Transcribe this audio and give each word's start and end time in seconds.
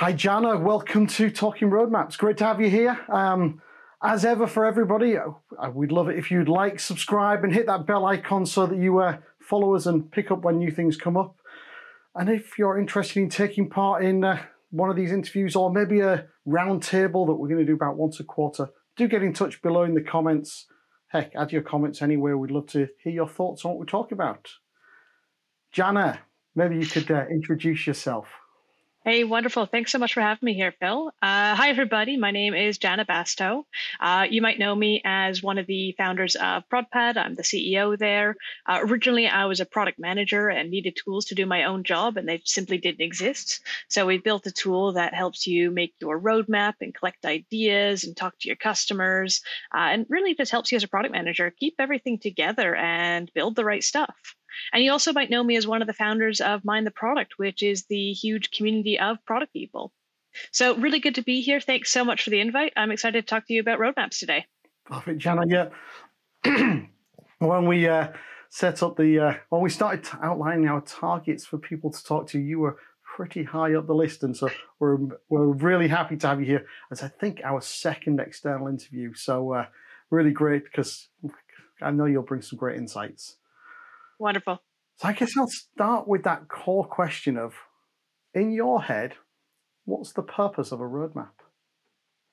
Hi, 0.00 0.14
Janna. 0.14 0.58
Welcome 0.58 1.06
to 1.08 1.28
Talking 1.28 1.68
Roadmaps. 1.68 2.16
Great 2.16 2.38
to 2.38 2.46
have 2.46 2.58
you 2.58 2.70
here. 2.70 2.98
Um, 3.10 3.60
as 4.02 4.24
ever, 4.24 4.46
for 4.46 4.64
everybody, 4.64 5.18
uh, 5.18 5.32
we'd 5.74 5.92
love 5.92 6.08
it 6.08 6.16
if 6.16 6.30
you'd 6.30 6.48
like, 6.48 6.80
subscribe, 6.80 7.44
and 7.44 7.52
hit 7.52 7.66
that 7.66 7.84
bell 7.84 8.06
icon 8.06 8.46
so 8.46 8.64
that 8.64 8.78
you 8.78 9.00
uh, 9.00 9.18
follow 9.40 9.74
us 9.74 9.84
and 9.84 10.10
pick 10.10 10.30
up 10.30 10.40
when 10.40 10.56
new 10.56 10.70
things 10.70 10.96
come 10.96 11.18
up. 11.18 11.36
And 12.14 12.30
if 12.30 12.58
you're 12.58 12.78
interested 12.78 13.20
in 13.20 13.28
taking 13.28 13.68
part 13.68 14.02
in 14.02 14.24
uh, 14.24 14.42
one 14.70 14.88
of 14.88 14.96
these 14.96 15.12
interviews 15.12 15.54
or 15.54 15.70
maybe 15.70 16.00
a 16.00 16.28
round 16.46 16.82
table 16.82 17.26
that 17.26 17.34
we're 17.34 17.48
going 17.48 17.60
to 17.60 17.66
do 17.66 17.74
about 17.74 17.98
once 17.98 18.18
a 18.20 18.24
quarter, 18.24 18.70
do 18.96 19.06
get 19.06 19.22
in 19.22 19.34
touch 19.34 19.60
below 19.60 19.82
in 19.82 19.92
the 19.92 20.00
comments. 20.00 20.64
Heck, 21.08 21.36
add 21.36 21.52
your 21.52 21.60
comments 21.60 22.00
anywhere. 22.00 22.38
We'd 22.38 22.52
love 22.52 22.68
to 22.68 22.88
hear 23.04 23.12
your 23.12 23.28
thoughts 23.28 23.66
on 23.66 23.72
what 23.72 23.80
we 23.80 23.84
talk 23.84 24.12
about. 24.12 24.48
Janna, 25.76 26.20
maybe 26.54 26.78
you 26.78 26.86
could 26.86 27.10
uh, 27.10 27.26
introduce 27.30 27.86
yourself. 27.86 28.28
Hey, 29.02 29.24
wonderful. 29.24 29.64
Thanks 29.64 29.92
so 29.92 29.98
much 29.98 30.12
for 30.12 30.20
having 30.20 30.44
me 30.44 30.52
here, 30.52 30.74
Phil. 30.78 31.08
Uh, 31.22 31.54
hi, 31.54 31.70
everybody. 31.70 32.18
My 32.18 32.32
name 32.32 32.52
is 32.52 32.78
Janna 32.78 33.06
Bastow. 33.06 33.64
Uh, 33.98 34.26
you 34.28 34.42
might 34.42 34.58
know 34.58 34.74
me 34.74 35.00
as 35.06 35.42
one 35.42 35.56
of 35.56 35.66
the 35.66 35.94
founders 35.96 36.36
of 36.36 36.68
ProdPad. 36.68 37.16
I'm 37.16 37.34
the 37.34 37.42
CEO 37.42 37.98
there. 37.98 38.36
Uh, 38.66 38.80
originally, 38.82 39.26
I 39.26 39.46
was 39.46 39.58
a 39.58 39.64
product 39.64 39.98
manager 39.98 40.50
and 40.50 40.70
needed 40.70 40.98
tools 41.02 41.24
to 41.26 41.34
do 41.34 41.46
my 41.46 41.64
own 41.64 41.82
job, 41.82 42.18
and 42.18 42.28
they 42.28 42.42
simply 42.44 42.76
didn't 42.76 43.00
exist. 43.00 43.62
So 43.88 44.04
we 44.04 44.18
built 44.18 44.46
a 44.46 44.52
tool 44.52 44.92
that 44.92 45.14
helps 45.14 45.46
you 45.46 45.70
make 45.70 45.94
your 45.98 46.20
roadmap 46.20 46.74
and 46.82 46.94
collect 46.94 47.24
ideas 47.24 48.04
and 48.04 48.14
talk 48.14 48.38
to 48.40 48.48
your 48.48 48.56
customers, 48.56 49.40
uh, 49.74 49.78
and 49.78 50.04
really 50.10 50.34
just 50.34 50.52
helps 50.52 50.72
you 50.72 50.76
as 50.76 50.84
a 50.84 50.88
product 50.88 51.14
manager 51.14 51.50
keep 51.50 51.76
everything 51.78 52.18
together 52.18 52.76
and 52.76 53.32
build 53.32 53.56
the 53.56 53.64
right 53.64 53.82
stuff. 53.82 54.36
And 54.72 54.82
you 54.82 54.92
also 54.92 55.12
might 55.12 55.30
know 55.30 55.42
me 55.42 55.56
as 55.56 55.66
one 55.66 55.82
of 55.82 55.86
the 55.86 55.94
founders 55.94 56.40
of 56.40 56.64
Mind 56.64 56.86
the 56.86 56.90
Product, 56.90 57.34
which 57.36 57.62
is 57.62 57.84
the 57.86 58.12
huge 58.12 58.50
community 58.50 58.98
of 58.98 59.24
product 59.24 59.52
people. 59.52 59.92
So, 60.52 60.76
really 60.76 61.00
good 61.00 61.16
to 61.16 61.22
be 61.22 61.40
here. 61.40 61.60
Thanks 61.60 61.90
so 61.90 62.04
much 62.04 62.22
for 62.22 62.30
the 62.30 62.40
invite. 62.40 62.72
I'm 62.76 62.92
excited 62.92 63.26
to 63.26 63.26
talk 63.26 63.46
to 63.46 63.52
you 63.52 63.60
about 63.60 63.80
roadmaps 63.80 64.18
today. 64.18 64.46
Perfect, 64.84 65.20
Janna. 65.20 65.44
Yeah. 66.44 66.86
when 67.38 67.66
we 67.66 67.88
uh, 67.88 68.08
set 68.48 68.82
up 68.82 68.96
the, 68.96 69.18
uh, 69.18 69.34
when 69.48 69.62
we 69.62 69.70
started 69.70 70.08
outlining 70.22 70.68
our 70.68 70.80
targets 70.82 71.44
for 71.44 71.58
people 71.58 71.90
to 71.90 72.04
talk 72.04 72.28
to, 72.28 72.38
you 72.38 72.60
were 72.60 72.78
pretty 73.16 73.42
high 73.42 73.74
up 73.74 73.86
the 73.86 73.94
list. 73.94 74.22
And 74.22 74.36
so 74.36 74.48
we're, 74.78 74.98
we're 75.28 75.46
really 75.46 75.88
happy 75.88 76.16
to 76.16 76.26
have 76.28 76.40
you 76.40 76.46
here 76.46 76.66
as 76.92 77.02
I 77.02 77.08
think 77.08 77.40
our 77.44 77.60
second 77.60 78.20
external 78.20 78.68
interview. 78.68 79.14
So, 79.14 79.52
uh, 79.52 79.66
really 80.10 80.32
great 80.32 80.64
because 80.64 81.08
I 81.80 81.90
know 81.90 82.04
you'll 82.04 82.22
bring 82.22 82.42
some 82.42 82.58
great 82.58 82.76
insights. 82.76 83.36
Wonderful. 84.20 84.62
So 84.96 85.08
I 85.08 85.14
guess 85.14 85.36
I'll 85.36 85.48
start 85.48 86.06
with 86.06 86.24
that 86.24 86.48
core 86.48 86.86
question 86.86 87.38
of 87.38 87.54
in 88.34 88.52
your 88.52 88.82
head, 88.82 89.14
what's 89.86 90.12
the 90.12 90.22
purpose 90.22 90.72
of 90.72 90.80
a 90.80 90.84
roadmap? 90.84 91.30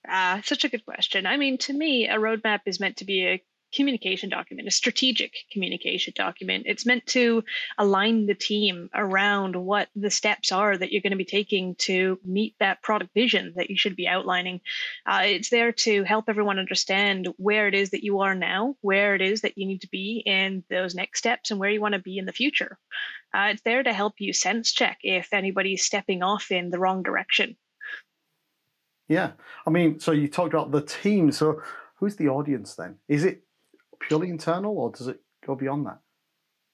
Ah, 0.05 0.38
uh, 0.38 0.41
such 0.41 0.66
a 0.66 0.69
good 0.69 0.85
question. 0.85 1.25
I 1.25 1.38
mean, 1.38 1.57
to 1.59 1.73
me, 1.73 2.07
a 2.07 2.17
roadmap 2.17 2.61
is 2.66 2.79
meant 2.79 2.97
to 2.97 3.05
be 3.05 3.25
a 3.25 3.44
communication 3.73 4.29
document, 4.29 4.67
a 4.67 4.71
strategic 4.71 5.33
communication 5.51 6.13
document. 6.15 6.63
It's 6.67 6.85
meant 6.85 7.05
to 7.07 7.43
align 7.77 8.25
the 8.25 8.35
team 8.35 8.89
around 8.93 9.55
what 9.55 9.89
the 9.95 10.09
steps 10.09 10.51
are 10.51 10.77
that 10.77 10.91
you're 10.91 11.01
going 11.01 11.11
to 11.11 11.17
be 11.17 11.25
taking 11.25 11.75
to 11.75 12.19
meet 12.23 12.55
that 12.59 12.81
product 12.81 13.13
vision 13.13 13.53
that 13.55 13.69
you 13.69 13.77
should 13.77 13.95
be 13.95 14.07
outlining. 14.07 14.61
Uh, 15.05 15.23
it's 15.25 15.49
there 15.49 15.71
to 15.71 16.03
help 16.03 16.25
everyone 16.27 16.59
understand 16.59 17.27
where 17.38 17.67
it 17.67 17.75
is 17.75 17.91
that 17.91 18.03
you 18.03 18.19
are 18.19 18.35
now, 18.35 18.75
where 18.81 19.15
it 19.15 19.21
is 19.21 19.41
that 19.41 19.57
you 19.57 19.65
need 19.65 19.81
to 19.81 19.89
be 19.89 20.23
in 20.25 20.63
those 20.69 20.95
next 20.95 21.19
steps, 21.19 21.51
and 21.51 21.59
where 21.59 21.69
you 21.69 21.81
want 21.81 21.93
to 21.93 21.99
be 21.99 22.17
in 22.17 22.25
the 22.25 22.31
future. 22.31 22.77
Uh, 23.33 23.49
it's 23.51 23.61
there 23.63 23.83
to 23.83 23.93
help 23.93 24.15
you 24.19 24.33
sense 24.33 24.71
check 24.71 24.99
if 25.03 25.33
anybody's 25.33 25.83
stepping 25.83 26.23
off 26.23 26.51
in 26.51 26.69
the 26.69 26.79
wrong 26.79 27.03
direction. 27.03 27.55
Yeah. 29.07 29.31
I 29.65 29.69
mean, 29.69 29.99
so 29.99 30.11
you 30.11 30.27
talked 30.27 30.53
about 30.53 30.71
the 30.71 30.81
team. 30.81 31.31
So 31.31 31.61
who's 31.95 32.15
the 32.15 32.29
audience 32.29 32.75
then? 32.75 32.95
Is 33.07 33.23
it 33.23 33.43
purely 34.00 34.30
internal, 34.30 34.78
or 34.78 34.92
does 34.92 35.08
it 35.08 35.19
go 35.46 35.56
beyond 35.56 35.85
that? 35.85 36.00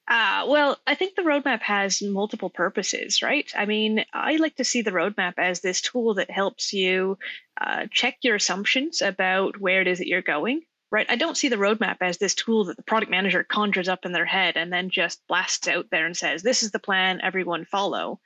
Uh, 0.06 0.44
well, 0.48 0.78
I 0.86 0.94
think 0.94 1.14
the 1.14 1.22
roadmap 1.22 1.62
has 1.62 2.02
multiple 2.02 2.50
purposes, 2.50 3.22
right? 3.22 3.50
I 3.56 3.64
mean, 3.64 4.04
I 4.12 4.36
like 4.36 4.56
to 4.56 4.64
see 4.64 4.82
the 4.82 4.90
roadmap 4.90 5.34
as 5.38 5.60
this 5.60 5.80
tool 5.80 6.14
that 6.14 6.30
helps 6.30 6.74
you 6.74 7.18
uh, 7.58 7.86
check 7.90 8.18
your 8.20 8.36
assumptions 8.36 9.00
about 9.00 9.58
where 9.58 9.80
it 9.80 9.86
is 9.86 9.98
that 9.98 10.06
you're 10.06 10.20
going, 10.20 10.60
right? 10.90 11.06
I 11.08 11.16
don't 11.16 11.38
see 11.38 11.48
the 11.48 11.56
roadmap 11.56 11.96
as 12.02 12.18
this 12.18 12.34
tool 12.34 12.66
that 12.66 12.76
the 12.76 12.82
product 12.82 13.10
manager 13.10 13.44
conjures 13.44 13.88
up 13.88 14.04
in 14.04 14.12
their 14.12 14.26
head 14.26 14.58
and 14.58 14.70
then 14.70 14.90
just 14.90 15.26
blasts 15.26 15.68
out 15.68 15.86
there 15.90 16.04
and 16.04 16.14
says, 16.16 16.42
this 16.42 16.62
is 16.62 16.70
the 16.70 16.78
plan, 16.78 17.20
everyone 17.22 17.64
follow. 17.64 18.20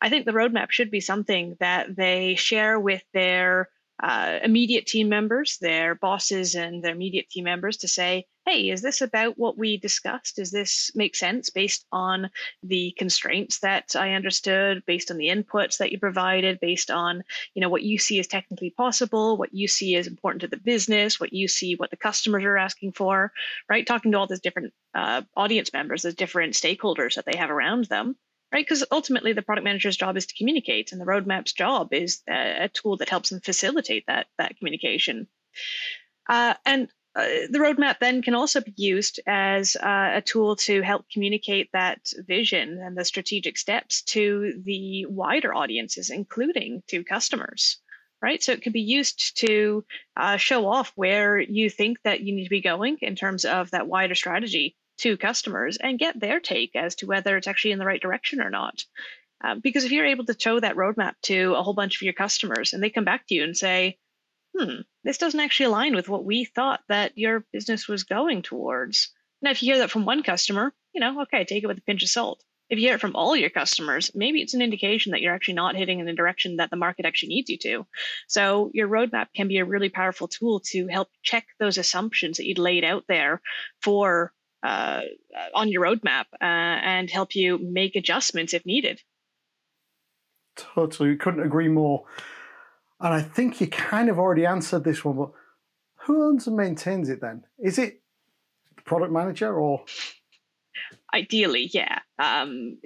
I 0.00 0.10
think 0.10 0.26
the 0.26 0.32
roadmap 0.32 0.70
should 0.70 0.92
be 0.92 1.00
something 1.00 1.56
that 1.58 1.96
they 1.96 2.36
share 2.36 2.78
with 2.78 3.02
their 3.12 3.68
uh, 4.04 4.38
immediate 4.42 4.86
team 4.86 5.08
members, 5.08 5.56
their 5.62 5.94
bosses, 5.94 6.54
and 6.54 6.84
their 6.84 6.92
immediate 6.92 7.30
team 7.30 7.44
members 7.44 7.78
to 7.78 7.88
say, 7.88 8.26
hey, 8.44 8.68
is 8.68 8.82
this 8.82 9.00
about 9.00 9.38
what 9.38 9.56
we 9.56 9.78
discussed? 9.78 10.36
Does 10.36 10.50
this 10.50 10.90
make 10.94 11.16
sense 11.16 11.48
based 11.48 11.86
on 11.90 12.28
the 12.62 12.94
constraints 12.98 13.60
that 13.60 13.96
I 13.96 14.12
understood, 14.12 14.82
based 14.86 15.10
on 15.10 15.16
the 15.16 15.28
inputs 15.28 15.78
that 15.78 15.90
you 15.90 15.98
provided, 15.98 16.60
based 16.60 16.90
on 16.90 17.24
you 17.54 17.62
know 17.62 17.70
what 17.70 17.82
you 17.82 17.98
see 17.98 18.18
as 18.20 18.26
technically 18.26 18.68
possible, 18.68 19.38
what 19.38 19.54
you 19.54 19.68
see 19.68 19.96
as 19.96 20.06
important 20.06 20.42
to 20.42 20.48
the 20.48 20.58
business, 20.58 21.18
what 21.18 21.32
you 21.32 21.48
see 21.48 21.74
what 21.74 21.90
the 21.90 21.96
customers 21.96 22.44
are 22.44 22.58
asking 22.58 22.92
for, 22.92 23.32
right? 23.70 23.86
Talking 23.86 24.12
to 24.12 24.18
all 24.18 24.26
those 24.26 24.40
different 24.40 24.74
uh, 24.94 25.22
audience 25.34 25.72
members, 25.72 26.02
those 26.02 26.14
different 26.14 26.52
stakeholders 26.52 27.14
that 27.14 27.24
they 27.24 27.38
have 27.38 27.50
around 27.50 27.86
them 27.86 28.16
right? 28.54 28.64
Because 28.64 28.84
ultimately, 28.92 29.32
the 29.32 29.42
product 29.42 29.64
manager's 29.64 29.96
job 29.96 30.16
is 30.16 30.26
to 30.26 30.34
communicate, 30.34 30.92
and 30.92 31.00
the 31.00 31.04
roadmap's 31.04 31.52
job 31.52 31.92
is 31.92 32.22
a, 32.30 32.64
a 32.64 32.68
tool 32.68 32.96
that 32.98 33.08
helps 33.08 33.30
them 33.30 33.40
facilitate 33.40 34.04
that 34.06 34.28
that 34.38 34.56
communication. 34.58 35.26
Uh, 36.28 36.54
and 36.64 36.88
uh, 37.16 37.26
the 37.50 37.58
roadmap 37.58 37.98
then 37.98 38.22
can 38.22 38.34
also 38.34 38.60
be 38.60 38.72
used 38.76 39.20
as 39.26 39.76
uh, 39.76 40.12
a 40.14 40.22
tool 40.22 40.54
to 40.56 40.82
help 40.82 41.04
communicate 41.12 41.68
that 41.72 41.98
vision 42.26 42.78
and 42.80 42.96
the 42.96 43.04
strategic 43.04 43.58
steps 43.58 44.02
to 44.02 44.62
the 44.64 45.04
wider 45.06 45.52
audiences, 45.52 46.10
including 46.10 46.82
to 46.86 47.02
customers. 47.02 47.78
Right, 48.22 48.42
so 48.42 48.52
it 48.52 48.62
can 48.62 48.72
be 48.72 48.80
used 48.80 49.36
to 49.40 49.84
uh, 50.16 50.38
show 50.38 50.66
off 50.66 50.92
where 50.94 51.38
you 51.38 51.68
think 51.68 51.98
that 52.04 52.20
you 52.20 52.34
need 52.34 52.44
to 52.44 52.50
be 52.50 52.62
going 52.62 52.96
in 53.02 53.16
terms 53.16 53.44
of 53.44 53.72
that 53.72 53.86
wider 53.86 54.14
strategy 54.14 54.76
to 54.98 55.16
customers 55.16 55.76
and 55.76 55.98
get 55.98 56.18
their 56.18 56.40
take 56.40 56.76
as 56.76 56.94
to 56.96 57.06
whether 57.06 57.36
it's 57.36 57.46
actually 57.46 57.72
in 57.72 57.78
the 57.78 57.86
right 57.86 58.00
direction 58.00 58.40
or 58.40 58.50
not. 58.50 58.84
Um, 59.42 59.60
because 59.60 59.84
if 59.84 59.92
you're 59.92 60.06
able 60.06 60.24
to 60.26 60.36
show 60.38 60.58
that 60.58 60.76
roadmap 60.76 61.14
to 61.22 61.54
a 61.54 61.62
whole 61.62 61.74
bunch 61.74 61.96
of 61.96 62.02
your 62.02 62.14
customers 62.14 62.72
and 62.72 62.82
they 62.82 62.90
come 62.90 63.04
back 63.04 63.26
to 63.26 63.34
you 63.34 63.44
and 63.44 63.56
say, 63.56 63.98
hmm, 64.56 64.80
this 65.02 65.18
doesn't 65.18 65.40
actually 65.40 65.66
align 65.66 65.94
with 65.94 66.08
what 66.08 66.24
we 66.24 66.44
thought 66.44 66.80
that 66.88 67.18
your 67.18 67.44
business 67.52 67.88
was 67.88 68.04
going 68.04 68.42
towards. 68.42 69.12
Now, 69.42 69.50
if 69.50 69.62
you 69.62 69.72
hear 69.72 69.78
that 69.78 69.90
from 69.90 70.06
one 70.06 70.22
customer, 70.22 70.72
you 70.94 71.00
know, 71.00 71.22
okay, 71.22 71.44
take 71.44 71.64
it 71.64 71.66
with 71.66 71.78
a 71.78 71.82
pinch 71.82 72.02
of 72.02 72.08
salt. 72.08 72.42
If 72.70 72.78
you 72.78 72.86
hear 72.86 72.94
it 72.94 73.00
from 73.00 73.14
all 73.14 73.36
your 73.36 73.50
customers, 73.50 74.10
maybe 74.14 74.40
it's 74.40 74.54
an 74.54 74.62
indication 74.62 75.12
that 75.12 75.20
you're 75.20 75.34
actually 75.34 75.54
not 75.54 75.76
hitting 75.76 76.00
in 76.00 76.06
the 76.06 76.14
direction 76.14 76.56
that 76.56 76.70
the 76.70 76.76
market 76.76 77.04
actually 77.04 77.28
needs 77.28 77.50
you 77.50 77.58
to. 77.58 77.86
So 78.26 78.70
your 78.72 78.88
roadmap 78.88 79.26
can 79.34 79.48
be 79.48 79.58
a 79.58 79.64
really 79.66 79.90
powerful 79.90 80.28
tool 80.28 80.60
to 80.70 80.86
help 80.86 81.08
check 81.22 81.46
those 81.58 81.76
assumptions 81.76 82.38
that 82.38 82.46
you'd 82.46 82.58
laid 82.58 82.84
out 82.84 83.04
there 83.06 83.42
for 83.82 84.32
uh, 84.64 85.02
on 85.54 85.68
your 85.68 85.84
roadmap 85.84 86.24
uh, 86.40 86.44
and 86.44 87.10
help 87.10 87.34
you 87.34 87.58
make 87.58 87.96
adjustments 87.96 88.54
if 88.54 88.64
needed. 88.64 89.00
Totally, 90.56 91.16
couldn't 91.16 91.44
agree 91.44 91.68
more. 91.68 92.04
And 93.00 93.12
I 93.12 93.20
think 93.20 93.60
you 93.60 93.66
kind 93.66 94.08
of 94.08 94.18
already 94.18 94.46
answered 94.46 94.84
this 94.84 95.04
one, 95.04 95.16
but 95.16 95.30
who 95.96 96.24
owns 96.24 96.46
and 96.46 96.56
maintains 96.56 97.08
it 97.08 97.20
then? 97.20 97.44
Is 97.58 97.78
it 97.78 98.00
the 98.76 98.82
product 98.82 99.12
manager 99.12 99.54
or? 99.54 99.84
Ideally, 101.12 101.70
yeah 101.72 102.00
um, 102.18 102.78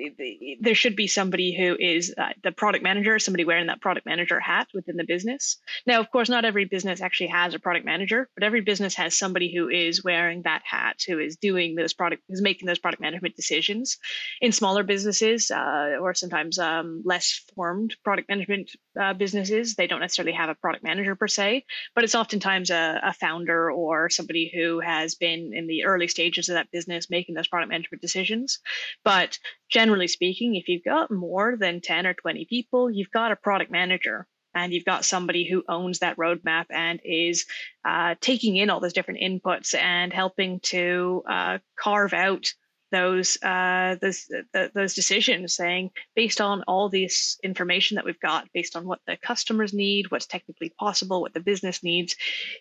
there 0.61 0.75
should 0.75 0.97
be 0.97 1.07
somebody 1.07 1.55
who 1.55 1.77
is 1.79 2.15
uh, 2.17 2.31
the 2.43 2.53
product 2.53 2.83
manager, 2.83 3.19
somebody 3.19 3.45
wearing 3.45 3.67
that 3.67 3.81
product 3.81 4.07
manager 4.07 4.41
hat 4.41 4.69
within 4.73 4.97
the 4.97 5.05
business. 5.05 5.59
Now, 5.87 6.01
of 6.01 6.11
course, 6.11 6.29
not 6.29 6.45
every 6.45 6.65
business 6.65 7.03
actually 7.03 7.29
has 7.29 7.55
a 7.55 7.59
product 7.59 7.85
manager, 7.85 8.29
but 8.35 8.43
every 8.43 8.63
business 8.63 8.95
has 8.95 9.17
somebody 9.17 9.55
who 9.55 9.69
is 9.69 10.03
wearing 10.03 10.43
that 10.43 10.63
hat, 10.65 11.03
who 11.07 11.19
is 11.19 11.37
doing 11.37 11.75
those 11.75 11.93
product, 11.93 12.23
who's 12.29 12.41
making 12.41 12.67
those 12.67 12.79
product 12.79 13.03
management 13.03 13.37
decisions. 13.37 13.99
In 14.41 14.53
smaller 14.53 14.83
businesses, 14.83 15.51
uh, 15.51 15.99
or 16.01 16.15
sometimes 16.15 16.59
um, 16.59 17.03
less 17.05 17.45
formed 17.55 17.97
product 18.05 18.29
management 18.29 18.71
uh, 18.99 19.13
businesses, 19.13 19.75
they 19.75 19.87
don't 19.87 20.01
necessarily 20.01 20.33
have 20.33 20.49
a 20.49 20.55
product 20.55 20.85
manager 20.85 21.15
per 21.17 21.29
se, 21.29 21.65
but 21.95 22.05
it's 22.05 22.15
oftentimes 22.15 22.71
a, 22.71 23.01
a 23.03 23.13
founder 23.13 23.71
or 23.71 24.09
somebody 24.09 24.51
who 24.55 24.81
has 24.81 25.15
been 25.17 25.53
in 25.55 25.67
the 25.67 25.85
early 25.85 26.09
stages 26.09 26.49
of 26.49 26.55
that 26.55 26.71
business 26.71 27.11
making 27.11 27.35
those 27.35 27.49
product 27.49 27.71
management 27.71 28.01
decisions. 28.01 28.61
But 29.05 29.18
but 29.19 29.37
generally 29.69 30.07
speaking, 30.07 30.55
if 30.55 30.69
you've 30.69 30.85
got 30.85 31.11
more 31.11 31.57
than 31.57 31.81
10 31.81 32.07
or 32.07 32.15
20 32.15 32.45
people, 32.45 32.89
you've 32.89 33.11
got 33.11 33.33
a 33.33 33.37
product 33.37 33.69
manager 33.69 34.29
and 34.55 34.73
you've 34.73 34.85
got 34.85 35.05
somebody 35.05 35.45
who 35.45 35.65
owns 35.69 35.99
that 35.99 36.17
roadmap 36.17 36.67
and 36.71 37.01
is 37.05 37.45
uh, 37.85 38.15
taking 38.21 38.55
in 38.55 38.71
all 38.71 38.79
those 38.79 38.93
different 38.93 39.21
inputs 39.21 39.75
and 39.75 40.13
helping 40.13 40.61
to 40.61 41.25
uh, 41.29 41.59
carve 41.77 42.13
out 42.13 42.53
those 42.93 43.37
uh, 43.43 43.97
those 44.01 44.31
those 44.75 44.95
decisions, 44.95 45.57
saying 45.57 45.91
based 46.15 46.41
on 46.41 46.63
all 46.69 46.89
this 46.89 47.39
information 47.43 47.97
that 47.97 48.05
we've 48.05 48.21
got, 48.21 48.49
based 48.55 48.77
on 48.77 48.87
what 48.87 49.01
the 49.07 49.17
customers 49.17 49.75
need, 49.75 50.13
what's 50.13 50.27
technically 50.27 50.73
possible, 50.79 51.21
what 51.21 51.35
the 51.35 51.41
business 51.41 51.83
needs, 51.83 52.15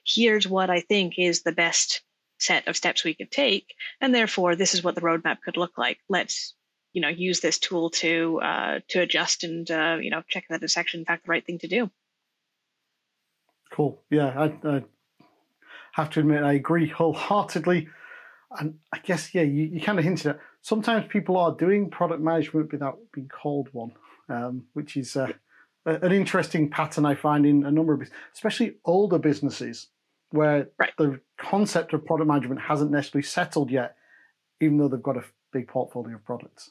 here's 0.03 0.47
what 0.47 0.71
I 0.71 0.79
think 0.81 1.13
is 1.19 1.43
the 1.43 1.51
best 1.51 2.01
set 2.37 2.67
of 2.67 2.77
steps 2.77 3.03
we 3.03 3.13
could 3.13 3.31
take, 3.31 3.73
and 4.01 4.13
therefore 4.13 4.55
this 4.55 4.73
is 4.73 4.83
what 4.83 4.95
the 4.95 5.01
roadmap 5.01 5.41
could 5.41 5.57
look 5.57 5.77
like. 5.77 5.99
Let's 6.09 6.53
you 6.93 7.01
know 7.01 7.09
use 7.09 7.39
this 7.39 7.59
tool 7.59 7.89
to 7.91 8.39
uh, 8.41 8.79
to 8.89 9.01
adjust 9.01 9.43
and 9.43 9.69
uh, 9.69 9.97
you 10.01 10.09
know 10.09 10.23
check 10.27 10.45
that 10.49 10.63
it's 10.63 10.77
actually 10.77 11.01
in 11.01 11.05
fact 11.05 11.25
the 11.25 11.31
right 11.31 11.45
thing 11.45 11.59
to 11.59 11.67
do. 11.67 11.89
Cool. 13.71 14.01
Yeah, 14.09 14.27
I, 14.27 14.67
I 14.67 14.83
have 15.93 16.09
to 16.11 16.21
admit 16.21 16.43
I 16.43 16.53
agree 16.53 16.87
wholeheartedly. 16.87 17.89
And 18.57 18.75
I 18.93 18.99
guess 18.99 19.35
yeah, 19.35 19.41
you, 19.41 19.65
you 19.65 19.81
kind 19.81 19.99
of 19.99 20.05
hinted 20.05 20.27
at 20.27 20.39
sometimes 20.61 21.05
people 21.09 21.37
are 21.37 21.55
doing 21.55 21.89
product 21.89 22.21
management 22.21 22.71
without 22.71 22.99
being 23.13 23.27
called 23.27 23.67
one, 23.73 23.91
um, 24.29 24.63
which 24.73 24.95
is 24.95 25.17
uh, 25.17 25.33
an 25.85 26.11
interesting 26.11 26.69
pattern 26.69 27.05
I 27.05 27.15
find 27.15 27.45
in 27.45 27.65
a 27.65 27.71
number 27.71 27.93
of, 27.93 28.09
especially 28.33 28.77
older 28.85 29.19
businesses 29.19 29.87
where 30.31 30.67
right. 30.77 30.91
the 30.97 31.19
concept 31.39 31.93
of 31.93 32.05
product 32.05 32.27
management 32.27 32.61
hasn't 32.61 32.91
necessarily 32.91 33.23
settled 33.23 33.71
yet, 33.71 33.95
even 34.61 34.77
though 34.77 34.87
they've 34.87 35.01
got 35.01 35.17
a 35.17 35.23
big 35.53 35.67
portfolio 35.67 36.15
of 36.15 36.25
products. 36.25 36.69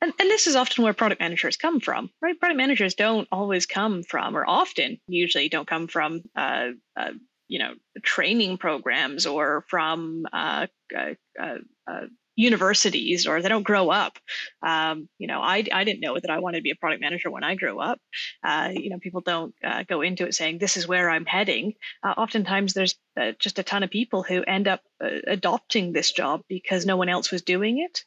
And, 0.00 0.12
and 0.18 0.28
this 0.28 0.48
is 0.48 0.56
often 0.56 0.82
where 0.82 0.92
product 0.92 1.20
managers 1.20 1.56
come 1.56 1.78
from, 1.78 2.10
right? 2.20 2.38
Product 2.38 2.58
managers 2.58 2.94
don't 2.94 3.28
always 3.30 3.66
come 3.66 4.02
from, 4.02 4.36
or 4.36 4.44
often 4.48 4.98
usually 5.06 5.48
don't 5.48 5.68
come 5.68 5.86
from, 5.86 6.22
uh, 6.34 6.70
uh, 6.96 7.12
you 7.46 7.60
know, 7.60 7.74
training 8.02 8.58
programs 8.58 9.26
or 9.26 9.64
from 9.68 10.24
uh, 10.32 10.66
uh, 10.96 11.14
uh, 11.40 11.58
uh 11.88 12.06
universities 12.36 13.26
or 13.26 13.42
they 13.42 13.48
don't 13.48 13.62
grow 13.62 13.90
up. 13.90 14.18
Um, 14.62 15.08
you 15.18 15.26
know, 15.26 15.40
I, 15.40 15.64
I 15.72 15.84
didn't 15.84 16.00
know 16.00 16.18
that 16.18 16.30
I 16.30 16.38
wanted 16.38 16.58
to 16.58 16.62
be 16.62 16.70
a 16.70 16.76
product 16.76 17.00
manager 17.00 17.30
when 17.30 17.44
I 17.44 17.54
grew 17.54 17.78
up. 17.78 18.00
Uh, 18.42 18.70
you 18.72 18.90
know, 18.90 18.98
people 18.98 19.20
don't 19.20 19.54
uh, 19.62 19.84
go 19.84 20.00
into 20.00 20.26
it 20.26 20.34
saying, 20.34 20.58
this 20.58 20.76
is 20.76 20.88
where 20.88 21.10
I'm 21.10 21.26
heading. 21.26 21.74
Uh, 22.02 22.14
oftentimes 22.16 22.72
there's 22.72 22.96
uh, 23.20 23.32
just 23.38 23.58
a 23.58 23.62
ton 23.62 23.82
of 23.82 23.90
people 23.90 24.22
who 24.22 24.42
end 24.44 24.66
up 24.66 24.80
uh, 25.02 25.08
adopting 25.26 25.92
this 25.92 26.12
job 26.12 26.42
because 26.48 26.86
no 26.86 26.96
one 26.96 27.08
else 27.08 27.30
was 27.30 27.42
doing 27.42 27.78
it. 27.78 28.04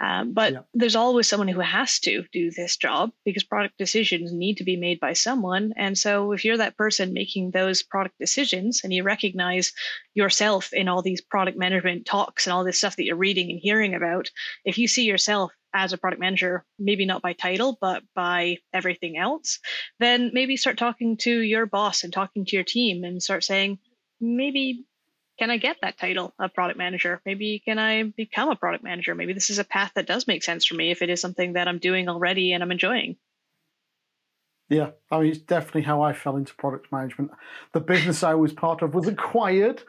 Um, 0.00 0.32
but 0.32 0.52
yeah. 0.52 0.58
there's 0.74 0.96
always 0.96 1.28
someone 1.28 1.48
who 1.48 1.60
has 1.60 1.98
to 2.00 2.24
do 2.32 2.50
this 2.50 2.76
job 2.76 3.12
because 3.24 3.44
product 3.44 3.78
decisions 3.78 4.32
need 4.32 4.56
to 4.58 4.64
be 4.64 4.76
made 4.76 5.00
by 5.00 5.12
someone. 5.12 5.72
And 5.76 5.96
so 5.96 6.32
if 6.32 6.44
you're 6.44 6.56
that 6.56 6.76
person 6.76 7.12
making 7.12 7.52
those 7.52 7.82
product 7.82 8.18
decisions 8.18 8.80
and 8.82 8.92
you 8.92 9.04
recognize 9.04 9.72
yourself 10.14 10.72
in 10.72 10.88
all 10.88 11.02
these 11.02 11.20
product 11.20 11.56
management 11.56 12.04
talks 12.04 12.46
and 12.46 12.52
all 12.52 12.64
this 12.64 12.78
stuff 12.78 12.96
that 12.96 13.04
you're 13.04 13.16
reading 13.16 13.50
and 13.50 13.60
hearing 13.62 13.94
about, 13.94 14.30
if 14.64 14.76
you 14.76 14.88
see 14.88 15.04
yourself 15.04 15.52
as 15.74 15.92
a 15.92 15.98
product 15.98 16.20
manager, 16.20 16.64
maybe 16.78 17.06
not 17.06 17.22
by 17.22 17.32
title, 17.32 17.78
but 17.80 18.02
by 18.14 18.58
everything 18.74 19.16
else, 19.16 19.58
then 20.00 20.30
maybe 20.34 20.56
start 20.56 20.76
talking 20.76 21.16
to 21.16 21.40
your 21.40 21.64
boss 21.66 22.04
and 22.04 22.12
talking 22.12 22.44
to 22.44 22.56
your 22.56 22.64
team 22.64 23.04
and 23.04 23.22
start 23.22 23.44
saying, 23.44 23.78
maybe 24.22 24.86
can 25.38 25.50
I 25.50 25.56
get 25.56 25.78
that 25.82 25.98
title 25.98 26.32
of 26.38 26.54
product 26.54 26.78
manager? 26.78 27.20
Maybe 27.26 27.60
can 27.64 27.78
I 27.78 28.04
become 28.04 28.50
a 28.50 28.56
product 28.56 28.84
manager? 28.84 29.14
Maybe 29.14 29.32
this 29.32 29.50
is 29.50 29.58
a 29.58 29.64
path 29.64 29.92
that 29.96 30.06
does 30.06 30.26
make 30.26 30.44
sense 30.44 30.64
for 30.64 30.74
me 30.74 30.90
if 30.90 31.02
it 31.02 31.10
is 31.10 31.20
something 31.20 31.54
that 31.54 31.68
I'm 31.68 31.78
doing 31.78 32.08
already 32.08 32.52
and 32.52 32.62
I'm 32.62 32.70
enjoying. 32.70 33.16
Yeah, 34.68 34.90
I 35.10 35.18
mean, 35.18 35.32
it's 35.32 35.40
definitely 35.40 35.82
how 35.82 36.02
I 36.02 36.12
fell 36.12 36.36
into 36.36 36.54
product 36.54 36.92
management. 36.92 37.32
The 37.72 37.80
business 37.80 38.22
I 38.22 38.34
was 38.34 38.52
part 38.52 38.82
of 38.82 38.94
was 38.94 39.08
acquired, 39.08 39.82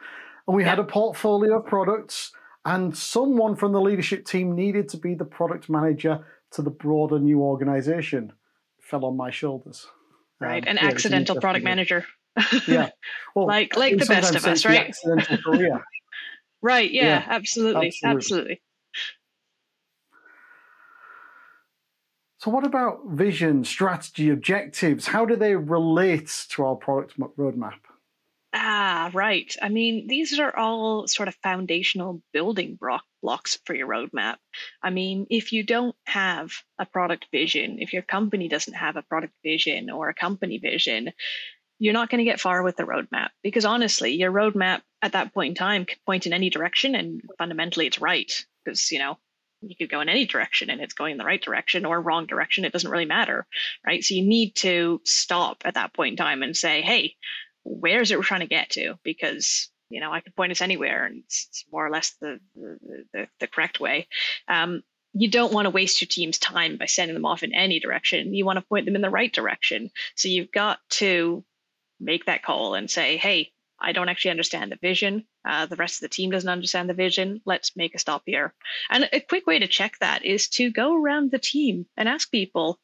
and 0.46 0.56
we 0.56 0.64
had 0.64 0.78
a 0.78 0.84
portfolio 0.84 1.58
of 1.58 1.66
products, 1.66 2.32
and 2.64 2.96
someone 2.96 3.56
from 3.56 3.72
the 3.72 3.80
leadership 3.80 4.26
team 4.26 4.54
needed 4.54 4.88
to 4.90 4.98
be 4.98 5.14
the 5.14 5.24
product 5.24 5.70
manager 5.70 6.26
to 6.52 6.62
the 6.62 6.70
broader 6.70 7.18
new 7.18 7.40
organization. 7.40 8.32
It 8.78 8.84
fell 8.84 9.04
on 9.04 9.16
my 9.16 9.30
shoulders. 9.30 9.86
Right, 10.40 10.62
um, 10.64 10.68
an 10.68 10.78
yeah, 10.82 10.88
accidental 10.88 11.40
product 11.40 11.64
manager 11.64 12.04
yeah. 12.66 12.90
Well, 13.34 13.48
like 13.48 13.76
like 13.76 13.98
the 13.98 14.06
best 14.06 14.36
of 14.36 14.44
us, 14.44 14.64
right? 14.64 14.94
right. 16.62 16.90
Yeah, 16.90 17.04
yeah 17.04 17.24
absolutely, 17.26 17.88
absolutely. 17.88 18.16
Absolutely. 18.16 18.62
So, 22.38 22.50
what 22.50 22.64
about 22.64 23.08
vision, 23.08 23.64
strategy, 23.64 24.30
objectives? 24.30 25.06
How 25.06 25.24
do 25.24 25.34
they 25.34 25.56
relate 25.56 26.46
to 26.50 26.64
our 26.64 26.76
product 26.76 27.18
roadmap? 27.18 27.80
Ah, 28.52 29.10
right. 29.12 29.56
I 29.60 29.68
mean, 29.68 30.06
these 30.06 30.38
are 30.38 30.56
all 30.56 31.08
sort 31.08 31.26
of 31.26 31.34
foundational 31.42 32.22
building 32.32 32.78
blocks 33.20 33.58
for 33.64 33.74
your 33.74 33.88
roadmap. 33.88 34.36
I 34.80 34.90
mean, 34.90 35.26
if 35.28 35.52
you 35.52 35.64
don't 35.64 35.96
have 36.06 36.52
a 36.78 36.86
product 36.86 37.26
vision, 37.32 37.78
if 37.80 37.92
your 37.92 38.02
company 38.02 38.46
doesn't 38.46 38.74
have 38.74 38.96
a 38.96 39.02
product 39.02 39.32
vision 39.42 39.90
or 39.90 40.08
a 40.08 40.14
company 40.14 40.58
vision, 40.58 41.12
you're 41.78 41.92
not 41.92 42.10
going 42.10 42.18
to 42.18 42.30
get 42.30 42.40
far 42.40 42.62
with 42.62 42.76
the 42.76 42.84
roadmap 42.84 43.30
because 43.42 43.64
honestly, 43.64 44.12
your 44.12 44.32
roadmap 44.32 44.82
at 45.02 45.12
that 45.12 45.34
point 45.34 45.50
in 45.50 45.54
time 45.54 45.84
could 45.84 45.98
point 46.06 46.26
in 46.26 46.32
any 46.32 46.50
direction 46.50 46.94
and 46.94 47.22
fundamentally 47.38 47.86
it's 47.86 48.00
right 48.00 48.32
because, 48.64 48.90
you 48.90 48.98
know, 48.98 49.18
you 49.60 49.74
could 49.76 49.90
go 49.90 50.00
in 50.00 50.08
any 50.08 50.26
direction 50.26 50.70
and 50.70 50.80
it's 50.80 50.94
going 50.94 51.12
in 51.12 51.18
the 51.18 51.24
right 51.24 51.42
direction 51.42 51.84
or 51.84 52.00
wrong 52.00 52.26
direction. 52.26 52.64
It 52.64 52.72
doesn't 52.72 52.90
really 52.90 53.06
matter. 53.06 53.46
Right. 53.86 54.04
So 54.04 54.14
you 54.14 54.22
need 54.22 54.54
to 54.56 55.00
stop 55.04 55.62
at 55.64 55.74
that 55.74 55.94
point 55.94 56.12
in 56.12 56.16
time 56.16 56.42
and 56.42 56.56
say, 56.56 56.82
hey, 56.82 57.16
where's 57.64 58.10
it 58.10 58.18
we're 58.18 58.24
trying 58.24 58.40
to 58.40 58.46
get 58.46 58.70
to? 58.70 58.98
Because 59.02 59.70
you 59.90 60.00
know, 60.00 60.12
I 60.12 60.20
could 60.20 60.34
point 60.34 60.50
us 60.50 60.62
anywhere, 60.62 61.06
and 61.06 61.22
it's, 61.24 61.46
it's 61.50 61.64
more 61.70 61.86
or 61.86 61.90
less 61.90 62.14
the 62.20 62.40
the, 62.56 63.04
the, 63.12 63.28
the 63.38 63.46
correct 63.46 63.80
way. 63.80 64.08
Um, 64.48 64.82
you 65.12 65.30
don't 65.30 65.52
want 65.52 65.66
to 65.66 65.70
waste 65.70 66.00
your 66.00 66.08
team's 66.08 66.38
time 66.38 66.76
by 66.76 66.86
sending 66.86 67.14
them 67.14 67.26
off 67.26 67.44
in 67.44 67.54
any 67.54 67.78
direction. 67.78 68.34
You 68.34 68.44
want 68.44 68.58
to 68.58 68.64
point 68.64 68.86
them 68.86 68.96
in 68.96 69.02
the 69.02 69.10
right 69.10 69.32
direction. 69.32 69.90
So 70.16 70.28
you've 70.28 70.50
got 70.50 70.80
to 70.90 71.44
make 72.00 72.26
that 72.26 72.42
call 72.42 72.74
and 72.74 72.90
say, 72.90 73.16
hey, 73.16 73.52
I 73.80 73.92
don't 73.92 74.08
actually 74.08 74.30
understand 74.30 74.72
the 74.72 74.78
vision. 74.80 75.26
Uh, 75.44 75.66
the 75.66 75.76
rest 75.76 75.96
of 75.96 76.00
the 76.02 76.14
team 76.14 76.30
doesn't 76.30 76.48
understand 76.48 76.88
the 76.88 76.94
vision. 76.94 77.42
Let's 77.44 77.76
make 77.76 77.94
a 77.94 77.98
stop 77.98 78.22
here. 78.24 78.54
And 78.88 79.08
a 79.12 79.20
quick 79.20 79.46
way 79.46 79.58
to 79.58 79.66
check 79.66 79.98
that 80.00 80.24
is 80.24 80.48
to 80.50 80.70
go 80.70 80.94
around 80.94 81.30
the 81.30 81.38
team 81.38 81.86
and 81.96 82.08
ask 82.08 82.30
people, 82.30 82.78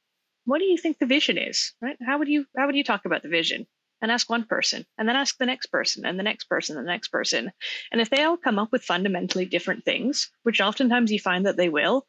what 0.45 0.59
do 0.59 0.65
you 0.65 0.77
think 0.77 0.99
the 0.99 1.07
vision 1.07 1.39
is? 1.39 1.75
Right? 1.81 1.97
How 2.05 2.19
would 2.19 2.29
you 2.29 2.47
how 2.57 2.67
would 2.67 2.77
you 2.77 2.85
talk 2.85 3.05
about 3.05 3.23
the 3.23 3.29
vision? 3.29 3.67
And 4.03 4.11
ask 4.11 4.31
one 4.31 4.45
person, 4.45 4.87
and 4.97 5.07
then 5.07 5.15
ask 5.15 5.37
the 5.37 5.45
next 5.45 5.67
person, 5.67 6.07
and 6.07 6.19
the 6.19 6.23
next 6.23 6.45
person, 6.45 6.79
and 6.79 6.87
the 6.87 6.91
next 6.91 7.09
person. 7.09 7.53
And 7.93 8.01
if 8.01 8.09
they 8.09 8.25
all 8.25 8.39
come 8.39 8.59
up 8.59 8.73
with 8.73 8.83
fundamentally 8.83 9.45
different 9.45 9.85
things, 9.85 10.31
which 10.43 10.63
oftentimes 10.63 11.13
you 11.13 11.21
find 11.21 11.45
that 11.45 11.59
they 11.59 11.69
will, 11.69 12.07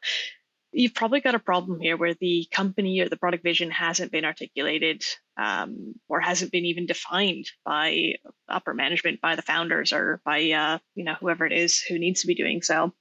you've 0.72 0.94
probably 0.94 1.20
got 1.20 1.34
a 1.34 1.40
problem 1.40 1.80
here 1.80 1.96
where 1.96 2.14
the 2.14 2.46
company 2.50 3.00
or 3.00 3.08
the 3.08 3.16
product 3.16 3.42
vision 3.42 3.70
hasn't 3.70 4.10
been 4.10 4.24
articulated 4.24 5.02
um, 5.36 5.94
or 6.08 6.20
hasn't 6.20 6.52
been 6.52 6.64
even 6.64 6.86
defined 6.86 7.46
by 7.64 8.14
upper 8.48 8.74
management, 8.74 9.20
by 9.20 9.36
the 9.36 9.42
founders, 9.42 9.92
or 9.92 10.20
by 10.24 10.50
uh, 10.50 10.78
you 10.94 11.04
know 11.04 11.14
whoever 11.20 11.46
it 11.46 11.52
is 11.52 11.80
who 11.80 11.98
needs 11.98 12.22
to 12.22 12.26
be 12.26 12.34
doing 12.34 12.62
so. 12.62 12.92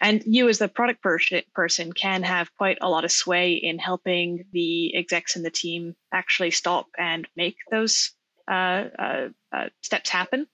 And 0.00 0.22
you, 0.24 0.48
as 0.48 0.58
the 0.58 0.68
product 0.68 1.02
person, 1.02 1.92
can 1.92 2.22
have 2.22 2.54
quite 2.54 2.78
a 2.80 2.88
lot 2.88 3.04
of 3.04 3.10
sway 3.10 3.54
in 3.54 3.78
helping 3.78 4.44
the 4.52 4.94
execs 4.94 5.34
and 5.34 5.44
the 5.44 5.50
team 5.50 5.96
actually 6.12 6.52
stop 6.52 6.86
and 6.96 7.26
make 7.36 7.56
those 7.70 8.12
uh, 8.48 8.84
uh, 8.98 9.28
uh 9.52 9.68
steps 9.80 10.10
happen. 10.10 10.46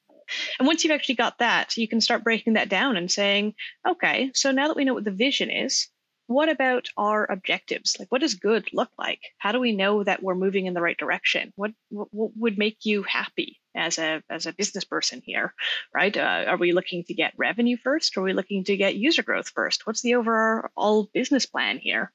And 0.59 0.67
once 0.67 0.85
you've 0.85 0.93
actually 0.93 1.17
got 1.17 1.39
that, 1.39 1.77
you 1.77 1.89
can 1.89 2.01
start 2.01 2.25
breaking 2.25 2.53
that 2.53 2.69
down 2.69 2.97
and 2.97 3.11
saying, 3.11 3.55
okay, 3.87 4.31
so 4.33 4.53
now 4.53 4.69
that 4.69 4.77
we 4.77 4.85
know 4.85 4.95
what 4.95 5.05
the 5.05 5.11
vision 5.11 5.51
is, 5.51 5.89
what 6.31 6.49
about 6.49 6.87
our 6.97 7.29
objectives? 7.29 7.97
Like, 7.99 8.07
what 8.13 8.21
does 8.21 8.35
good 8.35 8.69
look 8.73 8.91
like? 8.97 9.19
How 9.39 9.51
do 9.51 9.59
we 9.59 9.73
know 9.73 10.05
that 10.05 10.23
we're 10.23 10.37
moving 10.37 10.67
in 10.67 10.75
the 10.75 10.81
right 10.81 10.97
direction? 10.97 11.53
What, 11.57 11.73
what, 11.89 12.31
would 12.37 12.57
make 12.57 12.85
you 12.85 13.03
happy 13.03 13.59
as 13.75 13.99
a 13.99 14.23
as 14.31 14.47
a 14.47 14.53
business 14.53 14.85
person 14.85 15.23
here, 15.25 15.53
right? 15.93 16.17
Uh, 16.17 16.45
are 16.47 16.57
we 16.57 16.71
looking 16.71 17.03
to 17.05 17.15
get 17.15 17.33
revenue 17.37 17.77
first, 17.77 18.17
are 18.17 18.23
we 18.23 18.33
looking 18.33 18.63
to 18.63 18.77
get 18.77 18.95
user 18.95 19.25
growth 19.25 19.49
first? 19.49 19.89
What's 19.89 20.03
the 20.03 20.15
overall 20.15 21.11
business 21.13 21.47
plan 21.47 21.79
here? 21.79 22.13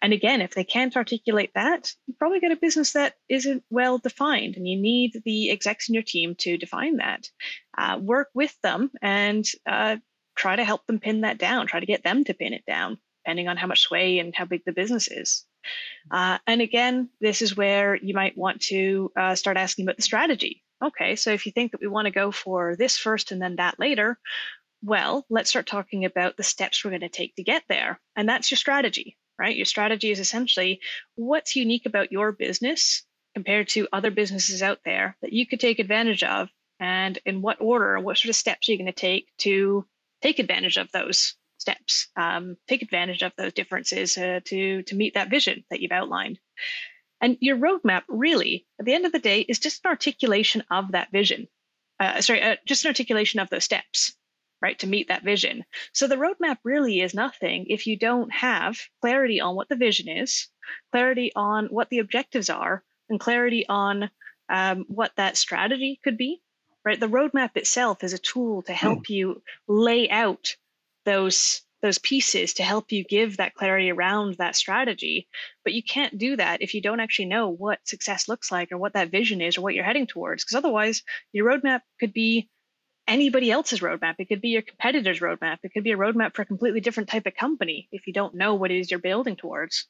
And 0.00 0.14
again, 0.14 0.40
if 0.40 0.54
they 0.54 0.64
can't 0.64 0.96
articulate 0.96 1.50
that, 1.54 1.92
you 2.06 2.14
probably 2.18 2.40
got 2.40 2.52
a 2.52 2.56
business 2.56 2.94
that 2.94 3.16
isn't 3.28 3.62
well 3.68 3.98
defined, 3.98 4.56
and 4.56 4.66
you 4.66 4.80
need 4.80 5.20
the 5.26 5.50
execs 5.50 5.90
in 5.90 5.94
your 5.94 6.02
team 6.02 6.34
to 6.36 6.56
define 6.56 6.96
that. 6.96 7.28
Uh, 7.76 7.98
work 8.00 8.28
with 8.32 8.56
them 8.62 8.90
and 9.02 9.44
uh, 9.66 9.98
try 10.34 10.56
to 10.56 10.64
help 10.64 10.86
them 10.86 10.98
pin 10.98 11.20
that 11.20 11.36
down. 11.36 11.66
Try 11.66 11.80
to 11.80 11.86
get 11.86 12.02
them 12.02 12.24
to 12.24 12.32
pin 12.32 12.54
it 12.54 12.64
down 12.66 12.96
depending 13.30 13.48
on 13.48 13.56
how 13.56 13.68
much 13.68 13.82
sway 13.82 14.18
and 14.18 14.34
how 14.34 14.44
big 14.44 14.64
the 14.66 14.72
business 14.72 15.06
is. 15.08 15.44
Uh, 16.10 16.38
and 16.48 16.60
again, 16.60 17.08
this 17.20 17.42
is 17.42 17.56
where 17.56 17.94
you 17.94 18.12
might 18.12 18.36
want 18.36 18.60
to 18.60 19.12
uh, 19.16 19.36
start 19.36 19.56
asking 19.56 19.86
about 19.86 19.94
the 19.94 20.02
strategy. 20.02 20.64
Okay, 20.84 21.14
so 21.14 21.30
if 21.30 21.46
you 21.46 21.52
think 21.52 21.70
that 21.70 21.80
we 21.80 21.86
want 21.86 22.06
to 22.06 22.10
go 22.10 22.32
for 22.32 22.74
this 22.74 22.96
first 22.96 23.30
and 23.30 23.40
then 23.40 23.54
that 23.56 23.78
later, 23.78 24.18
well, 24.82 25.24
let's 25.30 25.48
start 25.48 25.68
talking 25.68 26.04
about 26.04 26.36
the 26.36 26.42
steps 26.42 26.84
we're 26.84 26.90
going 26.90 27.02
to 27.02 27.08
take 27.08 27.36
to 27.36 27.44
get 27.44 27.62
there. 27.68 28.00
And 28.16 28.28
that's 28.28 28.50
your 28.50 28.56
strategy, 28.56 29.16
right? 29.38 29.54
Your 29.54 29.64
strategy 29.64 30.10
is 30.10 30.18
essentially 30.18 30.80
what's 31.14 31.54
unique 31.54 31.86
about 31.86 32.10
your 32.10 32.32
business 32.32 33.04
compared 33.34 33.68
to 33.68 33.86
other 33.92 34.10
businesses 34.10 34.60
out 34.60 34.80
there 34.84 35.16
that 35.22 35.32
you 35.32 35.46
could 35.46 35.60
take 35.60 35.78
advantage 35.78 36.24
of, 36.24 36.48
and 36.80 37.16
in 37.24 37.42
what 37.42 37.60
order, 37.60 38.00
what 38.00 38.18
sort 38.18 38.30
of 38.30 38.34
steps 38.34 38.68
are 38.68 38.72
you 38.72 38.78
going 38.78 38.86
to 38.86 38.92
take 38.92 39.28
to 39.38 39.86
take 40.20 40.40
advantage 40.40 40.78
of 40.78 40.90
those 40.90 41.36
steps. 41.60 42.08
Um, 42.16 42.56
take 42.68 42.82
advantage 42.82 43.22
of 43.22 43.32
those 43.36 43.52
differences 43.52 44.16
uh, 44.16 44.40
to 44.46 44.82
to 44.84 44.94
meet 44.96 45.14
that 45.14 45.30
vision 45.30 45.64
that 45.70 45.80
you've 45.80 45.92
outlined. 45.92 46.38
And 47.20 47.36
your 47.40 47.58
roadmap, 47.58 48.02
really, 48.08 48.66
at 48.78 48.86
the 48.86 48.94
end 48.94 49.04
of 49.04 49.12
the 49.12 49.18
day, 49.18 49.40
is 49.42 49.58
just 49.58 49.84
an 49.84 49.90
articulation 49.90 50.64
of 50.70 50.92
that 50.92 51.12
vision. 51.12 51.48
Uh, 51.98 52.22
sorry, 52.22 52.42
uh, 52.42 52.56
just 52.66 52.84
an 52.84 52.88
articulation 52.88 53.40
of 53.40 53.50
those 53.50 53.64
steps, 53.64 54.14
right, 54.62 54.78
to 54.78 54.86
meet 54.86 55.08
that 55.08 55.22
vision. 55.22 55.64
So 55.92 56.06
the 56.06 56.16
roadmap 56.16 56.56
really 56.64 57.00
is 57.00 57.12
nothing 57.12 57.66
if 57.68 57.86
you 57.86 57.98
don't 57.98 58.32
have 58.32 58.78
clarity 59.02 59.38
on 59.38 59.54
what 59.54 59.68
the 59.68 59.76
vision 59.76 60.08
is, 60.08 60.48
clarity 60.92 61.30
on 61.36 61.66
what 61.66 61.90
the 61.90 61.98
objectives 61.98 62.48
are, 62.48 62.82
and 63.10 63.20
clarity 63.20 63.66
on 63.68 64.10
um, 64.48 64.86
what 64.88 65.12
that 65.16 65.36
strategy 65.36 66.00
could 66.02 66.16
be. 66.16 66.40
Right, 66.82 66.98
the 66.98 67.08
roadmap 67.08 67.58
itself 67.58 68.02
is 68.02 68.14
a 68.14 68.18
tool 68.18 68.62
to 68.62 68.72
help 68.72 69.00
mm. 69.00 69.10
you 69.10 69.42
lay 69.68 70.08
out 70.08 70.56
those 71.04 71.62
those 71.82 71.98
pieces 71.98 72.54
to 72.54 72.62
help 72.62 72.92
you 72.92 73.04
give 73.04 73.38
that 73.38 73.54
clarity 73.54 73.90
around 73.90 74.34
that 74.34 74.54
strategy. 74.54 75.26
But 75.64 75.72
you 75.72 75.82
can't 75.82 76.18
do 76.18 76.36
that 76.36 76.60
if 76.60 76.74
you 76.74 76.82
don't 76.82 77.00
actually 77.00 77.26
know 77.26 77.48
what 77.48 77.86
success 77.88 78.28
looks 78.28 78.52
like 78.52 78.70
or 78.70 78.78
what 78.78 78.92
that 78.92 79.10
vision 79.10 79.40
is 79.40 79.56
or 79.56 79.62
what 79.62 79.74
you're 79.74 79.84
heading 79.84 80.06
towards. 80.06 80.44
Because 80.44 80.56
otherwise, 80.56 81.02
your 81.32 81.50
roadmap 81.50 81.80
could 81.98 82.12
be 82.12 82.50
anybody 83.08 83.50
else's 83.50 83.80
roadmap. 83.80 84.16
It 84.18 84.26
could 84.28 84.40
be 84.40 84.50
your 84.50 84.62
competitor's 84.62 85.20
roadmap. 85.20 85.58
It 85.62 85.72
could 85.72 85.84
be 85.84 85.92
a 85.92 85.96
roadmap 85.96 86.34
for 86.34 86.42
a 86.42 86.46
completely 86.46 86.80
different 86.80 87.08
type 87.08 87.26
of 87.26 87.34
company 87.34 87.88
if 87.92 88.06
you 88.06 88.12
don't 88.12 88.34
know 88.34 88.54
what 88.54 88.70
it 88.70 88.78
is 88.78 88.90
you're 88.90 89.00
building 89.00 89.36
towards. 89.36 89.86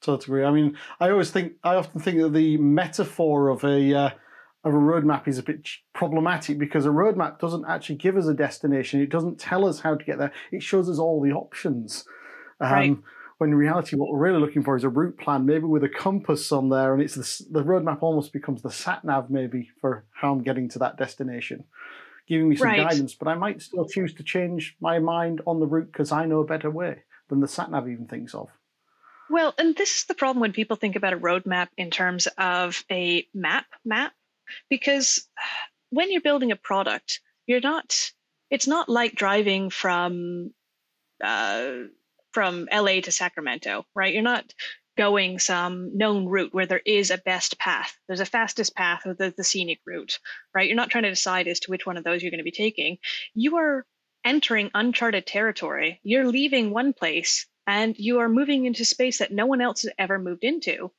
Totally. 0.00 0.44
I 0.44 0.50
mean, 0.50 0.78
I 1.00 1.10
always 1.10 1.30
think, 1.30 1.54
I 1.62 1.74
often 1.74 2.00
think 2.00 2.18
that 2.20 2.32
the 2.32 2.56
metaphor 2.56 3.48
of 3.48 3.64
a 3.64 3.94
uh, 3.94 4.10
of 4.64 4.74
a 4.74 4.76
roadmap 4.76 5.28
is 5.28 5.38
a 5.38 5.42
bit 5.42 5.68
problematic 5.94 6.58
because 6.58 6.84
a 6.84 6.90
roadmap 6.90 7.38
doesn't 7.38 7.64
actually 7.68 7.96
give 7.96 8.16
us 8.16 8.26
a 8.26 8.34
destination. 8.34 9.00
It 9.00 9.10
doesn't 9.10 9.38
tell 9.38 9.66
us 9.66 9.80
how 9.80 9.94
to 9.94 10.04
get 10.04 10.18
there. 10.18 10.32
It 10.50 10.62
shows 10.62 10.88
us 10.90 10.98
all 10.98 11.20
the 11.20 11.32
options. 11.32 12.04
Um, 12.60 12.72
right. 12.72 12.96
When 13.38 13.50
in 13.50 13.56
reality, 13.56 13.94
what 13.94 14.10
we're 14.10 14.18
really 14.18 14.40
looking 14.40 14.64
for 14.64 14.76
is 14.76 14.82
a 14.82 14.88
route 14.88 15.16
plan, 15.16 15.46
maybe 15.46 15.64
with 15.64 15.84
a 15.84 15.88
compass 15.88 16.50
on 16.50 16.70
there, 16.70 16.92
and 16.92 17.00
it's 17.00 17.14
the, 17.14 17.60
the 17.60 17.64
roadmap 17.64 18.02
almost 18.02 18.32
becomes 18.32 18.62
the 18.62 18.70
sat 18.70 19.04
nav 19.04 19.30
maybe 19.30 19.70
for 19.80 20.06
how 20.12 20.32
I'm 20.32 20.42
getting 20.42 20.68
to 20.70 20.80
that 20.80 20.96
destination, 20.96 21.62
giving 22.26 22.48
me 22.48 22.56
some 22.56 22.66
right. 22.66 22.88
guidance. 22.88 23.14
But 23.14 23.28
I 23.28 23.36
might 23.36 23.62
still 23.62 23.86
choose 23.86 24.12
to 24.14 24.24
change 24.24 24.76
my 24.80 24.98
mind 24.98 25.40
on 25.46 25.60
the 25.60 25.68
route 25.68 25.92
because 25.92 26.10
I 26.10 26.26
know 26.26 26.40
a 26.40 26.44
better 26.44 26.68
way 26.68 27.04
than 27.28 27.38
the 27.38 27.46
sat 27.46 27.70
nav 27.70 27.88
even 27.88 28.08
thinks 28.08 28.34
of. 28.34 28.48
Well, 29.30 29.54
and 29.56 29.76
this 29.76 29.98
is 29.98 30.04
the 30.06 30.14
problem 30.14 30.40
when 30.40 30.52
people 30.52 30.76
think 30.76 30.96
about 30.96 31.12
a 31.12 31.18
roadmap 31.18 31.68
in 31.76 31.90
terms 31.90 32.26
of 32.38 32.82
a 32.90 33.28
map 33.34 33.66
map 33.84 34.12
because 34.70 35.26
when 35.90 36.10
you're 36.10 36.20
building 36.20 36.52
a 36.52 36.56
product, 36.56 37.20
you're 37.46 37.60
not. 37.60 38.12
It's 38.50 38.66
not 38.66 38.88
like 38.88 39.14
driving 39.14 39.70
from 39.70 40.52
uh, 41.22 41.72
from 42.32 42.68
LA 42.72 43.00
to 43.00 43.12
Sacramento, 43.12 43.84
right? 43.94 44.12
You're 44.12 44.22
not 44.22 44.52
going 44.96 45.38
some 45.38 45.96
known 45.96 46.26
route 46.26 46.52
where 46.52 46.66
there 46.66 46.82
is 46.84 47.10
a 47.10 47.18
best 47.18 47.58
path. 47.58 47.96
There's 48.08 48.20
a 48.20 48.26
fastest 48.26 48.74
path 48.74 49.02
or 49.06 49.14
there's 49.14 49.34
the 49.34 49.44
scenic 49.44 49.78
route, 49.86 50.18
right? 50.52 50.66
You're 50.66 50.76
not 50.76 50.90
trying 50.90 51.04
to 51.04 51.10
decide 51.10 51.46
as 51.46 51.60
to 51.60 51.70
which 51.70 51.86
one 51.86 51.96
of 51.96 52.04
those 52.04 52.22
you're 52.22 52.32
going 52.32 52.38
to 52.38 52.44
be 52.44 52.50
taking. 52.50 52.98
You 53.32 53.56
are 53.56 53.86
entering 54.24 54.70
uncharted 54.74 55.24
territory. 55.24 56.00
You're 56.02 56.26
leaving 56.26 56.70
one 56.70 56.92
place 56.92 57.46
and 57.66 57.96
you 57.96 58.18
are 58.18 58.28
moving 58.28 58.66
into 58.66 58.84
space 58.84 59.18
that 59.18 59.30
no 59.30 59.46
one 59.46 59.60
else 59.60 59.82
has 59.82 59.92
ever 59.98 60.18
moved 60.18 60.42
into 60.42 60.90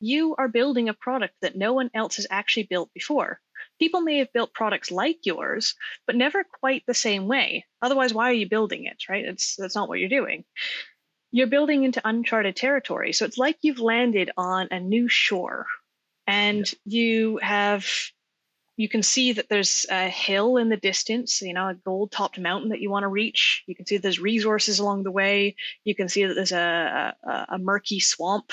you 0.00 0.34
are 0.36 0.48
building 0.48 0.88
a 0.88 0.94
product 0.94 1.34
that 1.42 1.56
no 1.56 1.72
one 1.72 1.90
else 1.94 2.16
has 2.16 2.26
actually 2.30 2.64
built 2.64 2.90
before. 2.94 3.40
People 3.78 4.00
may 4.00 4.18
have 4.18 4.32
built 4.32 4.54
products 4.54 4.90
like 4.90 5.18
yours, 5.24 5.74
but 6.06 6.16
never 6.16 6.44
quite 6.44 6.84
the 6.86 6.94
same 6.94 7.26
way. 7.26 7.64
Otherwise, 7.82 8.14
why 8.14 8.30
are 8.30 8.34
you 8.34 8.48
building 8.48 8.84
it, 8.84 9.04
right? 9.08 9.24
It's 9.24 9.56
that's 9.56 9.74
not 9.74 9.88
what 9.88 9.98
you're 9.98 10.08
doing. 10.08 10.44
You're 11.30 11.46
building 11.46 11.84
into 11.84 12.00
uncharted 12.04 12.56
territory. 12.56 13.12
So 13.12 13.24
it's 13.24 13.38
like 13.38 13.58
you've 13.62 13.80
landed 13.80 14.30
on 14.36 14.68
a 14.70 14.80
new 14.80 15.08
shore 15.08 15.66
and 16.26 16.70
you 16.84 17.38
have 17.42 17.86
you 18.78 18.88
can 18.88 19.02
see 19.02 19.32
that 19.32 19.48
there's 19.48 19.86
a 19.90 20.08
hill 20.08 20.56
in 20.56 20.68
the 20.68 20.76
distance, 20.76 21.42
you 21.42 21.52
know, 21.52 21.68
a 21.68 21.74
gold 21.74 22.12
topped 22.12 22.38
mountain 22.38 22.68
that 22.68 22.80
you 22.80 22.90
want 22.90 23.02
to 23.02 23.08
reach. 23.08 23.64
You 23.66 23.74
can 23.74 23.84
see 23.84 23.96
there's 23.96 24.20
resources 24.20 24.78
along 24.78 25.02
the 25.02 25.10
way. 25.10 25.56
You 25.82 25.96
can 25.96 26.08
see 26.08 26.24
that 26.24 26.34
there's 26.34 26.52
a, 26.52 27.12
a, 27.24 27.46
a 27.48 27.58
murky 27.58 27.98
swamp 27.98 28.52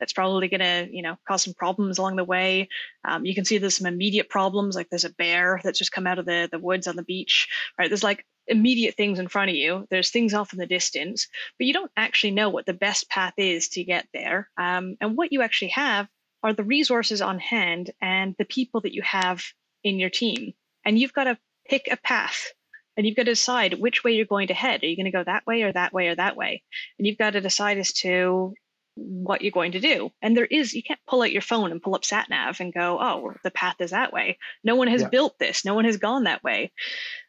that's 0.00 0.12
probably 0.12 0.48
going 0.48 0.60
to 0.60 0.88
you 0.90 1.02
know 1.02 1.16
cause 1.28 1.44
some 1.44 1.54
problems 1.54 1.98
along 1.98 2.16
the 2.16 2.24
way. 2.24 2.68
Um, 3.04 3.24
you 3.24 3.34
can 3.34 3.44
see 3.44 3.58
there's 3.58 3.76
some 3.76 3.86
immediate 3.86 4.28
problems 4.28 4.74
like 4.74 4.88
there's 4.90 5.04
a 5.04 5.10
bear 5.10 5.60
that's 5.62 5.78
just 5.78 5.92
come 5.92 6.06
out 6.06 6.18
of 6.18 6.26
the, 6.26 6.48
the 6.50 6.58
woods 6.58 6.88
on 6.88 6.96
the 6.96 7.02
beach 7.02 7.48
right? 7.78 7.88
There's 7.88 8.02
like 8.02 8.24
immediate 8.46 8.96
things 8.96 9.18
in 9.18 9.28
front 9.28 9.50
of 9.50 9.56
you. 9.56 9.86
There's 9.90 10.10
things 10.10 10.34
off 10.34 10.52
in 10.52 10.58
the 10.58 10.66
distance 10.66 11.28
but 11.58 11.66
you 11.66 11.72
don't 11.72 11.92
actually 11.96 12.32
know 12.32 12.48
what 12.48 12.66
the 12.66 12.72
best 12.72 13.08
path 13.08 13.34
is 13.36 13.68
to 13.70 13.84
get 13.84 14.08
there. 14.12 14.48
Um, 14.56 14.96
and 15.00 15.16
what 15.16 15.32
you 15.32 15.42
actually 15.42 15.68
have 15.68 16.08
are 16.42 16.52
the 16.52 16.64
resources 16.64 17.20
on 17.20 17.38
hand 17.38 17.90
and 18.00 18.34
the 18.38 18.44
people 18.44 18.80
that 18.80 18.94
you 18.94 19.02
have 19.02 19.44
in 19.84 19.98
your 19.98 20.10
team. 20.10 20.52
And 20.84 20.98
you've 20.98 21.12
got 21.12 21.24
to 21.24 21.38
pick 21.68 21.88
a 21.90 21.96
path 21.98 22.52
and 22.96 23.06
you've 23.06 23.16
got 23.16 23.24
to 23.24 23.32
decide 23.32 23.74
which 23.74 24.02
way 24.02 24.12
you're 24.12 24.26
going 24.26 24.48
to 24.48 24.54
head. 24.54 24.82
Are 24.82 24.86
you 24.86 24.96
going 24.96 25.04
to 25.04 25.10
go 25.10 25.24
that 25.24 25.46
way 25.46 25.62
or 25.62 25.72
that 25.72 25.92
way 25.92 26.08
or 26.08 26.14
that 26.16 26.36
way? 26.36 26.62
And 26.98 27.06
you've 27.06 27.18
got 27.18 27.30
to 27.30 27.40
decide 27.40 27.78
as 27.78 27.92
to 27.94 28.54
what 29.00 29.42
you're 29.42 29.50
going 29.50 29.72
to 29.72 29.80
do. 29.80 30.10
And 30.20 30.36
there 30.36 30.46
is, 30.46 30.74
you 30.74 30.82
can't 30.82 31.00
pull 31.06 31.22
out 31.22 31.32
your 31.32 31.42
phone 31.42 31.72
and 31.72 31.82
pull 31.82 31.94
up 31.94 32.02
SatNav 32.02 32.60
and 32.60 32.72
go, 32.72 32.98
oh, 33.00 33.32
the 33.42 33.50
path 33.50 33.76
is 33.80 33.90
that 33.90 34.12
way. 34.12 34.38
No 34.62 34.76
one 34.76 34.88
has 34.88 35.02
yeah. 35.02 35.08
built 35.08 35.38
this, 35.38 35.64
no 35.64 35.74
one 35.74 35.84
has 35.84 35.96
gone 35.96 36.24
that 36.24 36.44
way. 36.44 36.72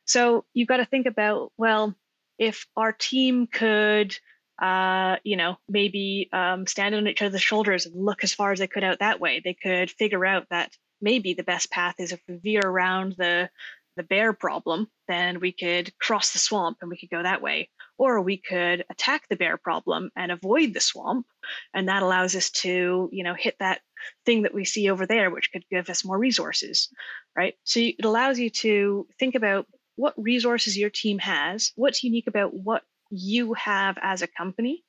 So 0.06 0.46
you've 0.54 0.68
got 0.68 0.78
to 0.78 0.86
think 0.86 1.06
about, 1.06 1.52
well, 1.58 1.96
if 2.38 2.66
our 2.76 2.92
team 2.92 3.48
could, 3.48 4.18
uh, 4.62 5.18
you 5.24 5.38
know, 5.38 5.58
maybe 5.70 6.30
um, 6.34 6.68
stand 6.68 6.96
on 6.96 7.08
each 7.08 7.22
other's 7.22 7.42
shoulders 7.42 7.86
and 7.86 7.96
look 7.96 8.24
as 8.24 8.34
far 8.34 8.52
as 8.52 8.60
they 8.60 8.68
could 8.68 8.84
out 8.84 9.00
that 9.00 9.20
way, 9.20 9.42
they 9.44 9.54
could 9.54 9.90
figure 9.90 10.26
out 10.26 10.48
that 10.50 10.76
maybe 11.02 11.34
the 11.34 11.44
best 11.44 11.72
path 11.72 11.96
is 12.00 12.12
if 12.12 12.22
we 12.28 12.36
veer 12.36 12.62
around 12.64 13.16
the 13.18 13.50
the 13.98 14.04
bear 14.04 14.32
problem, 14.32 14.88
then 15.10 15.42
we 15.42 15.52
could 15.52 15.92
cross 16.00 16.32
the 16.32 16.40
swamp 16.40 16.78
and 16.82 16.90
we 16.90 16.98
could 16.98 17.10
go 17.10 17.22
that 17.22 17.42
way. 17.42 17.70
Or 18.02 18.20
we 18.20 18.38
could 18.38 18.84
attack 18.90 19.28
the 19.30 19.36
bear 19.36 19.58
problem 19.58 20.10
and 20.16 20.32
avoid 20.32 20.74
the 20.74 20.80
swamp. 20.80 21.28
And 21.72 21.88
that 21.88 22.02
allows 22.02 22.36
us 22.36 22.50
to, 22.62 23.08
you 23.12 23.24
know, 23.24 23.36
hit 23.36 23.58
that 23.60 23.82
thing 24.26 24.42
that 24.42 24.56
we 24.56 24.66
see 24.66 24.90
over 24.90 25.06
there, 25.06 25.30
which 25.30 25.52
could 25.52 25.64
give 25.70 25.88
us 25.88 26.04
more 26.04 26.18
resources, 26.18 26.90
right? 27.38 27.54
So 27.64 27.80
it 27.80 28.04
allows 28.04 28.40
you 28.40 28.50
to 28.50 29.06
think 29.20 29.36
about 29.36 29.68
what 29.98 30.16
resources 30.18 30.76
your 30.76 30.90
team 30.90 31.20
has, 31.20 31.74
what's 31.76 32.04
unique 32.04 32.26
about 32.26 32.56
what 32.56 32.82
you 33.12 33.54
have 33.54 34.00
as 34.02 34.24
a 34.24 34.28
company, 34.28 34.84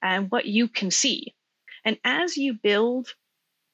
and 0.00 0.30
what 0.30 0.46
you 0.46 0.68
can 0.68 0.92
see. 0.92 1.34
And 1.84 1.98
as 2.04 2.36
you 2.36 2.54
build 2.54 3.08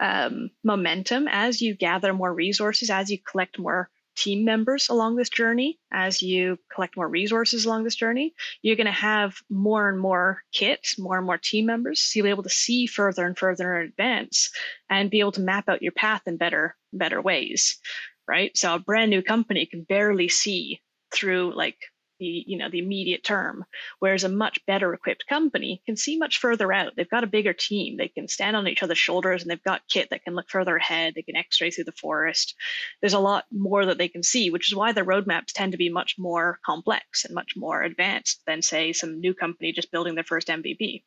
um, 0.00 0.50
momentum, 0.64 1.28
as 1.28 1.60
you 1.60 1.74
gather 1.74 2.14
more 2.14 2.32
resources, 2.32 2.88
as 2.88 3.10
you 3.10 3.18
collect 3.18 3.58
more 3.58 3.90
team 4.18 4.44
members 4.44 4.88
along 4.88 5.16
this 5.16 5.28
journey, 5.28 5.78
as 5.92 6.20
you 6.20 6.58
collect 6.74 6.96
more 6.96 7.08
resources 7.08 7.64
along 7.64 7.84
this 7.84 7.94
journey, 7.94 8.34
you're 8.62 8.76
going 8.76 8.86
to 8.86 8.92
have 8.92 9.36
more 9.48 9.88
and 9.88 10.00
more 10.00 10.42
kits, 10.52 10.98
more 10.98 11.16
and 11.16 11.26
more 11.26 11.38
team 11.38 11.66
members. 11.66 12.00
So 12.00 12.18
you'll 12.18 12.24
be 12.24 12.30
able 12.30 12.42
to 12.42 12.50
see 12.50 12.86
further 12.86 13.24
and 13.24 13.38
further 13.38 13.80
in 13.80 13.86
advance 13.88 14.50
and 14.90 15.10
be 15.10 15.20
able 15.20 15.32
to 15.32 15.40
map 15.40 15.68
out 15.68 15.82
your 15.82 15.92
path 15.92 16.22
in 16.26 16.36
better, 16.36 16.76
better 16.92 17.22
ways. 17.22 17.78
Right. 18.26 18.54
So 18.56 18.74
a 18.74 18.78
brand 18.78 19.10
new 19.10 19.22
company 19.22 19.64
can 19.64 19.84
barely 19.88 20.28
see 20.28 20.82
through 21.14 21.54
like 21.56 21.78
the 22.18 22.44
you 22.46 22.58
know 22.58 22.70
the 22.70 22.78
immediate 22.78 23.24
term 23.24 23.64
whereas 23.98 24.24
a 24.24 24.28
much 24.28 24.64
better 24.66 24.92
equipped 24.92 25.26
company 25.28 25.82
can 25.86 25.96
see 25.96 26.16
much 26.16 26.38
further 26.38 26.72
out. 26.72 26.94
They've 26.96 27.08
got 27.08 27.24
a 27.24 27.28
bigger 27.28 27.52
team. 27.52 27.96
They 27.96 28.08
can 28.08 28.28
stand 28.28 28.56
on 28.56 28.68
each 28.68 28.82
other's 28.82 28.98
shoulders 28.98 29.42
and 29.42 29.50
they've 29.50 29.62
got 29.62 29.82
kit 29.88 30.10
that 30.10 30.24
can 30.24 30.34
look 30.34 30.48
further 30.48 30.76
ahead. 30.76 31.14
They 31.14 31.22
can 31.22 31.36
x-ray 31.36 31.70
through 31.70 31.84
the 31.84 31.92
forest. 31.92 32.54
There's 33.00 33.14
a 33.14 33.18
lot 33.18 33.44
more 33.52 33.86
that 33.86 33.98
they 33.98 34.08
can 34.08 34.22
see 34.22 34.50
which 34.50 34.70
is 34.70 34.76
why 34.76 34.92
their 34.92 35.04
roadmaps 35.04 35.52
tend 35.52 35.72
to 35.72 35.78
be 35.78 35.88
much 35.88 36.16
more 36.18 36.58
complex 36.64 37.24
and 37.24 37.34
much 37.34 37.54
more 37.56 37.82
advanced 37.82 38.42
than 38.46 38.62
say 38.62 38.92
some 38.92 39.20
new 39.20 39.34
company 39.34 39.72
just 39.72 39.90
building 39.90 40.14
their 40.14 40.24
first 40.24 40.48
mvp 40.48 41.02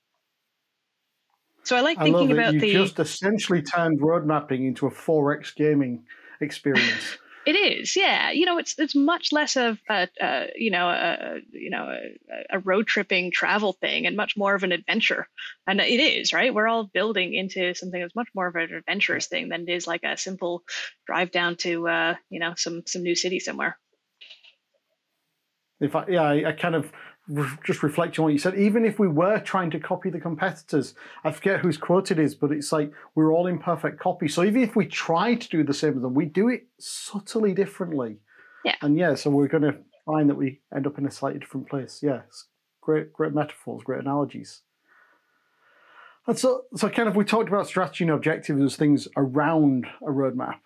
so 1.63 1.75
i 1.75 1.82
like 1.82 1.98
I 1.98 2.03
thinking 2.03 2.32
about 2.32 2.53
you 2.56 2.60
the 2.60 2.74
just 2.74 3.00
essentially 3.00 3.62
turned 3.62 4.01
road 4.01 4.25
mapping 4.25 4.65
into 4.65 4.88
a 4.88 4.91
4x 4.91 5.56
gaming 5.56 6.03
experience 6.39 7.18
It 7.45 7.55
is, 7.55 7.95
yeah. 7.95 8.29
You 8.29 8.45
know, 8.45 8.60
it's 8.60 8.77
it's 8.77 8.95
much 8.95 9.31
less 9.31 9.55
of 9.55 9.79
a, 9.89 10.07
a 10.21 10.50
you 10.55 10.69
know 10.69 10.88
a 10.88 11.39
you 11.51 11.71
know 11.71 11.89
a, 11.89 12.57
a, 12.57 12.60
road 12.60 12.86
tripping 12.86 13.31
travel 13.31 13.74
thing, 13.74 14.05
and 14.05 14.15
much 14.15 14.38
more 14.38 14.53
of 14.53 14.63
an 14.63 14.71
adventure. 14.71 15.27
And 15.65 15.81
it 15.81 16.00
is 16.00 16.33
right. 16.33 16.53
We're 16.53 16.67
all 16.67 16.83
building 16.83 17.33
into 17.33 17.74
something 17.74 18.00
that's 18.00 18.15
much 18.15 18.29
more 18.36 18.48
of 18.48 18.55
an 18.55 18.74
adventurous 18.74 19.27
thing 19.27 19.50
than 19.50 19.62
it 19.62 19.69
is 19.69 19.88
like 19.88 20.03
a 20.03 20.17
simple 20.17 20.63
drive 21.07 21.31
down 21.31 21.55
to 21.57 21.88
uh, 21.88 22.15
you 22.29 22.39
know 22.39 22.53
some 22.55 22.83
some 22.86 23.01
new 23.01 23.15
city 23.15 23.39
somewhere. 23.39 23.77
If 25.79 25.95
I, 25.95 26.05
yeah, 26.07 26.21
I, 26.21 26.50
I 26.50 26.51
kind 26.51 26.75
of 26.75 26.91
just 27.63 27.83
reflecting 27.83 28.21
on 28.21 28.25
what 28.25 28.33
you 28.33 28.39
said, 28.39 28.57
even 28.57 28.85
if 28.85 29.00
we 29.00 29.07
were 29.07 29.39
trying 29.39 29.69
to 29.71 29.79
copy 29.79 30.09
the 30.09 30.19
competitors, 30.19 30.95
I 31.23 31.31
forget 31.31 31.59
whose 31.59 31.77
quote 31.77 32.11
it 32.11 32.19
is, 32.19 32.35
but 32.35 32.51
it's 32.51 32.71
like 32.71 32.91
we're 33.15 33.33
all 33.33 33.47
imperfect 33.47 34.00
copies. 34.00 34.33
So 34.33 34.43
even 34.43 34.61
if 34.61 34.75
we 34.75 34.85
try 34.85 35.35
to 35.35 35.50
do 35.50 35.63
the 35.63 35.73
same 35.73 35.95
as 35.95 36.01
them, 36.01 36.13
we 36.13 36.25
do 36.25 36.50
it 36.50 36.67
subtly 36.79 37.53
differently. 37.53 38.17
Yeah. 38.65 38.75
And 38.81 38.97
yeah, 38.97 39.15
so 39.15 39.29
we're 39.29 39.47
going 39.47 39.63
to 39.63 39.77
find 40.05 40.29
that 40.29 40.35
we 40.35 40.61
end 40.75 40.88
up 40.88 40.97
in 40.97 41.05
a 41.05 41.11
slightly 41.11 41.39
different 41.39 41.69
place. 41.69 42.00
Yes, 42.01 42.45
great, 42.81 43.13
great 43.13 43.33
metaphors, 43.33 43.83
great 43.83 44.01
analogies. 44.01 44.61
And 46.27 46.38
so, 46.38 46.65
so 46.75 46.89
kind 46.89 47.07
of 47.09 47.15
we 47.15 47.25
talked 47.25 47.50
about 47.50 47.67
strategy 47.67 48.03
and 48.03 48.13
objectives 48.13 48.61
as 48.61 48.75
things 48.75 49.07
around 49.17 49.88
a 50.01 50.11
roadmap. 50.11 50.59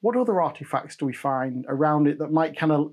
What 0.00 0.16
other 0.16 0.40
artifacts 0.40 0.96
do 0.96 1.06
we 1.06 1.12
find 1.12 1.64
around 1.68 2.06
it 2.06 2.18
that 2.18 2.32
might 2.32 2.56
kind 2.56 2.72
of 2.72 2.92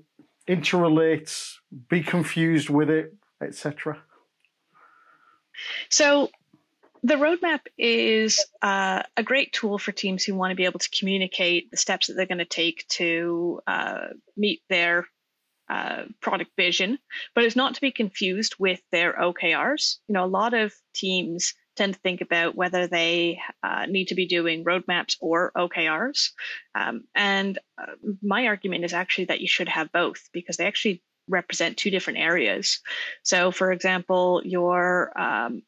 interrelate, 0.50 1.54
be 1.88 2.02
confused 2.02 2.68
with 2.68 2.90
it, 2.90 3.14
etc.? 3.40 4.02
So 5.88 6.30
the 7.02 7.14
roadmap 7.14 7.60
is 7.78 8.44
uh, 8.60 9.02
a 9.16 9.22
great 9.22 9.52
tool 9.52 9.78
for 9.78 9.92
teams 9.92 10.24
who 10.24 10.34
want 10.34 10.50
to 10.50 10.56
be 10.56 10.64
able 10.64 10.80
to 10.80 10.90
communicate 10.90 11.70
the 11.70 11.76
steps 11.76 12.06
that 12.06 12.14
they're 12.14 12.26
going 12.26 12.38
to 12.38 12.44
take 12.44 12.86
to 12.88 13.60
uh, 13.66 14.08
meet 14.36 14.60
their 14.68 15.06
uh, 15.68 16.04
product 16.20 16.50
vision, 16.56 16.98
but 17.34 17.44
it's 17.44 17.56
not 17.56 17.76
to 17.76 17.80
be 17.80 17.92
confused 17.92 18.56
with 18.58 18.80
their 18.90 19.12
OKRs. 19.12 19.98
You 20.08 20.14
know, 20.14 20.24
a 20.24 20.26
lot 20.26 20.52
of 20.52 20.74
teams 20.94 21.54
tend 21.80 21.94
to 21.94 22.00
think 22.00 22.20
about 22.20 22.56
whether 22.56 22.86
they 22.86 23.40
uh, 23.62 23.86
need 23.86 24.08
to 24.08 24.14
be 24.14 24.26
doing 24.26 24.66
roadmaps 24.66 25.16
or 25.18 25.50
OKRs. 25.56 26.28
Um, 26.74 27.04
and 27.14 27.58
uh, 27.78 27.92
my 28.20 28.48
argument 28.48 28.84
is 28.84 28.92
actually 28.92 29.24
that 29.26 29.40
you 29.40 29.48
should 29.48 29.68
have 29.70 29.90
both 29.90 30.28
because 30.34 30.58
they 30.58 30.66
actually 30.66 31.02
represent 31.26 31.78
two 31.78 31.90
different 31.90 32.18
areas. 32.18 32.80
So, 33.22 33.50
for 33.50 33.72
example, 33.72 34.42
your 34.44 35.18
um, 35.18 35.62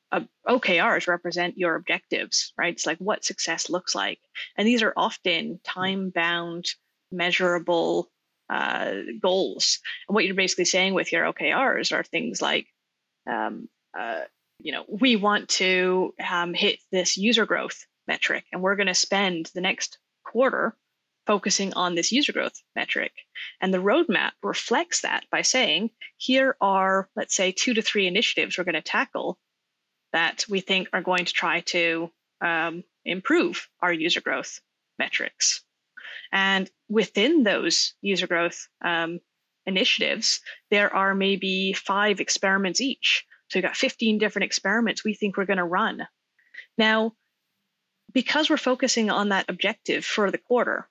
OKRs 0.46 1.08
represent 1.08 1.56
your 1.56 1.76
objectives, 1.76 2.52
right? 2.58 2.74
It's 2.74 2.84
like 2.84 2.98
what 2.98 3.24
success 3.24 3.70
looks 3.70 3.94
like. 3.94 4.20
And 4.58 4.68
these 4.68 4.82
are 4.82 4.92
often 4.94 5.60
time 5.64 6.10
bound, 6.14 6.66
measurable 7.10 8.10
uh, 8.50 8.96
goals. 9.18 9.78
And 10.08 10.14
what 10.14 10.26
you're 10.26 10.34
basically 10.34 10.66
saying 10.66 10.92
with 10.92 11.10
your 11.10 11.32
OKRs 11.32 11.90
are 11.90 12.02
things 12.02 12.42
like, 12.42 12.66
um, 13.26 13.70
uh, 13.98 14.22
you 14.62 14.72
know, 14.72 14.84
we 14.88 15.16
want 15.16 15.48
to 15.48 16.14
um, 16.30 16.54
hit 16.54 16.78
this 16.90 17.16
user 17.16 17.46
growth 17.46 17.84
metric, 18.06 18.44
and 18.52 18.62
we're 18.62 18.76
going 18.76 18.86
to 18.86 18.94
spend 18.94 19.50
the 19.54 19.60
next 19.60 19.98
quarter 20.24 20.76
focusing 21.26 21.72
on 21.74 21.94
this 21.94 22.12
user 22.12 22.32
growth 22.32 22.60
metric. 22.74 23.12
And 23.60 23.72
the 23.72 23.78
roadmap 23.78 24.32
reflects 24.42 25.02
that 25.02 25.24
by 25.30 25.42
saying, 25.42 25.90
here 26.16 26.56
are, 26.60 27.08
let's 27.16 27.34
say, 27.34 27.52
two 27.52 27.74
to 27.74 27.82
three 27.82 28.06
initiatives 28.06 28.56
we're 28.56 28.64
going 28.64 28.74
to 28.74 28.82
tackle 28.82 29.38
that 30.12 30.44
we 30.48 30.60
think 30.60 30.88
are 30.92 31.02
going 31.02 31.24
to 31.24 31.32
try 31.32 31.60
to 31.60 32.10
um, 32.40 32.84
improve 33.04 33.68
our 33.80 33.92
user 33.92 34.20
growth 34.20 34.60
metrics. 34.98 35.62
And 36.32 36.70
within 36.88 37.42
those 37.42 37.94
user 38.00 38.26
growth 38.26 38.68
um, 38.84 39.20
initiatives, 39.66 40.40
there 40.70 40.94
are 40.94 41.14
maybe 41.14 41.72
five 41.72 42.20
experiments 42.20 42.80
each. 42.80 43.24
So 43.52 43.58
we've 43.58 43.64
got 43.64 43.76
15 43.76 44.16
different 44.16 44.44
experiments 44.44 45.04
we 45.04 45.12
think 45.12 45.36
we're 45.36 45.44
going 45.44 45.58
to 45.58 45.64
run. 45.64 46.06
Now, 46.78 47.12
because 48.14 48.48
we're 48.48 48.56
focusing 48.56 49.10
on 49.10 49.28
that 49.28 49.44
objective 49.50 50.06
for 50.06 50.30
the 50.30 50.38
quarter, 50.38 50.88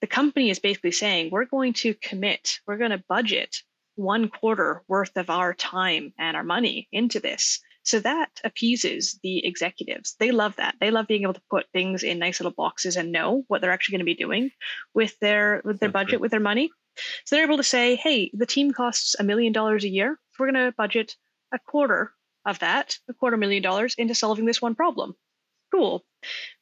the 0.00 0.06
company 0.06 0.48
is 0.48 0.58
basically 0.58 0.92
saying 0.92 1.28
we're 1.30 1.44
going 1.44 1.74
to 1.74 1.92
commit, 1.92 2.58
we're 2.66 2.78
going 2.78 2.92
to 2.92 3.04
budget 3.06 3.54
one 3.96 4.30
quarter 4.30 4.82
worth 4.88 5.14
of 5.16 5.28
our 5.28 5.52
time 5.52 6.14
and 6.18 6.38
our 6.38 6.42
money 6.42 6.88
into 6.90 7.20
this. 7.20 7.60
So 7.82 8.00
that 8.00 8.30
appeases 8.44 9.20
the 9.22 9.44
executives. 9.44 10.16
They 10.18 10.30
love 10.30 10.56
that. 10.56 10.76
They 10.80 10.90
love 10.90 11.06
being 11.06 11.22
able 11.22 11.34
to 11.34 11.42
put 11.50 11.66
things 11.74 12.02
in 12.02 12.18
nice 12.18 12.40
little 12.40 12.54
boxes 12.56 12.96
and 12.96 13.12
know 13.12 13.44
what 13.48 13.60
they're 13.60 13.72
actually 13.72 13.92
going 13.92 14.06
to 14.06 14.14
be 14.14 14.14
doing 14.14 14.50
with 14.94 15.18
their 15.18 15.60
with 15.66 15.80
their 15.80 15.90
That's 15.90 16.04
budget, 16.04 16.20
with 16.20 16.30
their 16.30 16.40
money. 16.40 16.70
So 17.26 17.36
they're 17.36 17.44
able 17.44 17.58
to 17.58 17.62
say, 17.62 17.96
hey, 17.96 18.30
the 18.32 18.46
team 18.46 18.72
costs 18.72 19.16
a 19.18 19.22
million 19.22 19.52
dollars 19.52 19.84
a 19.84 19.88
year. 19.88 20.18
So 20.32 20.36
we're 20.38 20.52
going 20.52 20.66
to 20.66 20.74
budget 20.76 21.14
a 21.52 21.58
quarter 21.58 22.12
of 22.44 22.58
that, 22.60 22.98
a 23.08 23.14
quarter 23.14 23.36
million 23.36 23.62
dollars, 23.62 23.94
into 23.96 24.14
solving 24.14 24.44
this 24.44 24.62
one 24.62 24.74
problem. 24.74 25.14
Cool. 25.72 26.04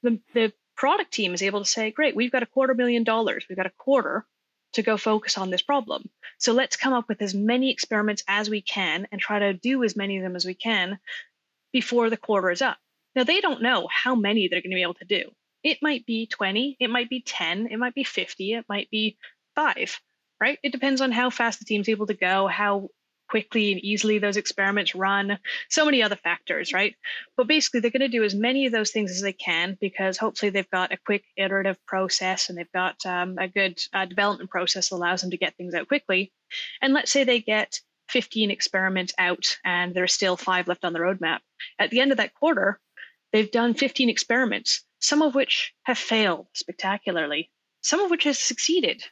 The, 0.03 0.21
the 0.35 0.53
product 0.77 1.13
team 1.13 1.35
is 1.35 1.43
able 1.43 1.61
to 1.61 1.69
say, 1.69 1.91
great, 1.91 2.17
we've 2.17 2.33
got 2.33 2.43
a 2.43 2.47
quarter 2.47 2.75
million 2.75 3.05
dollars, 3.05 3.47
we've 3.49 3.57
got 3.57 3.67
a 3.67 3.73
quarter 3.79 4.27
to 4.75 4.83
go 4.83 4.97
focus 4.97 5.39
on 5.39 5.51
this 5.51 5.63
problem. 5.63 6.09
So 6.39 6.53
let's 6.53 6.77
come 6.77 6.93
up 6.93 7.09
with 7.09 7.23
as 7.23 7.35
many 7.35 7.71
experiments 7.71 8.23
as 8.29 8.51
we 8.51 8.61
can 8.61 9.09
and 9.11 9.21
try 9.21 9.39
to 9.39 9.55
do 9.55 9.83
as 9.83 9.97
many 9.97 10.19
of 10.19 10.23
them 10.23 10.37
as 10.37 10.45
we 10.45 10.55
can 10.55 10.99
before 11.73 12.11
the 12.11 12.17
quarter 12.17 12.51
is 12.51 12.63
up. 12.63 12.79
Now, 13.15 13.25
they 13.25 13.41
don't 13.41 13.63
know 13.63 13.89
how 13.91 14.15
many 14.15 14.49
they're 14.49 14.61
going 14.61 14.71
to 14.71 14.77
be 14.77 14.83
able 14.83 14.95
to 14.95 15.05
do. 15.05 15.31
It 15.65 15.79
might 15.83 16.07
be 16.07 16.27
20, 16.27 16.77
it 16.79 16.91
might 16.91 17.11
be 17.11 17.21
10, 17.21 17.69
it 17.71 17.79
might 17.79 17.95
be 17.95 18.05
50, 18.05 18.53
it 18.53 18.67
might 18.69 18.91
be 18.91 19.19
five, 19.57 20.01
right? 20.41 20.59
It 20.63 20.71
depends 20.71 21.01
on 21.01 21.11
how 21.11 21.31
fast 21.31 21.59
the 21.59 21.65
team's 21.65 21.89
able 21.89 22.07
to 22.07 22.15
go, 22.15 22.47
how 22.47 22.91
quickly 23.29 23.73
and 23.73 23.85
easily 23.85 24.19
those 24.19 24.37
experiments 24.37 24.95
run, 24.95 25.39
so 25.69 25.85
many 25.85 26.03
other 26.03 26.17
factors, 26.17 26.73
right? 26.73 26.95
But 27.37 27.47
basically, 27.47 27.81
they're 27.81 27.91
going 27.91 28.01
to 28.01 28.09
do 28.09 28.25
as 28.25 28.35
many 28.35 28.67
of 28.67 28.73
those 28.73 28.91
things 28.91 29.11
as 29.11 29.21
they 29.21 29.33
can 29.33 29.77
because 29.81 30.17
hopefully 30.17 30.51
they've 30.51 30.71
got 30.71 30.93
a 30.93 30.99
quick 31.05 31.25
iterative 31.37 31.79
process 31.87 32.49
and 32.49 32.59
they've 32.59 32.73
got 32.73 33.05
um, 33.07 33.37
a 33.39 33.49
good 33.49 33.81
uh, 33.93 34.07
development 34.07 34.51
process 34.51 34.89
that 34.89 34.97
allows 34.97 35.21
them 35.21 35.31
to 35.31 35.37
get 35.37 35.57
things 35.57 35.75
out 35.75 35.89
quickly. 35.89 36.33
And 36.83 36.95
let's 36.95 37.13
say 37.13 37.25
they 37.25 37.41
get 37.41 37.81
15 38.09 38.51
experiments 38.51 39.13
out 39.19 39.59
and 39.65 39.95
there's 39.95 40.13
still 40.13 40.37
five 40.37 40.69
left 40.69 40.85
on 40.85 40.93
the 40.93 40.99
roadmap. 40.99 41.41
At 41.79 41.91
the 41.91 42.01
end 42.01 42.11
of 42.11 42.17
that 42.17 42.35
quarter, 42.35 42.81
they've 43.33 43.51
done 43.51 43.75
15 43.75 44.09
experiments, 44.09 44.85
some 45.01 45.23
of 45.23 45.35
which 45.35 45.75
have 45.85 45.99
failed 45.99 46.47
spectacularly, 46.55 47.51
some 47.83 48.01
of 48.01 48.11
which 48.11 48.25
has 48.25 48.39
succeeded, 48.39 49.03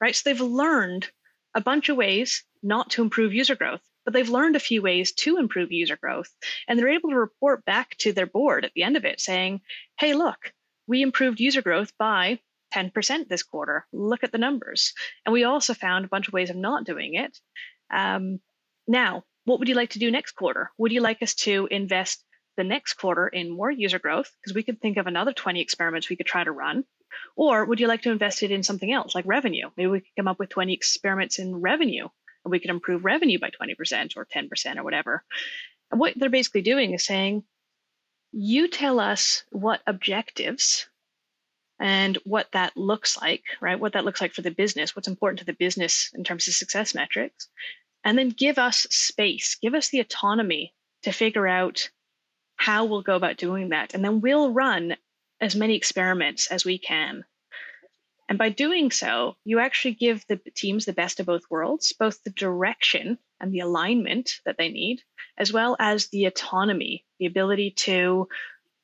right? 0.00 0.14
So 0.14 0.22
they've 0.24 0.40
learned 0.40 1.10
a 1.54 1.60
bunch 1.60 1.88
of 1.88 1.96
ways 1.96 2.44
not 2.66 2.90
to 2.90 3.02
improve 3.02 3.32
user 3.32 3.54
growth, 3.54 3.80
but 4.04 4.12
they've 4.12 4.28
learned 4.28 4.56
a 4.56 4.60
few 4.60 4.82
ways 4.82 5.12
to 5.12 5.38
improve 5.38 5.72
user 5.72 5.96
growth. 5.96 6.30
And 6.66 6.78
they're 6.78 6.88
able 6.88 7.10
to 7.10 7.16
report 7.16 7.64
back 7.64 7.96
to 7.98 8.12
their 8.12 8.26
board 8.26 8.64
at 8.64 8.72
the 8.74 8.82
end 8.82 8.96
of 8.96 9.04
it 9.04 9.20
saying, 9.20 9.60
hey, 9.98 10.14
look, 10.14 10.52
we 10.86 11.02
improved 11.02 11.40
user 11.40 11.62
growth 11.62 11.92
by 11.98 12.40
10% 12.74 13.28
this 13.28 13.42
quarter. 13.42 13.86
Look 13.92 14.24
at 14.24 14.32
the 14.32 14.38
numbers. 14.38 14.92
And 15.24 15.32
we 15.32 15.44
also 15.44 15.74
found 15.74 16.04
a 16.04 16.08
bunch 16.08 16.28
of 16.28 16.34
ways 16.34 16.50
of 16.50 16.56
not 16.56 16.84
doing 16.84 17.14
it. 17.14 17.38
Um, 17.90 18.40
now, 18.86 19.24
what 19.44 19.60
would 19.60 19.68
you 19.68 19.74
like 19.76 19.90
to 19.90 20.00
do 20.00 20.10
next 20.10 20.32
quarter? 20.32 20.70
Would 20.78 20.92
you 20.92 21.00
like 21.00 21.22
us 21.22 21.34
to 21.36 21.68
invest 21.70 22.24
the 22.56 22.64
next 22.64 22.94
quarter 22.94 23.28
in 23.28 23.50
more 23.50 23.70
user 23.70 24.00
growth? 24.00 24.30
Because 24.42 24.54
we 24.54 24.64
could 24.64 24.80
think 24.80 24.96
of 24.96 25.06
another 25.06 25.32
20 25.32 25.60
experiments 25.60 26.08
we 26.08 26.16
could 26.16 26.26
try 26.26 26.42
to 26.42 26.52
run. 26.52 26.84
Or 27.36 27.64
would 27.64 27.80
you 27.80 27.86
like 27.86 28.02
to 28.02 28.10
invest 28.10 28.42
it 28.42 28.50
in 28.50 28.62
something 28.62 28.92
else 28.92 29.14
like 29.14 29.24
revenue? 29.26 29.70
Maybe 29.76 29.88
we 29.88 30.00
could 30.00 30.16
come 30.16 30.28
up 30.28 30.38
with 30.38 30.48
20 30.48 30.72
experiments 30.72 31.38
in 31.38 31.54
revenue 31.54 32.08
we 32.50 32.60
could 32.60 32.70
improve 32.70 33.04
revenue 33.04 33.38
by 33.38 33.50
20% 33.50 34.16
or 34.16 34.26
10% 34.26 34.76
or 34.76 34.84
whatever. 34.84 35.24
And 35.90 36.00
what 36.00 36.14
they're 36.16 36.30
basically 36.30 36.62
doing 36.62 36.92
is 36.94 37.04
saying, 37.04 37.44
you 38.32 38.68
tell 38.68 39.00
us 39.00 39.44
what 39.50 39.80
objectives 39.86 40.88
and 41.78 42.16
what 42.24 42.48
that 42.52 42.76
looks 42.76 43.20
like, 43.20 43.44
right? 43.60 43.78
What 43.78 43.92
that 43.92 44.04
looks 44.04 44.20
like 44.20 44.34
for 44.34 44.42
the 44.42 44.50
business, 44.50 44.96
what's 44.96 45.08
important 45.08 45.38
to 45.40 45.44
the 45.44 45.52
business 45.52 46.10
in 46.14 46.24
terms 46.24 46.48
of 46.48 46.54
success 46.54 46.94
metrics. 46.94 47.48
And 48.04 48.18
then 48.18 48.30
give 48.30 48.58
us 48.58 48.86
space, 48.90 49.56
give 49.60 49.74
us 49.74 49.88
the 49.88 50.00
autonomy 50.00 50.74
to 51.02 51.12
figure 51.12 51.46
out 51.46 51.90
how 52.56 52.84
we'll 52.84 53.02
go 53.02 53.16
about 53.16 53.36
doing 53.36 53.70
that. 53.70 53.94
And 53.94 54.04
then 54.04 54.20
we'll 54.20 54.52
run 54.52 54.96
as 55.40 55.54
many 55.54 55.74
experiments 55.74 56.46
as 56.50 56.64
we 56.64 56.78
can 56.78 57.24
and 58.28 58.38
by 58.38 58.48
doing 58.48 58.90
so, 58.90 59.36
you 59.44 59.60
actually 59.60 59.94
give 59.94 60.24
the 60.26 60.40
teams 60.54 60.84
the 60.84 60.92
best 60.92 61.20
of 61.20 61.26
both 61.26 61.42
worlds, 61.50 61.92
both 61.98 62.22
the 62.22 62.30
direction 62.30 63.18
and 63.40 63.52
the 63.52 63.60
alignment 63.60 64.40
that 64.44 64.56
they 64.58 64.68
need, 64.68 65.00
as 65.38 65.52
well 65.52 65.76
as 65.78 66.08
the 66.08 66.24
autonomy, 66.24 67.04
the 67.20 67.26
ability 67.26 67.70
to 67.70 68.28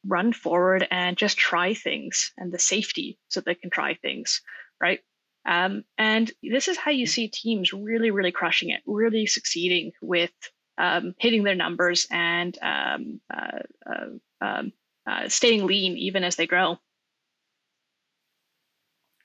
run 0.06 0.32
forward 0.32 0.86
and 0.90 1.16
just 1.16 1.38
try 1.38 1.74
things 1.74 2.32
and 2.36 2.52
the 2.52 2.58
safety 2.58 3.18
so 3.28 3.40
they 3.40 3.54
can 3.54 3.70
try 3.70 3.94
things, 3.94 4.42
right? 4.80 5.00
Um, 5.44 5.84
and 5.98 6.30
this 6.42 6.68
is 6.68 6.76
how 6.76 6.92
you 6.92 7.06
see 7.06 7.28
teams 7.28 7.72
really, 7.72 8.10
really 8.10 8.32
crushing 8.32 8.70
it, 8.70 8.82
really 8.86 9.26
succeeding 9.26 9.92
with 10.00 10.32
um, 10.78 11.14
hitting 11.18 11.42
their 11.42 11.54
numbers 11.56 12.06
and 12.10 12.56
um, 12.62 13.20
uh, 13.32 13.58
uh, 13.86 14.44
um, 14.44 14.72
uh, 15.06 15.28
staying 15.28 15.66
lean 15.66 15.96
even 15.96 16.22
as 16.22 16.36
they 16.36 16.46
grow. 16.46 16.78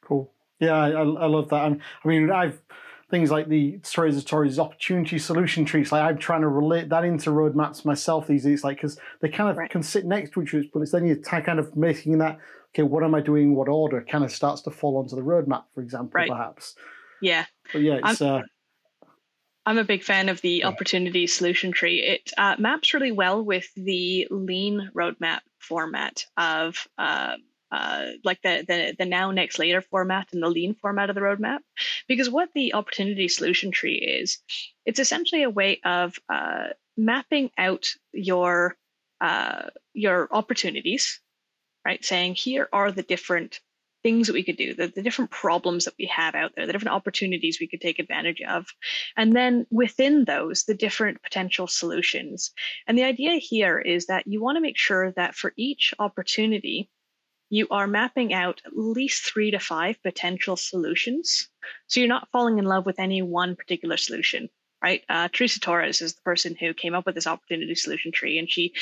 Cool. 0.08 0.32
Yeah, 0.60 0.74
I, 0.74 0.90
I 0.90 1.26
love 1.28 1.50
that. 1.50 1.66
I'm, 1.66 1.82
I 2.04 2.08
mean, 2.08 2.32
I've 2.32 2.62
things 3.10 3.32
like 3.32 3.48
the 3.48 3.80
stories 3.84 4.18
of 4.18 4.22
stories 4.22 4.60
opportunity 4.60 5.18
solution 5.18 5.66
trees. 5.66 5.92
Like 5.92 6.04
I'm 6.04 6.18
trying 6.18 6.42
to 6.42 6.48
relate 6.48 6.90
that 6.90 7.04
into 7.04 7.30
roadmaps 7.30 7.86
myself 7.86 8.28
these 8.28 8.44
days, 8.44 8.64
like 8.64 8.78
because 8.78 8.98
they 9.22 9.30
kind 9.30 9.50
of 9.50 9.58
right. 9.58 9.70
can 9.70 9.84
sit 9.84 10.06
next 10.06 10.32
to 10.32 10.42
each 10.42 10.54
other, 10.54 10.64
but 10.74 10.82
it's 10.82 10.92
then 10.92 11.06
you're 11.06 11.18
kind 11.18 11.60
of 11.60 11.76
making 11.76 12.18
that 12.20 12.40
okay, 12.74 12.84
what 12.84 13.04
am 13.04 13.16
I 13.16 13.22
doing? 13.22 13.56
What 13.56 13.68
order 13.68 14.06
kind 14.10 14.24
of 14.24 14.32
starts 14.32 14.62
to 14.62 14.72
fall 14.72 14.98
onto 14.98 15.16
the 15.16 15.22
roadmap, 15.22 15.64
for 15.74 15.82
example, 15.82 16.12
right. 16.14 16.30
perhaps. 16.30 16.76
Yeah. 17.22 17.46
But 17.74 17.82
yeah, 17.82 18.00
it's. 18.04 18.22
I'm, 18.22 18.36
uh, 18.36 18.42
I'm 19.66 19.78
a 19.78 19.84
big 19.84 20.04
fan 20.04 20.30
of 20.30 20.40
the 20.42 20.60
yeah. 20.60 20.68
opportunity 20.68 21.28
solution 21.28 21.74
tree. 21.74 22.00
It 22.00 22.32
uh, 22.38 22.56
maps 22.58 22.94
really 22.94 23.12
well 23.12 23.44
with 23.44 23.68
the 23.76 24.28
lean 24.32 24.92
roadmap 24.96 25.40
format 25.60 26.26
of 26.38 26.88
uh, 26.98 27.34
uh, 27.72 28.06
like 28.24 28.42
the, 28.42 28.64
the 28.68 28.96
the 28.98 29.06
now 29.06 29.32
next 29.32 29.60
later 29.60 29.82
format 29.82 30.28
and 30.34 30.42
the 30.42 30.50
lean 30.50 30.76
format 30.76 31.10
of 31.10 31.16
the 31.16 31.22
roadmap. 31.22 31.60
Because 32.08 32.30
what 32.30 32.50
the 32.54 32.74
opportunity 32.74 33.28
solution 33.28 33.72
tree 33.72 33.98
is 33.98 34.40
it's 34.86 35.00
essentially 35.00 35.44
a 35.44 35.50
way 35.50 35.80
of 35.84 36.18
uh, 36.30 36.68
mapping 36.96 37.52
out 37.58 37.88
your 38.14 38.76
uh, 39.22 39.64
your 39.94 40.28
opportunities 40.32 41.20
right? 41.88 42.04
Saying 42.04 42.36
here 42.36 42.68
are 42.74 42.92
the 42.92 43.02
different 43.02 43.62
things 44.04 44.28
that 44.28 44.34
we 44.34 44.44
could 44.44 44.58
do 44.58 44.74
the, 44.74 44.88
the 44.88 45.02
different 45.02 45.32
problems 45.32 45.86
that 45.86 45.94
we 45.98 46.06
have 46.06 46.36
out 46.36 46.52
there 46.56 46.68
the 46.68 46.74
different 46.74 46.94
opportunities 46.94 47.60
we 47.60 47.68
could 47.68 47.82
take 47.82 47.98
advantage 47.98 48.42
of. 48.42 48.68
And 49.16 49.36
then 49.36 49.66
within 49.72 50.26
those 50.26 50.66
the 50.66 50.74
different 50.74 51.24
potential 51.24 51.66
solutions. 51.66 52.52
And 52.86 52.98
the 52.98 53.06
idea 53.06 53.36
here 53.38 53.80
is 53.80 54.08
that 54.08 54.28
you 54.28 54.42
want 54.42 54.58
to 54.58 54.62
make 54.62 54.78
sure 54.78 55.14
that 55.14 55.34
for 55.34 55.54
each 55.58 55.94
opportunity 55.98 56.90
you 57.50 57.68
are 57.72 57.88
mapping 57.88 58.34
out 58.34 58.62
at 58.66 58.76
least 58.76 59.24
three 59.24 59.52
to 59.52 59.60
five 59.60 60.02
potential 60.04 60.56
solutions. 60.56 61.50
So 61.88 62.00
you're 62.00 62.10
not 62.10 62.30
falling 62.32 62.60
in 62.60 62.66
love 62.66 62.86
with 62.86 63.00
any 63.00 63.22
one 63.22 63.56
particular 63.56 63.98
solution, 63.98 64.50
right? 64.84 65.04
Uh, 65.10 65.30
Teresa 65.32 65.60
Torres 65.60 66.02
is 66.02 66.16
the 66.16 66.22
person 66.22 66.56
who 66.60 66.74
came 66.74 66.94
up 66.94 67.06
with 67.06 67.16
this 67.16 67.28
opportunity 67.28 67.76
solution 67.76 68.12
tree, 68.12 68.38
and 68.38 68.50
she 68.50 68.74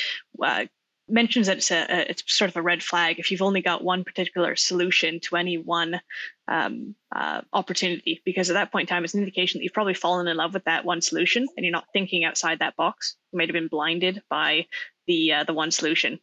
uh, 0.42 0.66
mentions 1.08 1.46
that 1.46 1.58
it's 1.58 1.70
a, 1.70 1.86
a, 1.88 2.10
it's 2.10 2.24
sort 2.26 2.50
of 2.50 2.56
a 2.56 2.62
red 2.62 2.82
flag 2.82 3.20
if 3.20 3.30
you've 3.30 3.42
only 3.42 3.60
got 3.62 3.84
one 3.84 4.02
particular 4.02 4.56
solution 4.56 5.20
to 5.20 5.36
any 5.36 5.56
one 5.56 6.00
um, 6.48 6.94
uh, 7.14 7.42
opportunity, 7.52 8.20
because 8.24 8.50
at 8.50 8.54
that 8.54 8.72
point 8.72 8.90
in 8.90 8.94
time, 8.94 9.04
it's 9.04 9.14
an 9.14 9.20
indication 9.20 9.58
that 9.58 9.64
you've 9.64 9.72
probably 9.72 9.94
fallen 9.94 10.26
in 10.26 10.36
love 10.36 10.54
with 10.54 10.64
that 10.64 10.84
one 10.84 11.00
solution, 11.00 11.46
and 11.56 11.64
you're 11.64 11.72
not 11.72 11.86
thinking 11.92 12.24
outside 12.24 12.58
that 12.58 12.76
box. 12.76 13.16
You 13.32 13.38
might 13.38 13.48
have 13.48 13.54
been 13.54 13.68
blinded 13.68 14.22
by 14.28 14.66
the 15.06 15.32
uh, 15.32 15.44
the 15.44 15.54
one 15.54 15.70
solution. 15.70 16.18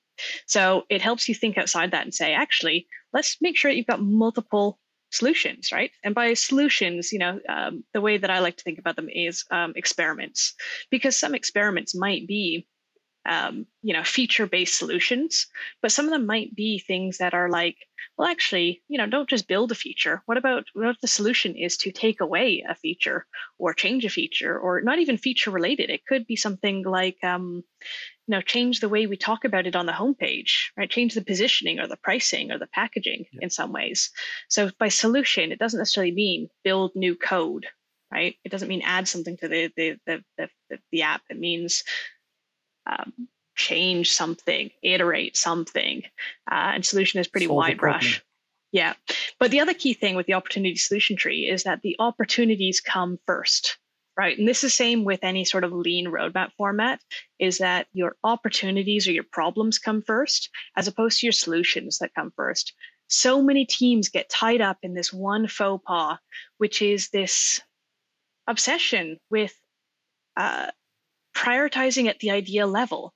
So 0.47 0.83
it 0.89 1.01
helps 1.01 1.27
you 1.27 1.35
think 1.35 1.57
outside 1.57 1.91
that 1.91 2.03
and 2.03 2.13
say, 2.13 2.33
actually, 2.33 2.87
let's 3.13 3.37
make 3.41 3.57
sure 3.57 3.71
you've 3.71 3.87
got 3.87 4.01
multiple 4.01 4.79
solutions, 5.11 5.71
right? 5.71 5.91
And 6.03 6.15
by 6.15 6.33
solutions, 6.33 7.11
you 7.11 7.19
know, 7.19 7.39
um, 7.47 7.83
the 7.93 8.01
way 8.01 8.17
that 8.17 8.31
I 8.31 8.39
like 8.39 8.57
to 8.57 8.63
think 8.63 8.79
about 8.79 8.95
them 8.95 9.09
is 9.09 9.45
um, 9.51 9.73
experiments, 9.75 10.55
because 10.89 11.15
some 11.15 11.35
experiments 11.35 11.95
might 11.95 12.27
be, 12.27 12.67
um, 13.25 13.67
you 13.81 13.93
know, 13.93 14.03
feature-based 14.03 14.77
solutions, 14.77 15.47
but 15.81 15.91
some 15.91 16.05
of 16.05 16.11
them 16.11 16.25
might 16.25 16.55
be 16.55 16.79
things 16.79 17.19
that 17.19 17.33
are 17.33 17.49
like, 17.49 17.77
well, 18.17 18.27
actually, 18.27 18.81
you 18.89 18.97
know, 18.97 19.07
don't 19.07 19.29
just 19.29 19.47
build 19.47 19.71
a 19.71 19.75
feature. 19.75 20.21
What 20.25 20.37
about 20.37 20.65
what 20.73 20.89
if 20.89 20.99
the 20.99 21.07
solution 21.07 21.55
is 21.55 21.77
to 21.77 21.91
take 21.91 22.19
away 22.19 22.65
a 22.67 22.75
feature 22.75 23.25
or 23.57 23.73
change 23.73 24.05
a 24.05 24.09
feature, 24.09 24.59
or 24.59 24.81
not 24.81 24.99
even 24.99 25.17
feature 25.17 25.51
related? 25.51 25.89
It 25.89 26.05
could 26.05 26.27
be 26.27 26.35
something 26.35 26.83
like, 26.83 27.17
know 28.27 28.41
change 28.41 28.79
the 28.79 28.89
way 28.89 29.05
we 29.05 29.17
talk 29.17 29.45
about 29.45 29.67
it 29.67 29.75
on 29.75 29.85
the 29.85 29.91
homepage 29.91 30.69
right? 30.77 30.89
Change 30.89 31.13
the 31.13 31.23
positioning 31.23 31.79
or 31.79 31.87
the 31.87 31.97
pricing 31.97 32.51
or 32.51 32.57
the 32.57 32.67
packaging 32.67 33.25
yeah. 33.31 33.39
in 33.41 33.49
some 33.49 33.71
ways. 33.71 34.11
So 34.49 34.71
by 34.79 34.89
solution 34.89 35.51
it 35.51 35.59
doesn't 35.59 35.79
necessarily 35.79 36.13
mean 36.13 36.49
build 36.63 36.91
new 36.95 37.15
code 37.15 37.67
right? 38.13 38.35
It 38.43 38.49
doesn't 38.49 38.67
mean 38.67 38.83
add 38.83 39.07
something 39.07 39.37
to 39.37 39.47
the 39.47 39.71
the 39.75 39.97
the, 40.05 40.23
the, 40.37 40.79
the 40.91 41.01
app. 41.01 41.21
It 41.29 41.39
means 41.39 41.83
um, 42.85 43.27
change 43.55 44.11
something 44.11 44.71
iterate 44.81 45.37
something. 45.37 46.03
Uh, 46.49 46.73
and 46.75 46.85
solution 46.85 47.19
is 47.19 47.27
pretty 47.27 47.47
Solve 47.47 47.57
wide 47.57 47.77
brush. 47.77 48.23
yeah. 48.71 48.93
But 49.39 49.51
the 49.51 49.59
other 49.59 49.73
key 49.73 49.93
thing 49.93 50.15
with 50.15 50.27
the 50.27 50.33
opportunity 50.33 50.75
solution 50.75 51.15
tree 51.15 51.47
is 51.49 51.63
that 51.63 51.81
the 51.81 51.95
opportunities 51.99 52.81
come 52.81 53.19
first 53.25 53.77
right? 54.17 54.37
And 54.37 54.47
this 54.47 54.63
is 54.63 54.73
same 54.73 55.03
with 55.05 55.23
any 55.23 55.43
sort 55.43 55.63
of 55.63 55.71
lean 55.71 56.07
roadmap 56.07 56.51
format 56.57 56.99
is 57.39 57.57
that 57.57 57.87
your 57.93 58.15
opportunities 58.23 59.07
or 59.07 59.11
your 59.11 59.23
problems 59.23 59.79
come 59.79 60.01
first 60.01 60.49
as 60.77 60.87
opposed 60.87 61.19
to 61.19 61.25
your 61.25 61.33
solutions 61.33 61.99
that 61.99 62.13
come 62.13 62.31
first. 62.35 62.73
So 63.07 63.41
many 63.41 63.65
teams 63.65 64.09
get 64.09 64.29
tied 64.29 64.61
up 64.61 64.77
in 64.83 64.93
this 64.93 65.11
one 65.11 65.47
faux 65.47 65.83
pas, 65.85 66.17
which 66.57 66.81
is 66.81 67.09
this 67.09 67.59
obsession 68.47 69.19
with 69.29 69.53
uh, 70.37 70.71
prioritizing 71.35 72.07
at 72.07 72.19
the 72.19 72.31
idea 72.31 72.67
level, 72.67 73.13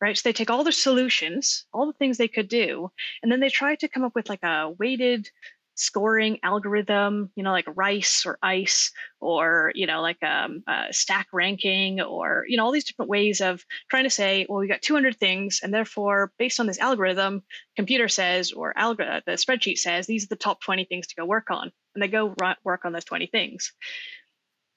right? 0.00 0.16
So 0.16 0.28
they 0.28 0.32
take 0.32 0.50
all 0.50 0.64
their 0.64 0.72
solutions, 0.72 1.64
all 1.72 1.86
the 1.86 1.92
things 1.92 2.18
they 2.18 2.28
could 2.28 2.48
do, 2.48 2.90
and 3.22 3.30
then 3.30 3.40
they 3.40 3.48
try 3.48 3.76
to 3.76 3.88
come 3.88 4.04
up 4.04 4.14
with 4.14 4.28
like 4.28 4.42
a 4.42 4.70
weighted 4.78 5.30
scoring 5.74 6.38
algorithm, 6.42 7.30
you 7.34 7.42
know, 7.42 7.52
like 7.52 7.66
RICE 7.74 8.26
or 8.26 8.38
ICE, 8.42 8.92
or 9.20 9.72
you 9.74 9.86
know, 9.86 10.02
like 10.02 10.22
um, 10.22 10.62
stack 10.90 11.28
ranking, 11.32 12.00
or 12.00 12.44
you 12.46 12.56
know, 12.56 12.64
all 12.64 12.72
these 12.72 12.84
different 12.84 13.10
ways 13.10 13.40
of 13.40 13.64
trying 13.88 14.04
to 14.04 14.10
say, 14.10 14.46
well, 14.48 14.60
we 14.60 14.68
got 14.68 14.82
200 14.82 15.16
things, 15.16 15.60
and 15.62 15.72
therefore, 15.72 16.32
based 16.38 16.60
on 16.60 16.66
this 16.66 16.78
algorithm, 16.78 17.42
computer 17.76 18.08
says, 18.08 18.52
or 18.52 18.76
algorithm, 18.76 19.22
the 19.26 19.32
spreadsheet 19.32 19.78
says, 19.78 20.06
these 20.06 20.24
are 20.24 20.28
the 20.28 20.36
top 20.36 20.60
20 20.60 20.84
things 20.84 21.06
to 21.08 21.16
go 21.16 21.24
work 21.24 21.50
on, 21.50 21.72
and 21.94 22.02
they 22.02 22.08
go 22.08 22.34
work 22.64 22.84
on 22.84 22.92
those 22.92 23.04
20 23.04 23.26
things. 23.26 23.72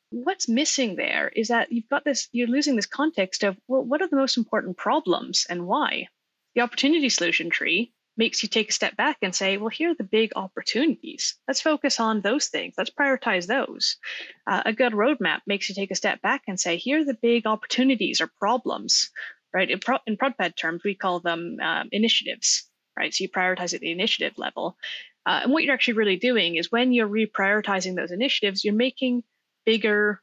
What's 0.10 0.48
missing 0.48 0.96
there 0.96 1.32
is 1.36 1.48
that 1.48 1.72
you've 1.72 1.90
got 1.90 2.06
this, 2.06 2.30
you're 2.32 2.48
losing 2.48 2.76
this 2.76 2.86
context 2.86 3.44
of, 3.44 3.58
well, 3.68 3.84
what 3.84 4.02
are 4.02 4.08
the 4.08 4.16
most 4.16 4.38
important 4.38 4.78
problems 4.78 5.48
and 5.50 5.66
why? 5.66 6.08
The 6.54 6.62
opportunity 6.62 7.10
solution 7.10 7.50
tree 7.50 7.93
makes 8.18 8.44
you 8.44 8.50
take 8.50 8.70
a 8.70 8.74
step 8.74 8.96
back 8.96 9.18
and 9.22 9.36
say, 9.36 9.58
well, 9.58 9.70
here 9.70 9.92
are 9.92 9.96
the 9.96 10.04
big 10.04 10.32
opportunities. 10.36 11.36
Let's 11.48 11.62
focus 11.62 12.00
on 12.00 12.22
those 12.22 12.48
things. 12.48 12.76
Let's 12.78 12.92
prioritize 12.92 13.48
those. 13.48 13.98
Uh, 14.46 14.62
a 14.66 14.74
good 14.74 14.94
roadmap 14.94 15.40
makes 15.48 15.68
you 15.70 15.76
take 15.76 15.92
a 15.92 15.96
step 15.96 16.22
back 16.22 16.44
and 16.48 16.60
say, 16.60 16.78
here 16.78 17.02
are 17.02 17.06
the 17.06 17.18
big 17.20 17.48
opportunities 17.48 18.22
or 18.22 18.30
problems, 18.40 19.10
right? 19.54 19.70
In, 19.70 19.80
Pro- 19.80 20.00
in 20.06 20.18
terms, 20.18 20.84
we 20.84 20.96
call 20.96 21.20
them 21.20 21.58
um, 21.62 21.90
initiatives, 21.92 22.70
right? 22.98 23.14
So 23.14 23.24
you 23.24 23.30
prioritize 23.30 23.74
at 23.74 23.82
the 23.82 23.92
initiative 23.92 24.38
level. 24.38 24.78
Uh, 25.26 25.42
and 25.44 25.52
what 25.52 25.64
you're 25.64 25.74
actually 25.74 25.96
really 25.96 26.18
doing 26.18 26.56
is 26.56 26.72
when 26.72 26.92
you're 26.94 27.08
reprioritizing 27.08 27.96
those 27.96 28.12
initiatives, 28.12 28.64
you're 28.64 28.74
making 28.76 29.24
bigger 29.66 30.22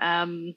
um, 0.00 0.54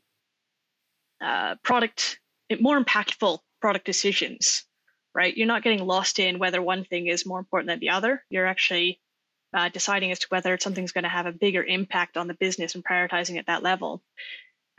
uh, 1.23 1.55
product, 1.63 2.19
more 2.59 2.83
impactful 2.83 3.39
product 3.61 3.85
decisions 3.85 4.65
right? 5.13 5.35
You're 5.35 5.47
not 5.47 5.63
getting 5.63 5.85
lost 5.85 6.19
in 6.19 6.39
whether 6.39 6.61
one 6.61 6.85
thing 6.85 7.07
is 7.07 7.25
more 7.25 7.39
important 7.39 7.67
than 7.67 7.79
the 7.79 7.89
other. 7.89 8.23
You're 8.29 8.47
actually 8.47 8.99
uh, 9.53 9.69
deciding 9.69 10.11
as 10.11 10.19
to 10.19 10.27
whether 10.29 10.57
something's 10.59 10.91
going 10.91 11.03
to 11.03 11.09
have 11.09 11.25
a 11.25 11.31
bigger 11.31 11.63
impact 11.63 12.17
on 12.17 12.27
the 12.27 12.33
business 12.33 12.75
and 12.75 12.83
prioritizing 12.83 13.37
at 13.37 13.47
that 13.47 13.63
level. 13.63 14.01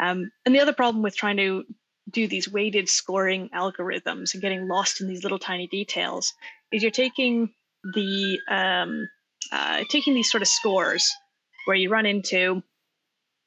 Um, 0.01 0.31
and 0.45 0.55
the 0.55 0.61
other 0.61 0.73
problem 0.73 1.03
with 1.03 1.17
trying 1.17 1.37
to 1.37 1.65
do 2.11 2.27
these 2.27 2.51
weighted 2.51 2.89
scoring 2.89 3.49
algorithms 3.55 4.35
and 4.35 4.43
getting 4.43 4.69
lost 4.69 5.01
in 5.01 5.09
these 5.09 5.23
little 5.23 5.39
tiny 5.39 5.67
details 5.67 6.35
is 6.73 6.83
you're 6.83 6.91
taking 6.91 7.51
the 7.95 8.39
um, 8.49 9.09
uh, 9.53 9.85
taking 9.89 10.15
these 10.15 10.31
sort 10.31 10.43
of 10.43 10.49
scores 10.49 11.11
where 11.67 11.77
you 11.77 11.89
run 11.89 12.07
into 12.07 12.63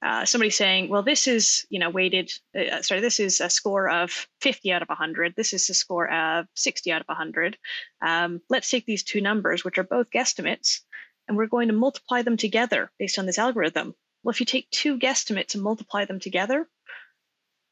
uh, 0.01 0.25
somebody 0.25 0.51
saying, 0.51 0.89
well, 0.89 1.01
this 1.01 1.27
is, 1.27 1.65
you 1.69 1.79
know, 1.79 1.89
weighted, 1.89 2.31
uh, 2.55 2.75
uh 2.75 2.81
sorry, 2.81 3.01
this 3.01 3.19
is 3.19 3.41
a 3.41 3.49
score 3.49 3.89
of 3.89 4.27
50 4.41 4.71
out 4.71 4.81
of 4.83 4.89
100. 4.89 5.35
This 5.35 5.53
is 5.53 5.69
a 5.69 5.73
score 5.73 6.09
of 6.11 6.45
60 6.55 6.91
out 6.91 7.01
of 7.01 7.07
100. 7.07 7.57
Um, 8.01 8.41
let's 8.49 8.69
take 8.69 8.85
these 8.85 9.03
two 9.03 9.21
numbers, 9.21 9.63
which 9.63 9.77
are 9.77 9.83
both 9.83 10.11
guesstimates, 10.11 10.81
and 11.27 11.35
we're 11.35 11.47
going 11.47 11.69
to 11.69 11.73
multiply 11.73 12.21
them 12.21 12.37
together 12.37 12.91
based 12.99 13.17
on 13.17 13.25
this 13.25 13.39
algorithm. 13.39 13.95
Well, 14.23 14.31
if 14.31 14.39
you 14.39 14.45
take 14.45 14.69
two 14.69 14.99
guesstimates 14.99 15.55
and 15.55 15.63
multiply 15.63 16.05
them 16.05 16.19
together, 16.19 16.67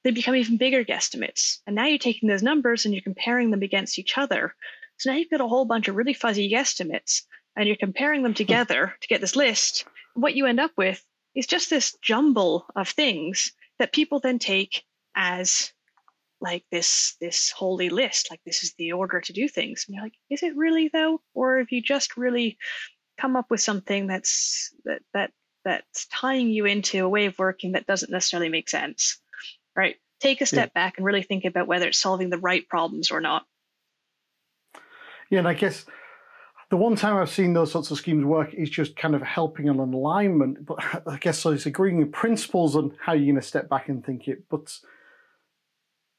they 0.03 0.11
become 0.11 0.35
even 0.35 0.57
bigger 0.57 0.83
guesstimates. 0.83 1.59
And 1.65 1.75
now 1.75 1.85
you're 1.85 1.97
taking 1.97 2.29
those 2.29 2.43
numbers 2.43 2.85
and 2.85 2.93
you're 2.93 3.01
comparing 3.01 3.51
them 3.51 3.61
against 3.61 3.99
each 3.99 4.17
other. 4.17 4.55
So 4.97 5.11
now 5.11 5.17
you've 5.17 5.29
got 5.29 5.41
a 5.41 5.47
whole 5.47 5.65
bunch 5.65 5.87
of 5.87 5.95
really 5.95 6.13
fuzzy 6.13 6.49
guesstimates 6.49 7.23
and 7.55 7.67
you're 7.67 7.75
comparing 7.75 8.23
them 8.23 8.33
together 8.33 8.95
to 8.99 9.07
get 9.07 9.21
this 9.21 9.35
list. 9.35 9.85
What 10.13 10.35
you 10.35 10.45
end 10.45 10.59
up 10.59 10.71
with 10.77 11.03
is 11.35 11.47
just 11.47 11.69
this 11.69 11.95
jumble 12.01 12.65
of 12.75 12.89
things 12.89 13.51
that 13.79 13.93
people 13.93 14.19
then 14.19 14.39
take 14.39 14.83
as 15.15 15.71
like 16.41 16.63
this 16.71 17.15
this 17.21 17.51
holy 17.51 17.89
list 17.89 18.27
like 18.29 18.41
this 18.45 18.63
is 18.63 18.73
the 18.77 18.91
order 18.91 19.21
to 19.21 19.33
do 19.33 19.47
things. 19.47 19.85
And 19.87 19.95
you're 19.95 20.03
like 20.03 20.13
is 20.29 20.43
it 20.43 20.55
really 20.55 20.89
though? 20.91 21.21
Or 21.33 21.59
have 21.59 21.71
you 21.71 21.81
just 21.81 22.17
really 22.17 22.57
come 23.19 23.35
up 23.35 23.45
with 23.49 23.61
something 23.61 24.07
that's 24.07 24.73
that 24.85 25.01
that 25.13 25.31
that's 25.63 26.07
tying 26.07 26.49
you 26.49 26.65
into 26.65 27.03
a 27.03 27.09
way 27.09 27.25
of 27.25 27.39
working 27.39 27.71
that 27.71 27.87
doesn't 27.87 28.11
necessarily 28.11 28.49
make 28.49 28.69
sense? 28.69 29.19
Right? 29.75 29.95
Take 30.21 30.41
a 30.41 30.45
step 30.45 30.71
yeah. 30.75 30.81
back 30.81 30.97
and 30.97 31.05
really 31.05 31.23
think 31.23 31.45
about 31.45 31.67
whether 31.67 31.87
it's 31.87 31.99
solving 31.99 32.29
the 32.29 32.37
right 32.37 32.67
problems 32.67 33.11
or 33.11 33.19
not. 33.19 33.43
Yeah 35.29 35.39
and 35.39 35.47
i 35.47 35.53
guess 35.53 35.85
the 36.69 36.77
one 36.77 36.95
time 36.95 37.17
I've 37.17 37.29
seen 37.29 37.53
those 37.53 37.71
sorts 37.71 37.91
of 37.91 37.97
schemes 37.97 38.25
work 38.25 38.53
is 38.53 38.69
just 38.69 38.95
kind 38.95 39.15
of 39.15 39.21
helping 39.21 39.69
an 39.69 39.79
alignment. 39.79 40.65
But 40.65 40.77
I 41.07 41.17
guess 41.17 41.39
so 41.39 41.51
it's 41.51 41.65
agreeing 41.65 42.01
in 42.01 42.11
principles 42.11 42.75
on 42.75 42.95
how 42.99 43.13
you're 43.13 43.25
going 43.25 43.35
to 43.35 43.41
step 43.41 43.69
back 43.69 43.89
and 43.89 44.03
think 44.05 44.27
it. 44.27 44.43
But 44.49 44.77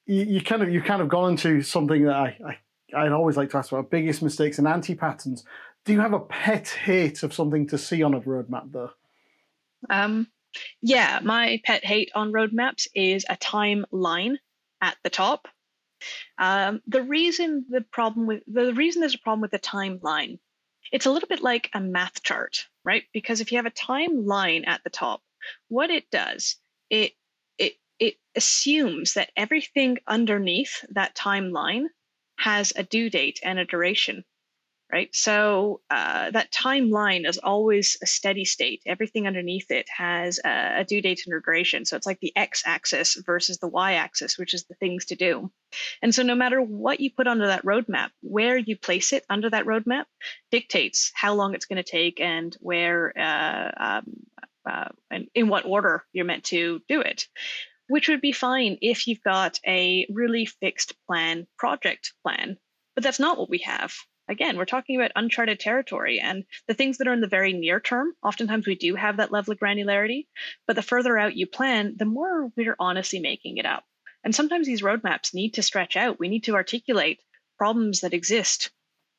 you, 0.07 0.23
you 0.25 0.41
kind 0.41 0.63
of 0.63 0.71
you've 0.71 0.85
kind 0.85 1.03
of 1.03 1.09
gone 1.09 1.33
into 1.33 1.63
something 1.63 2.05
that 2.05 2.15
I, 2.15 2.39
I 2.47 2.59
I'd 2.97 3.13
always 3.13 3.37
like 3.37 3.51
to 3.51 3.59
ask 3.59 3.73
about 3.73 3.91
biggest 3.91 4.23
mistakes 4.23 4.59
and 4.59 4.69
anti 4.69 4.95
patterns. 4.95 5.45
Do 5.85 5.93
you 5.93 6.01
have 6.01 6.13
a 6.13 6.21
pet 6.21 6.69
hate 6.69 7.23
of 7.23 7.35
something 7.35 7.67
to 7.69 7.79
see 7.79 8.03
on 8.03 8.15
a 8.15 8.21
roadmap 8.21 8.73
though? 8.73 8.91
Um, 9.91 10.29
yeah, 10.83 11.21
my 11.23 11.61
pet 11.65 11.85
hate 11.85 12.11
on 12.15 12.33
roadmaps 12.33 12.87
is 12.95 13.25
a 13.29 13.37
timeline 13.37 14.37
at 14.81 14.97
the 15.03 15.11
top. 15.11 15.49
Um, 16.39 16.83
the 16.87 17.03
reason 17.03 17.67
the 17.69 17.83
problem 17.83 18.27
with 18.27 18.43
the 18.47 18.75
reason 18.75 19.01
there's 19.01 19.15
a 19.15 19.19
problem 19.19 19.43
with 19.43 19.53
the 19.53 19.59
timeline 19.59 20.39
It's 20.93 21.07
a 21.07 21.11
little 21.11 21.29
bit 21.29 21.43
like 21.43 21.71
a 21.75 21.81
math 21.81 22.23
chart, 22.23 22.67
right? 22.85 23.05
Because 23.13 23.41
if 23.41 23.53
you 23.53 23.59
have 23.59 23.67
a 23.67 23.71
timeline 23.71 24.67
at 24.67 24.83
the 24.85 24.91
top, 24.91 25.23
what 25.69 25.91
it 25.91 26.11
does, 26.11 26.57
it 26.91 27.13
it 27.59 27.75
it 27.99 28.17
assumes 28.37 29.15
that 29.15 29.31
everything 29.37 29.99
underneath 30.07 30.85
that 30.91 31.15
timeline 31.17 31.87
has 32.39 32.73
a 32.77 32.83
due 32.85 33.11
date 33.11 33.41
and 33.43 33.59
a 33.59 33.65
duration 33.65 34.25
right? 34.93 35.09
So 35.13 35.81
uh, 35.91 36.31
that 36.31 36.53
timeline 36.53 37.29
is 37.29 37.39
always 37.39 37.97
a 38.03 38.07
steady 38.07 38.45
state. 38.45 38.83
Everything 38.87 39.27
underneath 39.27 39.71
it 39.71 39.87
has 39.95 40.39
a, 40.45 40.81
a 40.81 40.85
due 40.85 41.03
date 41.03 41.23
and 41.27 41.43
duration. 41.43 41.85
So 41.85 41.97
it's 41.97 42.07
like 42.07 42.21
the 42.21 42.33
x-axis 42.37 43.17
versus 43.27 43.59
the 43.59 43.69
y-axis, 43.69 44.39
which 44.39 44.55
is 44.55 44.65
the 44.65 44.75
things 44.77 45.07
to 45.07 45.17
do. 45.17 45.51
And 46.03 46.15
so 46.15 46.23
no 46.23 46.35
matter 46.35 46.61
what 46.61 47.01
you 47.01 47.11
put 47.11 47.27
onto 47.27 47.47
that 47.47 47.65
roadmap, 47.65 48.11
where 48.23 48.57
you 48.57 48.77
place 48.77 49.13
it 49.13 49.25
under 49.29 49.51
that 49.51 49.67
roadmap 49.67 50.05
dictates 50.51 51.11
how 51.15 51.35
long 51.35 51.55
it's 51.55 51.67
going 51.67 51.83
to 51.83 51.91
take 51.91 52.21
and 52.21 52.57
where 52.61 53.13
uh, 53.19 53.71
um, 53.77 54.05
uh, 54.69 54.89
and 55.11 55.29
in 55.35 55.49
what 55.49 55.65
order 55.65 56.05
you're 56.13 56.25
meant 56.25 56.45
to 56.45 56.81
do 56.89 57.01
it 57.01 57.27
which 57.89 58.09
would 58.09 58.21
be 58.21 58.33
fine 58.33 58.79
if 58.83 59.07
you've 59.07 59.23
got 59.23 59.61
a 59.65 60.07
really 60.13 60.45
fixed 60.45 60.95
plan 61.07 61.47
project 61.57 62.15
plan 62.25 62.57
but 62.95 63.05
that's 63.05 63.21
not 63.21 63.39
what 63.39 63.49
we 63.49 63.59
have 63.59 63.95
again, 64.29 64.57
we're 64.57 64.65
talking 64.65 64.97
about 64.97 65.13
uncharted 65.17 65.61
territory 65.61 66.21
and 66.21 66.45
the 66.67 66.75
things 66.75 66.99
that 66.99 67.09
are 67.09 67.13
in 67.13 67.21
the 67.21 67.27
very 67.27 67.53
near 67.53 67.81
term. 67.81 68.13
Oftentimes 68.23 68.67
we 68.67 68.75
do 68.75 68.95
have 68.95 69.19
that 69.19 69.33
level 69.33 69.53
of 69.53 69.59
granularity, 69.59 70.27
but 70.67 70.77
the 70.77 70.83
further 70.83 71.19
out 71.19 71.37
you 71.37 71.47
plan, 71.47 71.95
the 71.97 72.05
more 72.05 72.51
we're 72.57 72.77
honestly 72.79 73.21
making 73.21 73.59
it 73.59 73.67
up. 73.67 73.85
And 74.25 74.35
sometimes 74.35 74.67
these 74.67 74.83
roadmaps 74.83 75.35
need 75.35 75.55
to 75.55 75.63
stretch 75.63 75.97
out. 75.97 76.19
We 76.19 76.29
need 76.29 76.45
to 76.45 76.55
articulate 76.55 77.21
problems 77.59 78.01
that 78.01 78.15
exist 78.15 78.71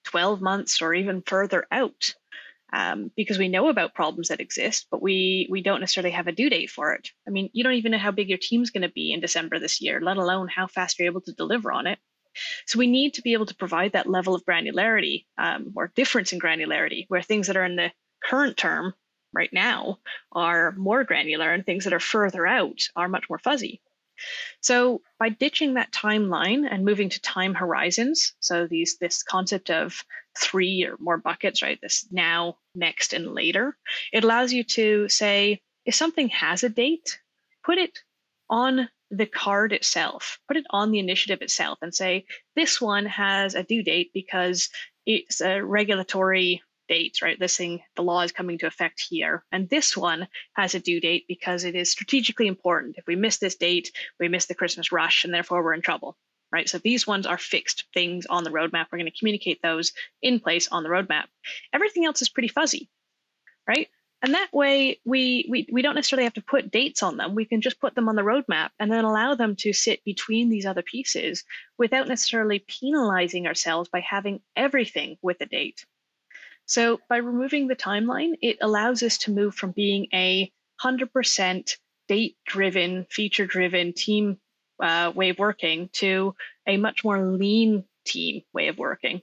12 0.06 0.41
months 0.41 0.82
or 0.82 0.93
even 0.93 1.22
further 1.22 1.65
out. 1.72 2.13
Um, 2.74 3.12
because 3.15 3.38
we 3.38 3.48
know 3.48 3.70
about 3.70 3.93
problems 3.93 4.28
that 4.28 4.41
exist, 4.41 4.88
but 4.91 5.02
we 5.02 5.48
we 5.50 5.62
don't 5.62 5.80
necessarily 5.80 6.12
have 6.12 6.28
a 6.28 6.34
due 6.34 6.50
date 6.50 6.70
for 6.70 6.91
it. 6.91 7.12
I 7.26 7.32
mean, 7.32 7.50
you 7.54 7.63
don't 7.63 7.76
even 7.76 7.93
know 7.93 7.98
how 7.98 8.12
big 8.12 8.28
your 8.28 8.38
team's 8.38 8.72
going 8.72 8.82
to 8.82 8.89
be 8.89 9.13
in 9.13 9.22
December 9.22 9.58
this 9.58 9.80
year, 9.80 10.02
let 10.02 10.17
alone 10.17 10.50
how 10.50 10.67
fast 10.67 11.00
you're 11.00 11.08
able 11.08 11.22
to 11.22 11.32
deliver 11.32 11.72
on 11.72 11.88
it. 11.88 11.98
So 12.65 12.80
we 12.80 12.88
need 12.88 13.15
to 13.15 13.21
be 13.21 13.34
able 13.34 13.45
to 13.47 13.56
provide 13.56 13.93
that 13.93 14.08
level 14.08 14.36
of 14.36 14.45
granularity 14.45 15.26
um, 15.38 15.73
or 15.76 15.91
difference 15.95 16.34
in 16.34 16.39
granularity 16.39 17.06
where 17.08 17.21
things 17.21 17.47
that 17.47 17.58
are 17.58 17.65
in 17.65 17.76
the 17.76 17.91
current 18.23 18.58
term 18.58 18.93
right 19.34 19.52
now 19.52 20.00
are 20.32 20.71
more 20.73 21.04
granular 21.04 21.52
and 21.52 21.65
things 21.65 21.84
that 21.84 21.93
are 21.93 22.00
further 22.00 22.47
out 22.47 22.80
are 22.95 23.08
much 23.08 23.30
more 23.30 23.39
fuzzy. 23.39 23.82
So 24.62 25.02
by 25.19 25.30
ditching 25.30 25.76
that 25.76 25.91
timeline 25.91 26.67
and 26.69 26.84
moving 26.84 27.10
to 27.10 27.21
time 27.21 27.54
horizons, 27.54 28.34
so 28.39 28.67
these 28.67 28.97
this 28.97 29.21
concept 29.21 29.69
of 29.69 30.04
three 30.38 30.86
or 30.86 30.97
more 31.00 31.17
buckets, 31.17 31.62
right? 31.62 31.80
This 31.82 32.08
now, 32.12 32.58
next, 32.73 33.13
and 33.13 33.34
later, 33.34 33.78
it 34.12 34.23
allows 34.23 34.54
you 34.54 34.63
to 34.63 35.08
say 35.10 35.62
if 35.86 35.95
something 35.95 36.30
has 36.30 36.63
a 36.63 36.69
date, 36.69 37.19
put 37.63 37.78
it 37.78 38.00
on 38.50 38.89
the 39.12 39.26
card 39.26 39.74
itself, 39.74 40.39
put 40.48 40.58
it 40.58 40.65
on 40.70 40.91
the 40.91 41.00
initiative 41.00 41.41
itself 41.41 41.80
and 41.82 41.93
say, 41.93 42.26
this 42.56 42.82
one 42.82 43.06
has 43.06 43.56
a 43.56 43.63
due 43.63 43.84
date 43.84 44.12
because 44.13 44.70
it's 45.06 45.41
a 45.41 45.62
regulatory 45.62 46.62
date, 46.88 47.20
right? 47.22 47.39
This 47.39 47.58
thing, 47.58 47.82
the 47.96 48.04
law 48.04 48.22
is 48.22 48.32
coming 48.32 48.58
to 48.60 48.67
effect 48.67 49.06
here. 49.10 49.43
And 49.52 49.70
this 49.70 49.96
one 49.96 50.28
has 50.54 50.76
a 50.76 50.80
due 50.80 51.00
date 51.00 51.26
because 51.28 51.63
it 51.63 51.76
is 51.76 51.91
strategically 51.91 52.48
important. 52.48 52.96
If 52.98 53.08
we 53.08 53.15
miss 53.15 53.38
this 53.38 53.56
date, 53.56 53.91
we 54.20 54.28
miss 54.28 54.46
the 54.46 54.56
Christmas 54.56 54.91
rush 54.91 55.24
and 55.24 55.34
therefore 55.34 55.63
we're 55.63 55.74
in 55.74 55.82
trouble, 55.82 56.17
right? 56.52 56.67
So 56.67 56.78
these 56.78 57.08
ones 57.08 57.26
are 57.26 57.38
fixed 57.38 57.86
things 57.93 58.26
on 58.26 58.43
the 58.43 58.52
roadmap. 58.52 58.88
We're 58.91 59.00
going 59.00 59.12
to 59.12 59.17
communicate 59.17 59.62
those 59.62 59.93
in 60.22 60.39
place 60.39 60.67
on 60.70 60.84
the 60.84 60.89
roadmap. 60.89 61.26
Everything 61.74 62.06
else 62.06 62.22
is 62.22 62.30
pretty 62.30 62.50
fuzzy, 62.50 62.89
right? 63.67 63.89
And 64.24 64.34
that 64.34 64.52
way, 64.52 65.00
we, 65.06 65.46
we, 65.48 65.68
we 65.72 65.82
don't 65.84 65.94
necessarily 65.94 66.24
have 66.24 66.34
to 66.34 66.42
put 66.42 66.72
dates 66.72 67.04
on 67.04 67.18
them. 67.18 67.36
We 67.36 67.46
can 67.46 67.62
just 67.62 67.80
put 67.80 67.94
them 67.94 68.10
on 68.10 68.16
the 68.16 68.24
roadmap 68.24 68.70
and 68.80 68.92
then 68.92 69.06
allow 69.06 69.36
them 69.36 69.56
to 69.58 69.74
sit 69.74 70.04
between 70.04 70.50
these 70.50 70.66
other 70.66 70.82
pieces 70.82 71.44
without 71.78 72.08
necessarily 72.08 72.60
penalizing 72.60 73.46
ourselves 73.46 73.90
by 73.90 74.00
having 74.00 74.42
everything 74.56 75.18
with 75.22 75.38
a 75.42 75.46
date. 75.46 75.86
So, 76.66 77.00
by 77.08 77.18
removing 77.18 77.68
the 77.68 77.76
timeline, 77.76 78.34
it 78.42 78.58
allows 78.60 79.04
us 79.04 79.20
to 79.20 79.32
move 79.32 79.56
from 79.56 79.72
being 79.72 80.08
a 80.14 80.52
100% 80.84 81.78
date 82.08 82.38
driven, 82.46 83.06
feature 83.10 83.46
driven 83.46 83.94
team 83.94 84.38
uh, 84.82 85.12
way 85.16 85.30
of 85.30 85.40
working 85.40 85.90
to 85.94 86.36
a 86.68 86.78
much 86.78 87.04
more 87.04 87.22
lean 87.22 87.84
team 88.06 88.42
way 88.54 88.68
of 88.68 88.78
working. 88.78 89.22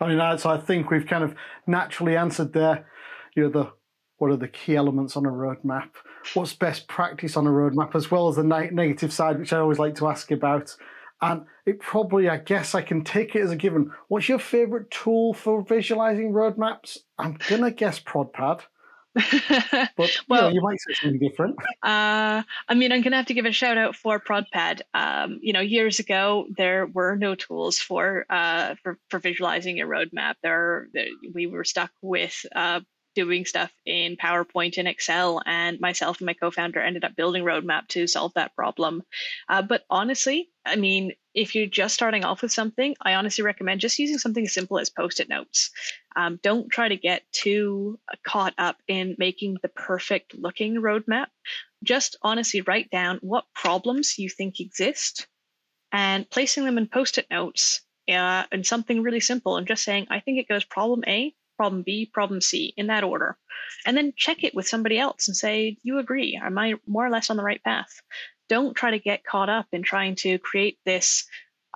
I 0.00 0.08
mean, 0.08 0.38
so 0.38 0.50
I 0.50 0.58
think 0.58 0.90
we've 0.90 1.06
kind 1.06 1.24
of 1.24 1.34
naturally 1.66 2.16
answered 2.16 2.52
there. 2.52 2.86
You 3.34 3.44
know, 3.44 3.48
the 3.50 3.72
what 4.18 4.30
are 4.32 4.36
the 4.36 4.48
key 4.48 4.76
elements 4.76 5.16
on 5.16 5.26
a 5.26 5.30
roadmap? 5.30 5.90
What's 6.34 6.52
best 6.52 6.88
practice 6.88 7.36
on 7.36 7.46
a 7.46 7.50
roadmap, 7.50 7.94
as 7.94 8.10
well 8.10 8.28
as 8.28 8.36
the 8.36 8.42
negative 8.42 9.12
side, 9.12 9.38
which 9.38 9.52
I 9.52 9.58
always 9.58 9.78
like 9.78 9.94
to 9.96 10.08
ask 10.08 10.30
about. 10.30 10.76
And 11.20 11.46
it 11.66 11.80
probably, 11.80 12.28
I 12.28 12.36
guess, 12.36 12.74
I 12.74 12.82
can 12.82 13.02
take 13.02 13.34
it 13.34 13.42
as 13.42 13.50
a 13.50 13.56
given. 13.56 13.90
What's 14.08 14.28
your 14.28 14.38
favorite 14.38 14.90
tool 14.90 15.34
for 15.34 15.62
visualizing 15.62 16.32
roadmaps? 16.32 16.98
I'm 17.18 17.38
gonna 17.48 17.70
guess 17.70 17.98
ProdPad. 17.98 18.62
but 19.96 20.10
well, 20.28 20.48
you, 20.48 20.48
know, 20.48 20.48
you 20.48 20.62
might 20.62 20.80
say 20.80 20.94
something 20.94 21.18
different. 21.18 21.56
Uh, 21.82 22.42
I 22.68 22.74
mean, 22.74 22.92
I'm 22.92 23.02
going 23.02 23.12
to 23.12 23.16
have 23.16 23.26
to 23.26 23.34
give 23.34 23.46
a 23.46 23.52
shout 23.52 23.78
out 23.78 23.96
for 23.96 24.20
ProdPad. 24.20 24.82
Um, 24.94 25.38
you 25.42 25.52
know, 25.52 25.60
years 25.60 25.98
ago 25.98 26.46
there 26.56 26.86
were 26.86 27.16
no 27.16 27.34
tools 27.34 27.78
for 27.78 28.26
uh, 28.30 28.74
for, 28.82 28.98
for 29.08 29.18
visualizing 29.18 29.76
your 29.76 29.88
roadmap. 29.88 30.34
There, 30.42 30.88
we 31.32 31.46
were 31.46 31.64
stuck 31.64 31.90
with 32.02 32.44
uh, 32.54 32.80
doing 33.18 33.44
stuff 33.44 33.72
in 33.84 34.16
PowerPoint 34.16 34.78
and 34.78 34.86
Excel, 34.86 35.42
and 35.44 35.80
myself 35.80 36.20
and 36.20 36.26
my 36.26 36.34
co-founder 36.34 36.80
ended 36.80 37.02
up 37.02 37.16
building 37.16 37.42
Roadmap 37.42 37.88
to 37.88 38.06
solve 38.06 38.32
that 38.34 38.54
problem. 38.54 39.02
Uh, 39.48 39.60
but 39.60 39.82
honestly, 39.90 40.50
I 40.64 40.76
mean, 40.76 41.14
if 41.34 41.56
you're 41.56 41.66
just 41.66 41.94
starting 41.94 42.24
off 42.24 42.42
with 42.42 42.52
something, 42.52 42.94
I 43.00 43.14
honestly 43.14 43.42
recommend 43.42 43.80
just 43.80 43.98
using 43.98 44.18
something 44.18 44.44
as 44.44 44.54
simple 44.54 44.78
as 44.78 44.88
post-it 44.88 45.28
notes. 45.28 45.70
Um, 46.14 46.38
don't 46.44 46.70
try 46.70 46.88
to 46.88 46.96
get 46.96 47.22
too 47.32 47.98
caught 48.22 48.54
up 48.56 48.76
in 48.86 49.16
making 49.18 49.56
the 49.62 49.68
perfect 49.68 50.36
looking 50.38 50.76
roadmap. 50.76 51.26
Just 51.82 52.16
honestly 52.22 52.60
write 52.60 52.88
down 52.90 53.18
what 53.20 53.46
problems 53.52 54.16
you 54.16 54.28
think 54.28 54.60
exist 54.60 55.26
and 55.90 56.30
placing 56.30 56.64
them 56.64 56.78
in 56.78 56.86
post-it 56.86 57.26
notes 57.32 57.80
uh, 58.08 58.44
and 58.52 58.64
something 58.64 59.02
really 59.02 59.20
simple 59.20 59.56
and 59.56 59.66
just 59.66 59.82
saying, 59.82 60.06
I 60.08 60.20
think 60.20 60.38
it 60.38 60.48
goes 60.48 60.64
problem 60.64 61.02
A, 61.08 61.34
problem 61.58 61.82
B, 61.82 62.06
problem 62.06 62.40
C 62.40 62.72
in 62.76 62.86
that 62.86 63.04
order. 63.04 63.36
And 63.84 63.96
then 63.96 64.14
check 64.16 64.44
it 64.44 64.54
with 64.54 64.66
somebody 64.66 64.98
else 64.98 65.28
and 65.28 65.36
say, 65.36 65.76
you 65.82 65.98
agree? 65.98 66.40
Am 66.42 66.56
I 66.56 66.74
more 66.86 67.04
or 67.04 67.10
less 67.10 67.28
on 67.28 67.36
the 67.36 67.42
right 67.42 67.62
path? 67.62 68.00
Don't 68.48 68.74
try 68.74 68.92
to 68.92 68.98
get 68.98 69.24
caught 69.24 69.50
up 69.50 69.66
in 69.72 69.82
trying 69.82 70.14
to 70.16 70.38
create 70.38 70.78
this 70.86 71.26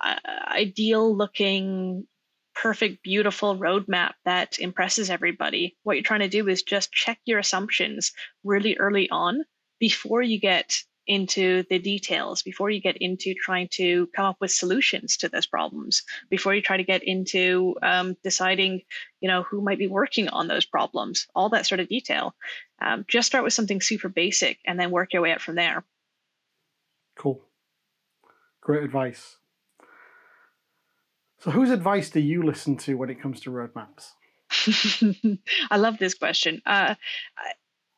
uh, 0.02 0.16
ideal 0.48 1.14
looking, 1.14 2.06
perfect, 2.54 3.02
beautiful 3.02 3.58
roadmap 3.58 4.12
that 4.24 4.58
impresses 4.58 5.10
everybody. 5.10 5.76
What 5.82 5.96
you're 5.96 6.04
trying 6.04 6.20
to 6.20 6.28
do 6.28 6.48
is 6.48 6.62
just 6.62 6.92
check 6.92 7.18
your 7.26 7.40
assumptions 7.40 8.12
really 8.44 8.76
early 8.78 9.10
on 9.10 9.44
before 9.78 10.22
you 10.22 10.38
get 10.38 10.76
into 11.06 11.64
the 11.68 11.78
details 11.78 12.42
before 12.42 12.70
you 12.70 12.80
get 12.80 12.96
into 12.98 13.34
trying 13.34 13.68
to 13.72 14.06
come 14.14 14.26
up 14.26 14.36
with 14.40 14.50
solutions 14.50 15.16
to 15.16 15.28
those 15.28 15.46
problems 15.46 16.02
before 16.30 16.54
you 16.54 16.62
try 16.62 16.76
to 16.76 16.84
get 16.84 17.02
into 17.02 17.74
um, 17.82 18.16
deciding 18.22 18.82
you 19.20 19.28
know 19.28 19.42
who 19.42 19.60
might 19.60 19.78
be 19.78 19.88
working 19.88 20.28
on 20.28 20.48
those 20.48 20.64
problems 20.64 21.26
all 21.34 21.48
that 21.48 21.66
sort 21.66 21.80
of 21.80 21.88
detail. 21.88 22.34
Um, 22.80 23.04
just 23.08 23.26
start 23.26 23.44
with 23.44 23.52
something 23.52 23.80
super 23.80 24.08
basic 24.08 24.58
and 24.66 24.78
then 24.78 24.90
work 24.90 25.12
your 25.12 25.22
way 25.22 25.32
up 25.32 25.40
from 25.40 25.54
there. 25.54 25.84
Cool. 27.16 27.40
Great 28.60 28.82
advice. 28.82 29.36
So 31.38 31.50
whose 31.50 31.70
advice 31.70 32.10
do 32.10 32.20
you 32.20 32.42
listen 32.44 32.76
to 32.78 32.94
when 32.96 33.10
it 33.10 33.20
comes 33.20 33.40
to 33.40 33.50
roadmaps? 33.50 34.12
I 35.70 35.76
love 35.76 35.98
this 35.98 36.14
question. 36.14 36.62
Uh, 36.64 36.94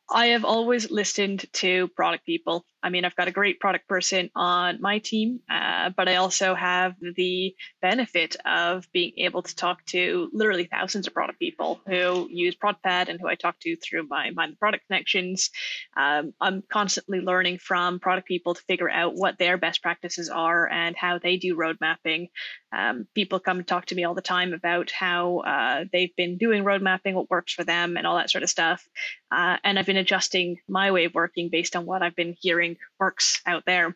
I 0.09 0.27
have 0.27 0.45
always 0.45 0.89
listened 0.91 1.45
to 1.53 1.87
product 1.89 2.25
people. 2.25 2.65
I 2.85 2.89
mean, 2.89 3.03
I've 3.03 3.15
got 3.15 3.27
a 3.27 3.31
great 3.31 3.59
product 3.59 3.87
person 3.87 4.29
on 4.35 4.79
my 4.79 4.99
team, 4.99 5.39
uh, 5.49 5.89
but 5.97 6.07
I 6.07 6.17
also 6.17 6.53
have 6.53 6.93
the 6.99 7.55
benefit 7.81 8.35
of 8.45 8.87
being 8.91 9.13
able 9.17 9.41
to 9.41 9.55
talk 9.55 9.83
to 9.85 10.29
literally 10.31 10.65
thousands 10.65 11.07
of 11.07 11.13
product 11.15 11.39
people 11.39 11.81
who 11.87 12.27
use 12.29 12.55
ProdPad 12.55 13.09
and 13.09 13.19
who 13.19 13.27
I 13.27 13.33
talk 13.33 13.59
to 13.61 13.75
through 13.75 14.05
my 14.07 14.29
Mind 14.29 14.53
the 14.53 14.57
Product 14.57 14.85
connections. 14.85 15.49
Um, 15.97 16.33
I'm 16.39 16.61
constantly 16.71 17.21
learning 17.21 17.57
from 17.57 17.99
product 17.99 18.27
people 18.27 18.53
to 18.53 18.61
figure 18.61 18.89
out 18.89 19.15
what 19.15 19.39
their 19.39 19.57
best 19.57 19.81
practices 19.81 20.29
are 20.29 20.69
and 20.69 20.95
how 20.95 21.17
they 21.17 21.37
do 21.37 21.55
road 21.55 21.77
mapping. 21.81 22.27
Um, 22.71 23.07
people 23.15 23.39
come 23.39 23.57
and 23.57 23.67
talk 23.67 23.87
to 23.87 23.95
me 23.95 24.03
all 24.03 24.13
the 24.13 24.21
time 24.21 24.53
about 24.53 24.91
how 24.91 25.39
uh, 25.39 25.85
they've 25.91 26.15
been 26.15 26.37
doing 26.37 26.63
road 26.63 26.83
mapping, 26.83 27.15
what 27.15 27.31
works 27.31 27.51
for 27.51 27.63
them, 27.63 27.97
and 27.97 28.05
all 28.05 28.17
that 28.17 28.29
sort 28.29 28.43
of 28.43 28.49
stuff. 28.49 28.87
Uh, 29.31 29.57
and 29.63 29.79
I've 29.79 29.87
been 29.87 29.97
adjusting 29.97 30.57
my 30.69 30.91
way 30.91 31.05
of 31.05 31.15
working 31.15 31.49
based 31.49 31.75
on 31.75 31.87
what 31.87 32.03
I've 32.03 32.15
been 32.15 32.35
hearing 32.39 32.74
works 32.99 33.41
out 33.45 33.63
there. 33.65 33.95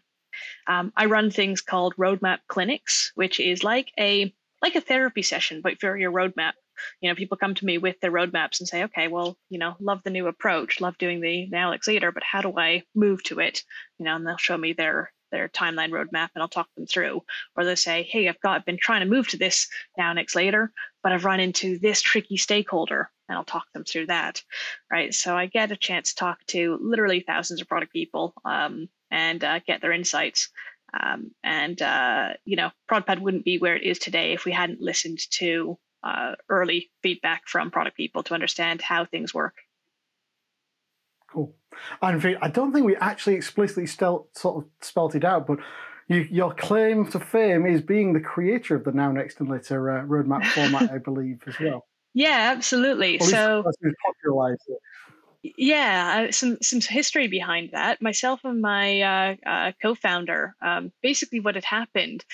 Um, 0.68 0.94
I 0.96 1.06
run 1.06 1.32
things 1.32 1.62
called 1.62 1.96
roadmap 1.96 2.40
clinics, 2.48 3.12
which 3.16 3.40
is 3.40 3.64
like 3.64 3.92
a 4.00 4.34
like 4.62 4.76
a 4.76 4.82
therapy 4.82 5.22
session, 5.22 5.62
but 5.62 5.80
for 5.80 5.98
your 5.98 6.12
roadmap. 6.12 6.54
You 7.02 7.10
know, 7.10 7.16
people 7.16 7.38
come 7.38 7.56
to 7.56 7.66
me 7.66 7.78
with 7.78 8.00
their 8.00 8.12
roadmaps 8.12 8.60
and 8.60 8.68
say, 8.68 8.84
okay, 8.86 9.10
well, 9.10 9.38
you 9.50 9.60
know, 9.60 9.76
love 9.82 10.02
the 10.04 10.10
new 10.10 10.28
approach, 10.28 10.80
love 10.80 10.98
doing 10.98 11.20
the, 11.20 11.46
the 11.46 11.50
Now 11.52 11.72
Next 11.72 11.88
Later, 11.88 12.12
but 12.14 12.24
how 12.24 12.42
do 12.42 12.54
I 12.58 12.84
move 12.96 13.22
to 13.26 13.40
it? 13.40 13.64
You 13.98 14.06
know, 14.06 14.16
and 14.16 14.26
they'll 14.26 14.38
show 14.38 14.58
me 14.58 14.74
their 14.74 15.12
their 15.32 15.50
timeline 15.50 15.92
roadmap 15.92 16.30
and 16.34 16.42
I'll 16.42 16.48
talk 16.48 16.68
them 16.76 16.88
through. 16.88 17.22
Or 17.56 17.66
they'll 17.66 17.76
say, 17.76 18.04
hey, 18.04 18.28
I've 18.28 18.40
got 18.42 18.56
I've 18.56 18.66
been 18.66 18.80
trying 18.80 19.02
to 19.02 19.14
move 19.14 19.28
to 19.30 19.38
this 19.38 19.68
Now 19.98 20.14
Next 20.14 20.36
Later, 20.36 20.72
but 21.04 21.12
I've 21.12 21.26
run 21.26 21.40
into 21.40 21.78
this 21.80 22.02
tricky 22.02 22.38
stakeholder 22.38 23.12
and 23.30 23.38
I'll 23.38 23.46
talk 23.46 23.72
them 23.74 23.86
through 23.86 24.08
that. 24.08 24.44
Right. 24.92 25.14
So 25.14 25.38
I 25.38 25.46
get 25.46 25.72
a 25.72 25.78
chance 25.78 26.10
to 26.10 26.16
talk 26.16 26.40
to 26.48 26.78
literally 26.82 27.22
thousands 27.22 27.62
of 27.62 27.68
product 27.68 27.94
people 27.94 28.34
um, 28.44 28.90
and 29.12 29.44
uh, 29.44 29.60
get 29.66 29.82
their 29.82 29.92
insights. 29.92 30.50
Um, 31.00 31.32
and 31.44 31.80
uh, 31.82 32.30
you 32.46 32.56
know, 32.56 32.72
ProdPad 32.92 33.22
wouldn't 33.22 33.46
be 33.46 33.60
where 33.60 33.76
it 33.76 33.84
is 33.84 34.00
today 34.00 34.34
if 34.34 34.44
we 34.44 34.52
hadn't 34.52 34.82
listened 34.82 35.20
to 35.32 35.78
uh, 36.04 36.34
early 36.50 36.90
feedback 37.04 37.48
from 37.48 37.72
product 37.72 37.96
people 37.96 38.24
to 38.24 38.34
understand 38.34 38.82
how 38.82 39.06
things 39.06 39.34
work. 39.34 39.56
Cool. 41.32 41.54
And 42.02 42.38
I 42.42 42.50
don't 42.50 42.74
think 42.74 42.86
we 42.86 42.96
actually 42.96 43.36
explicitly 43.36 43.86
sort 43.86 44.26
of 44.44 44.66
spelt 44.82 45.14
it 45.14 45.24
out, 45.24 45.46
but 45.46 45.60
you, 46.08 46.28
your 46.32 46.54
claim 46.56 47.06
to 47.12 47.20
fame 47.20 47.68
is 47.68 47.82
being 47.82 48.14
the 48.14 48.20
creator 48.20 48.76
of 48.76 48.84
the 48.84 48.92
Now 48.92 49.12
Next 49.12 49.40
and 49.40 49.50
Later 49.50 49.92
uh, 49.92 50.04
roadmap 50.04 50.44
format, 50.48 50.92
I 50.94 50.98
believe, 50.98 51.42
as 51.46 51.60
well. 51.60 51.86
Yeah, 52.14 52.54
absolutely. 52.56 53.20
so 53.20 53.64
popularized 54.06 54.64
it 54.68 54.78
yeah, 55.42 56.28
uh, 56.28 56.32
some 56.32 56.58
some 56.62 56.82
history 56.82 57.28
behind 57.28 57.72
that. 57.72 58.02
Myself 58.02 58.42
and 58.44 58.62
my 58.62 59.02
uh, 59.02 59.36
uh, 59.46 59.72
co-founder, 59.82 60.56
um, 60.62 60.92
basically, 61.02 61.40
what 61.40 61.56
had 61.56 61.64
happened. 61.66 62.26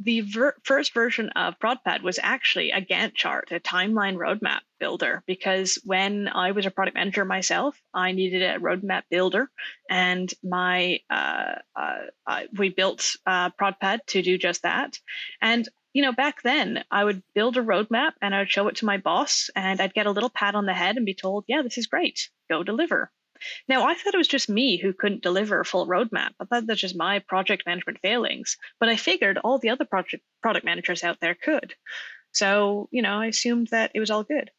The 0.00 0.22
ver- 0.22 0.56
first 0.64 0.92
version 0.92 1.28
of 1.30 1.56
ProdPad 1.60 2.02
was 2.02 2.18
actually 2.20 2.72
a 2.72 2.80
Gantt 2.80 3.14
chart, 3.14 3.52
a 3.52 3.60
timeline 3.60 4.16
roadmap 4.16 4.62
builder. 4.80 5.22
Because 5.24 5.78
when 5.84 6.26
I 6.26 6.50
was 6.50 6.66
a 6.66 6.72
product 6.72 6.96
manager 6.96 7.24
myself, 7.24 7.80
I 7.94 8.10
needed 8.10 8.42
a 8.42 8.58
roadmap 8.58 9.02
builder, 9.08 9.48
and 9.88 10.32
my 10.42 10.98
uh, 11.08 11.54
uh, 11.76 12.40
we 12.58 12.70
built 12.70 13.14
ProdPad 13.28 14.00
to 14.08 14.22
do 14.22 14.36
just 14.36 14.62
that. 14.62 14.98
And 15.40 15.68
you 15.92 16.02
know, 16.02 16.12
back 16.12 16.42
then 16.42 16.84
I 16.90 17.04
would 17.04 17.22
build 17.34 17.56
a 17.56 17.62
roadmap 17.62 18.12
and 18.20 18.34
I 18.34 18.40
would 18.40 18.50
show 18.50 18.68
it 18.68 18.76
to 18.76 18.86
my 18.86 18.96
boss 18.96 19.50
and 19.54 19.80
I'd 19.80 19.94
get 19.94 20.06
a 20.06 20.10
little 20.10 20.30
pat 20.30 20.54
on 20.54 20.66
the 20.66 20.74
head 20.74 20.96
and 20.96 21.06
be 21.06 21.14
told, 21.14 21.44
yeah, 21.48 21.62
this 21.62 21.78
is 21.78 21.86
great, 21.86 22.28
go 22.50 22.62
deliver. 22.62 23.10
Now, 23.68 23.86
I 23.86 23.94
thought 23.94 24.14
it 24.14 24.18
was 24.18 24.28
just 24.28 24.48
me 24.48 24.76
who 24.76 24.92
couldn't 24.92 25.22
deliver 25.22 25.58
a 25.58 25.64
full 25.64 25.86
roadmap. 25.86 26.30
I 26.40 26.44
thought 26.44 26.66
that's 26.66 26.80
just 26.80 26.96
my 26.96 27.18
project 27.18 27.64
management 27.66 27.98
failings, 28.00 28.56
but 28.78 28.88
I 28.88 28.96
figured 28.96 29.38
all 29.38 29.58
the 29.58 29.70
other 29.70 29.84
project 29.84 30.22
product 30.42 30.64
managers 30.64 31.02
out 31.02 31.18
there 31.20 31.34
could. 31.34 31.74
So, 32.32 32.88
you 32.92 33.02
know, 33.02 33.20
I 33.20 33.26
assumed 33.26 33.68
that 33.72 33.90
it 33.94 34.00
was 34.00 34.10
all 34.10 34.22
good. 34.22 34.50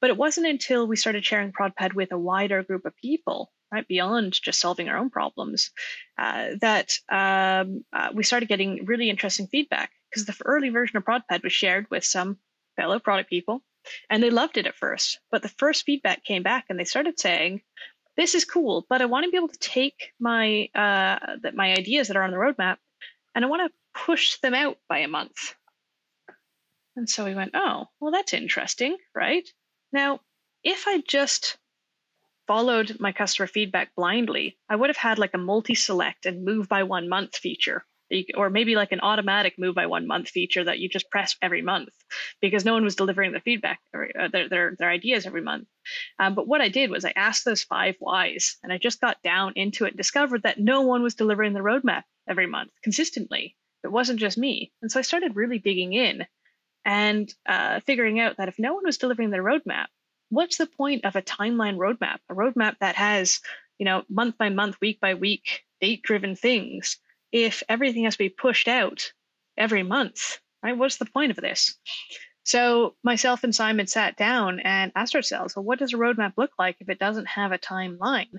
But 0.00 0.10
it 0.10 0.16
wasn't 0.16 0.46
until 0.46 0.86
we 0.86 0.96
started 0.96 1.24
sharing 1.24 1.52
ProdPad 1.52 1.94
with 1.94 2.10
a 2.12 2.18
wider 2.18 2.62
group 2.62 2.86
of 2.86 2.96
people, 2.96 3.52
right, 3.72 3.86
beyond 3.86 4.40
just 4.40 4.60
solving 4.60 4.88
our 4.88 4.96
own 4.96 5.10
problems, 5.10 5.70
uh, 6.16 6.50
that 6.60 6.94
um, 7.10 7.84
uh, 7.92 8.10
we 8.14 8.22
started 8.22 8.48
getting 8.48 8.86
really 8.86 9.10
interesting 9.10 9.46
feedback 9.46 9.90
because 10.10 10.26
the 10.26 10.36
early 10.44 10.68
version 10.70 10.96
of 10.96 11.04
ProdPad 11.04 11.42
was 11.42 11.52
shared 11.52 11.86
with 11.90 12.04
some 12.04 12.38
fellow 12.76 12.98
product 12.98 13.28
people 13.28 13.62
and 14.10 14.22
they 14.22 14.30
loved 14.30 14.56
it 14.56 14.66
at 14.66 14.76
first. 14.76 15.20
But 15.30 15.42
the 15.42 15.48
first 15.48 15.84
feedback 15.84 16.24
came 16.24 16.42
back 16.42 16.66
and 16.68 16.78
they 16.78 16.84
started 16.84 17.18
saying, 17.18 17.62
this 18.16 18.34
is 18.34 18.44
cool, 18.44 18.84
but 18.88 19.00
I 19.00 19.06
want 19.06 19.24
to 19.24 19.30
be 19.30 19.36
able 19.36 19.48
to 19.48 19.58
take 19.58 20.12
my 20.18 20.68
uh, 20.74 21.36
that 21.42 21.54
my 21.54 21.72
ideas 21.72 22.08
that 22.08 22.16
are 22.16 22.24
on 22.24 22.32
the 22.32 22.36
roadmap 22.36 22.78
and 23.34 23.44
I 23.44 23.48
want 23.48 23.70
to 23.70 24.04
push 24.04 24.38
them 24.40 24.54
out 24.54 24.78
by 24.88 24.98
a 24.98 25.08
month. 25.08 25.54
And 26.96 27.08
so 27.08 27.24
we 27.24 27.34
went, 27.34 27.52
oh, 27.54 27.86
well, 28.00 28.10
that's 28.10 28.34
interesting, 28.34 28.96
right? 29.14 29.48
Now, 29.92 30.20
if 30.64 30.88
I 30.88 31.00
just 31.06 31.56
followed 32.48 32.96
my 32.98 33.12
customer 33.12 33.46
feedback 33.46 33.94
blindly, 33.94 34.58
I 34.68 34.74
would 34.74 34.90
have 34.90 34.96
had 34.96 35.20
like 35.20 35.34
a 35.34 35.38
multi 35.38 35.76
select 35.76 36.26
and 36.26 36.44
move 36.44 36.68
by 36.68 36.82
one 36.82 37.08
month 37.08 37.36
feature 37.36 37.84
or 38.34 38.50
maybe 38.50 38.74
like 38.74 38.92
an 38.92 39.00
automatic 39.00 39.58
move 39.58 39.74
by 39.74 39.86
one 39.86 40.06
month 40.06 40.28
feature 40.28 40.64
that 40.64 40.78
you 40.78 40.88
just 40.88 41.10
press 41.10 41.36
every 41.42 41.62
month 41.62 41.90
because 42.40 42.64
no 42.64 42.72
one 42.72 42.84
was 42.84 42.96
delivering 42.96 43.32
the 43.32 43.40
feedback 43.40 43.80
or 43.92 44.08
uh, 44.18 44.28
their, 44.28 44.48
their, 44.48 44.76
their 44.78 44.90
ideas 44.90 45.26
every 45.26 45.42
month. 45.42 45.68
Um, 46.18 46.34
but 46.34 46.48
what 46.48 46.60
I 46.60 46.68
did 46.68 46.90
was 46.90 47.04
I 47.04 47.12
asked 47.14 47.44
those 47.44 47.62
five 47.62 47.96
whys 48.00 48.56
and 48.62 48.72
I 48.72 48.78
just 48.78 49.00
got 49.00 49.22
down 49.22 49.52
into 49.56 49.84
it, 49.84 49.96
discovered 49.96 50.42
that 50.42 50.58
no 50.58 50.82
one 50.82 51.02
was 51.02 51.14
delivering 51.14 51.52
the 51.52 51.60
roadmap 51.60 52.04
every 52.28 52.46
month 52.46 52.70
consistently. 52.82 53.56
It 53.84 53.88
wasn't 53.88 54.20
just 54.20 54.38
me. 54.38 54.72
And 54.82 54.90
so 54.90 54.98
I 54.98 55.02
started 55.02 55.36
really 55.36 55.58
digging 55.58 55.92
in 55.92 56.26
and 56.84 57.32
uh, 57.46 57.80
figuring 57.80 58.20
out 58.20 58.38
that 58.38 58.48
if 58.48 58.58
no 58.58 58.74
one 58.74 58.84
was 58.84 58.98
delivering 58.98 59.30
their 59.30 59.44
roadmap, 59.44 59.86
what's 60.30 60.56
the 60.56 60.66
point 60.66 61.04
of 61.04 61.16
a 61.16 61.22
timeline 61.22 61.76
roadmap, 61.76 62.18
a 62.28 62.34
roadmap 62.34 62.76
that 62.80 62.96
has, 62.96 63.40
you 63.78 63.84
know, 63.84 64.02
month 64.08 64.38
by 64.38 64.48
month, 64.48 64.76
week 64.80 65.00
by 65.00 65.14
week, 65.14 65.64
date 65.80 66.02
driven 66.02 66.34
things 66.34 66.98
if 67.32 67.62
everything 67.68 68.04
has 68.04 68.14
to 68.14 68.18
be 68.18 68.28
pushed 68.28 68.68
out 68.68 69.12
every 69.56 69.82
month, 69.82 70.38
right? 70.62 70.76
What's 70.76 70.96
the 70.96 71.06
point 71.06 71.30
of 71.30 71.36
this? 71.36 71.76
So 72.44 72.94
myself 73.04 73.44
and 73.44 73.54
Simon 73.54 73.86
sat 73.86 74.16
down 74.16 74.60
and 74.60 74.92
asked 74.94 75.14
ourselves, 75.14 75.54
well, 75.54 75.64
what 75.64 75.78
does 75.78 75.92
a 75.92 75.98
roadmap 75.98 76.32
look 76.38 76.52
like 76.58 76.76
if 76.80 76.88
it 76.88 76.98
doesn't 76.98 77.28
have 77.28 77.52
a 77.52 77.58
timeline? 77.58 78.32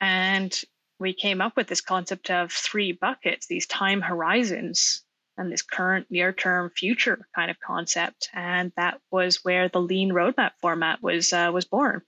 And 0.00 0.56
we 1.00 1.12
came 1.12 1.40
up 1.40 1.56
with 1.56 1.66
this 1.66 1.80
concept 1.80 2.30
of 2.30 2.52
three 2.52 2.92
buckets, 2.92 3.46
these 3.46 3.66
time 3.66 4.00
horizons, 4.00 5.02
and 5.36 5.50
this 5.50 5.62
current, 5.62 6.06
near 6.10 6.32
term, 6.32 6.70
future 6.70 7.26
kind 7.34 7.50
of 7.50 7.58
concept. 7.58 8.28
And 8.32 8.72
that 8.76 9.00
was 9.10 9.40
where 9.42 9.68
the 9.68 9.80
lean 9.80 10.10
roadmap 10.10 10.52
format 10.60 11.02
was 11.02 11.32
uh, 11.32 11.50
was 11.52 11.64
born. 11.64 12.02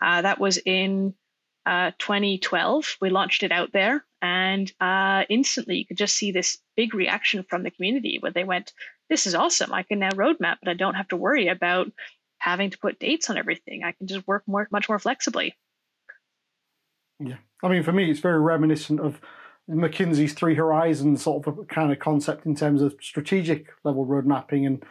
Uh, 0.00 0.22
that 0.22 0.40
was 0.40 0.58
in 0.64 1.14
uh, 1.66 1.92
2012. 1.98 2.96
We 3.00 3.10
launched 3.10 3.42
it 3.42 3.52
out 3.52 3.72
there, 3.72 4.04
and 4.22 4.70
uh, 4.80 5.24
instantly 5.28 5.76
you 5.76 5.86
could 5.86 5.98
just 5.98 6.16
see 6.16 6.32
this 6.32 6.58
big 6.76 6.94
reaction 6.94 7.44
from 7.48 7.62
the 7.62 7.70
community 7.70 8.18
where 8.20 8.32
they 8.32 8.44
went, 8.44 8.72
This 9.08 9.26
is 9.26 9.34
awesome. 9.34 9.72
I 9.72 9.82
can 9.82 9.98
now 9.98 10.10
roadmap, 10.10 10.56
but 10.62 10.68
I 10.68 10.74
don't 10.74 10.94
have 10.94 11.08
to 11.08 11.16
worry 11.16 11.48
about 11.48 11.90
having 12.38 12.70
to 12.70 12.78
put 12.78 12.98
dates 12.98 13.30
on 13.30 13.36
everything. 13.36 13.84
I 13.84 13.92
can 13.92 14.06
just 14.06 14.26
work 14.26 14.44
more, 14.46 14.66
much 14.70 14.88
more 14.88 14.98
flexibly. 14.98 15.54
Yeah. 17.18 17.36
I 17.62 17.68
mean, 17.68 17.82
for 17.82 17.92
me, 17.92 18.10
it's 18.10 18.20
very 18.20 18.40
reminiscent 18.40 18.98
of 18.98 19.20
McKinsey's 19.68 20.32
Three 20.32 20.54
Horizons 20.54 21.22
sort 21.22 21.46
of 21.46 21.68
kind 21.68 21.92
of 21.92 21.98
concept 21.98 22.46
in 22.46 22.56
terms 22.56 22.82
of 22.82 22.96
strategic 23.00 23.66
level 23.84 24.04
road 24.04 24.26
mapping 24.26 24.66
and 24.66 24.82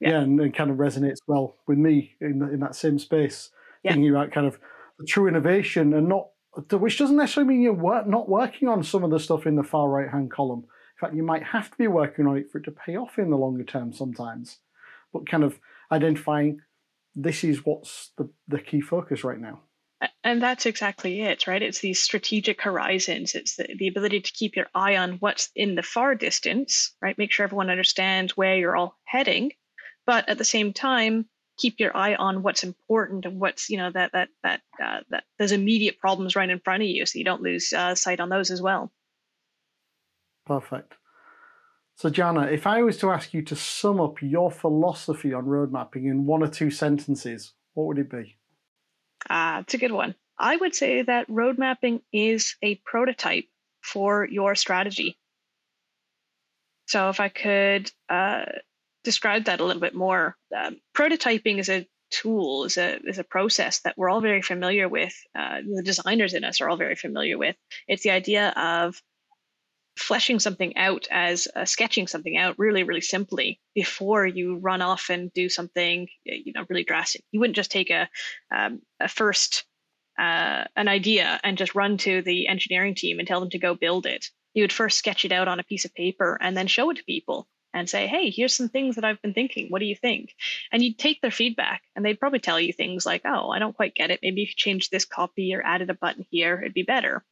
yeah, 0.00 0.10
yeah 0.10 0.20
and, 0.20 0.40
and, 0.40 0.54
kind 0.54 0.70
of 0.70 0.76
resonates 0.76 1.18
well 1.26 1.56
with 1.66 1.78
me 1.78 2.16
in, 2.20 2.42
in 2.42 2.60
that 2.60 2.74
same 2.74 2.98
space, 2.98 3.50
yeah. 3.82 3.92
thinking 3.92 4.10
about 4.10 4.32
kind 4.32 4.46
of 4.46 4.58
true 5.06 5.28
innovation 5.28 5.92
and 5.94 6.08
not 6.08 6.28
which 6.72 6.98
doesn't 6.98 7.16
necessarily 7.16 7.52
mean 7.52 7.62
you're 7.62 7.74
work, 7.74 8.06
not 8.06 8.28
working 8.28 8.68
on 8.68 8.82
some 8.82 9.04
of 9.04 9.10
the 9.10 9.20
stuff 9.20 9.46
in 9.46 9.56
the 9.56 9.62
far 9.62 9.88
right 9.88 10.08
hand 10.08 10.30
column. 10.30 10.60
In 10.60 11.00
fact, 11.00 11.14
you 11.14 11.22
might 11.22 11.42
have 11.42 11.70
to 11.70 11.76
be 11.76 11.86
working 11.86 12.26
on 12.26 12.38
it 12.38 12.50
for 12.50 12.58
it 12.58 12.64
to 12.64 12.70
pay 12.70 12.96
off 12.96 13.18
in 13.18 13.30
the 13.30 13.36
longer 13.36 13.64
term 13.64 13.92
sometimes. 13.92 14.58
But 15.12 15.28
kind 15.28 15.44
of 15.44 15.58
identifying 15.92 16.60
this 17.14 17.44
is 17.44 17.64
what's 17.64 18.12
the, 18.16 18.30
the 18.48 18.58
key 18.58 18.80
focus 18.80 19.22
right 19.22 19.38
now. 19.38 19.60
And 20.24 20.42
that's 20.42 20.66
exactly 20.66 21.22
it, 21.22 21.46
right? 21.46 21.62
It's 21.62 21.80
these 21.80 22.02
strategic 22.02 22.60
horizons. 22.60 23.34
It's 23.34 23.56
the, 23.56 23.74
the 23.78 23.88
ability 23.88 24.20
to 24.20 24.32
keep 24.32 24.56
your 24.56 24.66
eye 24.74 24.96
on 24.96 25.12
what's 25.14 25.50
in 25.54 25.74
the 25.74 25.82
far 25.82 26.14
distance, 26.14 26.94
right? 27.00 27.16
Make 27.16 27.32
sure 27.32 27.44
everyone 27.44 27.70
understands 27.70 28.36
where 28.36 28.56
you're 28.56 28.76
all 28.76 28.98
heading. 29.04 29.52
But 30.06 30.28
at 30.28 30.38
the 30.38 30.44
same 30.44 30.72
time, 30.72 31.26
keep 31.56 31.80
your 31.80 31.96
eye 31.96 32.14
on 32.14 32.42
what's 32.42 32.64
important 32.64 33.24
and 33.24 33.40
what's 33.40 33.70
you 33.70 33.76
know 33.78 33.90
that 33.90 34.12
that 34.12 34.28
that 34.42 34.60
uh, 34.82 35.00
that 35.10 35.24
there's 35.38 35.52
immediate 35.52 35.98
problems 35.98 36.36
right 36.36 36.48
in 36.48 36.60
front 36.60 36.82
of 36.82 36.88
you, 36.88 37.06
so 37.06 37.18
you 37.18 37.24
don't 37.24 37.42
lose 37.42 37.72
uh, 37.72 37.94
sight 37.94 38.20
on 38.20 38.28
those 38.28 38.50
as 38.50 38.62
well. 38.62 38.92
Perfect. 40.46 40.94
So, 41.96 42.10
Janna, 42.10 42.52
if 42.52 42.66
I 42.66 42.82
was 42.82 42.98
to 42.98 43.10
ask 43.10 43.32
you 43.32 43.42
to 43.42 43.56
sum 43.56 44.00
up 44.00 44.20
your 44.20 44.50
philosophy 44.50 45.32
on 45.32 45.46
road 45.46 45.72
mapping 45.72 46.04
in 46.04 46.26
one 46.26 46.42
or 46.42 46.48
two 46.48 46.70
sentences, 46.70 47.54
what 47.72 47.86
would 47.86 47.98
it 47.98 48.10
be? 48.10 48.36
Ah, 49.30 49.56
uh, 49.56 49.60
it's 49.60 49.74
a 49.74 49.78
good 49.78 49.92
one. 49.92 50.14
I 50.38 50.56
would 50.56 50.74
say 50.74 51.02
that 51.02 51.28
road 51.30 51.56
mapping 51.56 52.02
is 52.12 52.56
a 52.62 52.74
prototype 52.84 53.46
for 53.80 54.28
your 54.30 54.54
strategy. 54.54 55.18
So, 56.86 57.08
if 57.08 57.18
I 57.18 57.30
could 57.30 57.90
uh, 58.10 58.44
describe 59.06 59.44
that 59.44 59.60
a 59.60 59.64
little 59.64 59.80
bit 59.80 59.94
more. 59.94 60.36
Um, 60.54 60.78
prototyping 60.92 61.58
is 61.58 61.68
a 61.68 61.86
tool, 62.10 62.64
is 62.64 62.76
a 62.76 62.98
is 63.04 63.18
a 63.18 63.24
process 63.24 63.80
that 63.84 63.96
we're 63.96 64.10
all 64.10 64.20
very 64.20 64.42
familiar 64.42 64.88
with. 64.88 65.14
Uh, 65.38 65.60
the 65.76 65.82
designers 65.82 66.34
in 66.34 66.44
us 66.44 66.60
are 66.60 66.68
all 66.68 66.76
very 66.76 66.96
familiar 66.96 67.38
with. 67.38 67.54
It's 67.86 68.02
the 68.02 68.10
idea 68.10 68.48
of 68.50 69.00
fleshing 69.96 70.40
something 70.40 70.76
out 70.76 71.06
as 71.10 71.46
uh, 71.54 71.64
sketching 71.64 72.06
something 72.08 72.36
out 72.36 72.58
really 72.58 72.82
really 72.82 73.00
simply 73.00 73.60
before 73.74 74.26
you 74.26 74.58
run 74.58 74.82
off 74.82 75.08
and 75.08 75.32
do 75.32 75.48
something 75.48 76.06
you 76.24 76.52
know 76.52 76.66
really 76.68 76.84
drastic 76.84 77.22
you 77.32 77.40
wouldn't 77.40 77.56
just 77.56 77.70
take 77.70 77.88
a 77.88 78.06
um, 78.54 78.82
a 79.00 79.08
first 79.08 79.64
uh, 80.18 80.64
an 80.76 80.88
idea 80.88 81.40
and 81.44 81.56
just 81.56 81.74
run 81.74 81.96
to 81.96 82.20
the 82.22 82.46
engineering 82.46 82.94
team 82.94 83.18
and 83.18 83.26
tell 83.26 83.40
them 83.40 83.48
to 83.48 83.58
go 83.66 83.74
build 83.74 84.04
it 84.04 84.26
you 84.52 84.62
would 84.62 84.72
first 84.72 84.98
sketch 84.98 85.24
it 85.24 85.32
out 85.32 85.48
on 85.48 85.60
a 85.60 85.64
piece 85.64 85.86
of 85.86 85.94
paper 85.94 86.36
and 86.42 86.54
then 86.54 86.66
show 86.66 86.90
it 86.90 86.98
to 86.98 87.04
people 87.04 87.46
and 87.76 87.90
say, 87.90 88.06
hey, 88.06 88.30
here's 88.30 88.54
some 88.54 88.70
things 88.70 88.94
that 88.94 89.04
I've 89.04 89.20
been 89.20 89.34
thinking. 89.34 89.66
What 89.68 89.80
do 89.80 89.84
you 89.84 89.94
think? 89.94 90.34
And 90.72 90.82
you 90.82 90.94
take 90.94 91.20
their 91.20 91.30
feedback 91.30 91.82
and 91.94 92.04
they'd 92.04 92.18
probably 92.18 92.38
tell 92.38 92.58
you 92.58 92.72
things 92.72 93.04
like, 93.04 93.20
oh, 93.26 93.50
I 93.50 93.58
don't 93.58 93.76
quite 93.76 93.94
get 93.94 94.10
it. 94.10 94.20
Maybe 94.22 94.42
if 94.42 94.48
you 94.48 94.54
change 94.56 94.88
this 94.88 95.04
copy 95.04 95.54
or 95.54 95.62
added 95.62 95.90
a 95.90 95.94
button 95.94 96.24
here, 96.30 96.58
it'd 96.58 96.72
be 96.72 96.84
better. 96.84 97.22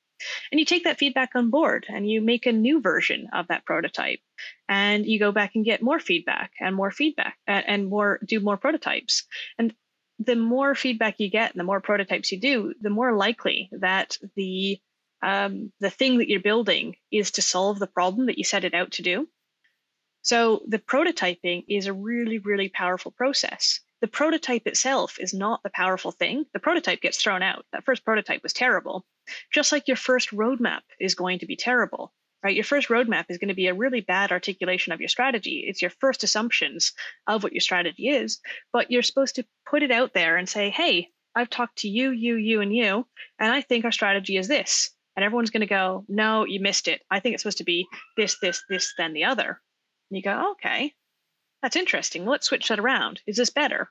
And 0.52 0.58
you 0.58 0.66
take 0.66 0.84
that 0.84 0.98
feedback 0.98 1.30
on 1.34 1.48
board 1.48 1.86
and 1.88 2.08
you 2.08 2.20
make 2.20 2.44
a 2.44 2.52
new 2.52 2.82
version 2.82 3.28
of 3.32 3.48
that 3.48 3.64
prototype. 3.64 4.20
And 4.68 5.06
you 5.06 5.18
go 5.18 5.32
back 5.32 5.52
and 5.54 5.64
get 5.64 5.82
more 5.82 5.98
feedback 5.98 6.52
and 6.60 6.76
more 6.76 6.90
feedback 6.90 7.38
and 7.46 7.86
more 7.86 8.20
do 8.26 8.38
more 8.40 8.58
prototypes. 8.58 9.24
And 9.58 9.74
the 10.18 10.36
more 10.36 10.74
feedback 10.74 11.20
you 11.20 11.30
get 11.30 11.52
and 11.52 11.58
the 11.58 11.64
more 11.64 11.80
prototypes 11.80 12.30
you 12.30 12.38
do, 12.38 12.74
the 12.82 12.90
more 12.90 13.16
likely 13.16 13.70
that 13.72 14.18
the 14.36 14.78
um, 15.22 15.72
the 15.80 15.88
thing 15.88 16.18
that 16.18 16.28
you're 16.28 16.40
building 16.40 16.96
is 17.10 17.30
to 17.32 17.42
solve 17.42 17.78
the 17.78 17.86
problem 17.86 18.26
that 18.26 18.36
you 18.36 18.44
set 18.44 18.64
it 18.64 18.74
out 18.74 18.92
to 18.92 19.02
do. 19.02 19.26
So 20.24 20.62
the 20.66 20.78
prototyping 20.78 21.64
is 21.68 21.86
a 21.86 21.92
really, 21.92 22.38
really 22.38 22.70
powerful 22.70 23.12
process. 23.12 23.80
The 24.00 24.08
prototype 24.08 24.66
itself 24.66 25.18
is 25.20 25.34
not 25.34 25.62
the 25.62 25.70
powerful 25.70 26.12
thing. 26.12 26.46
The 26.54 26.60
prototype 26.60 27.02
gets 27.02 27.22
thrown 27.22 27.42
out. 27.42 27.66
That 27.72 27.84
first 27.84 28.06
prototype 28.06 28.42
was 28.42 28.54
terrible. 28.54 29.04
Just 29.52 29.70
like 29.70 29.86
your 29.86 29.98
first 29.98 30.30
roadmap 30.30 30.80
is 30.98 31.14
going 31.14 31.40
to 31.40 31.46
be 31.46 31.56
terrible, 31.56 32.14
right? 32.42 32.54
Your 32.54 32.64
first 32.64 32.88
roadmap 32.88 33.26
is 33.28 33.36
going 33.36 33.48
to 33.48 33.54
be 33.54 33.66
a 33.66 33.74
really 33.74 34.00
bad 34.00 34.32
articulation 34.32 34.94
of 34.94 35.00
your 35.00 35.10
strategy. 35.10 35.64
It's 35.66 35.82
your 35.82 35.90
first 35.90 36.24
assumptions 36.24 36.94
of 37.26 37.42
what 37.42 37.52
your 37.52 37.60
strategy 37.60 38.08
is, 38.08 38.40
but 38.72 38.90
you're 38.90 39.02
supposed 39.02 39.34
to 39.34 39.46
put 39.68 39.82
it 39.82 39.90
out 39.90 40.14
there 40.14 40.38
and 40.38 40.48
say, 40.48 40.70
hey, 40.70 41.08
I've 41.34 41.50
talked 41.50 41.78
to 41.78 41.88
you, 41.88 42.12
you, 42.12 42.36
you, 42.36 42.62
and 42.62 42.74
you, 42.74 43.06
and 43.38 43.52
I 43.52 43.60
think 43.60 43.84
our 43.84 43.92
strategy 43.92 44.38
is 44.38 44.48
this. 44.48 44.90
And 45.16 45.24
everyone's 45.24 45.50
going 45.50 45.60
to 45.60 45.66
go, 45.66 46.06
no, 46.08 46.44
you 46.44 46.60
missed 46.60 46.88
it. 46.88 47.02
I 47.10 47.20
think 47.20 47.34
it's 47.34 47.42
supposed 47.42 47.58
to 47.58 47.64
be 47.64 47.86
this, 48.16 48.38
this, 48.40 48.62
this, 48.70 48.94
then 48.96 49.12
the 49.12 49.24
other. 49.24 49.60
And 50.10 50.16
you 50.16 50.22
go, 50.22 50.32
oh, 50.32 50.50
okay, 50.52 50.92
that's 51.62 51.76
interesting. 51.76 52.26
Let's 52.26 52.46
switch 52.46 52.68
that 52.68 52.78
around. 52.78 53.20
Is 53.26 53.36
this 53.36 53.50
better? 53.50 53.90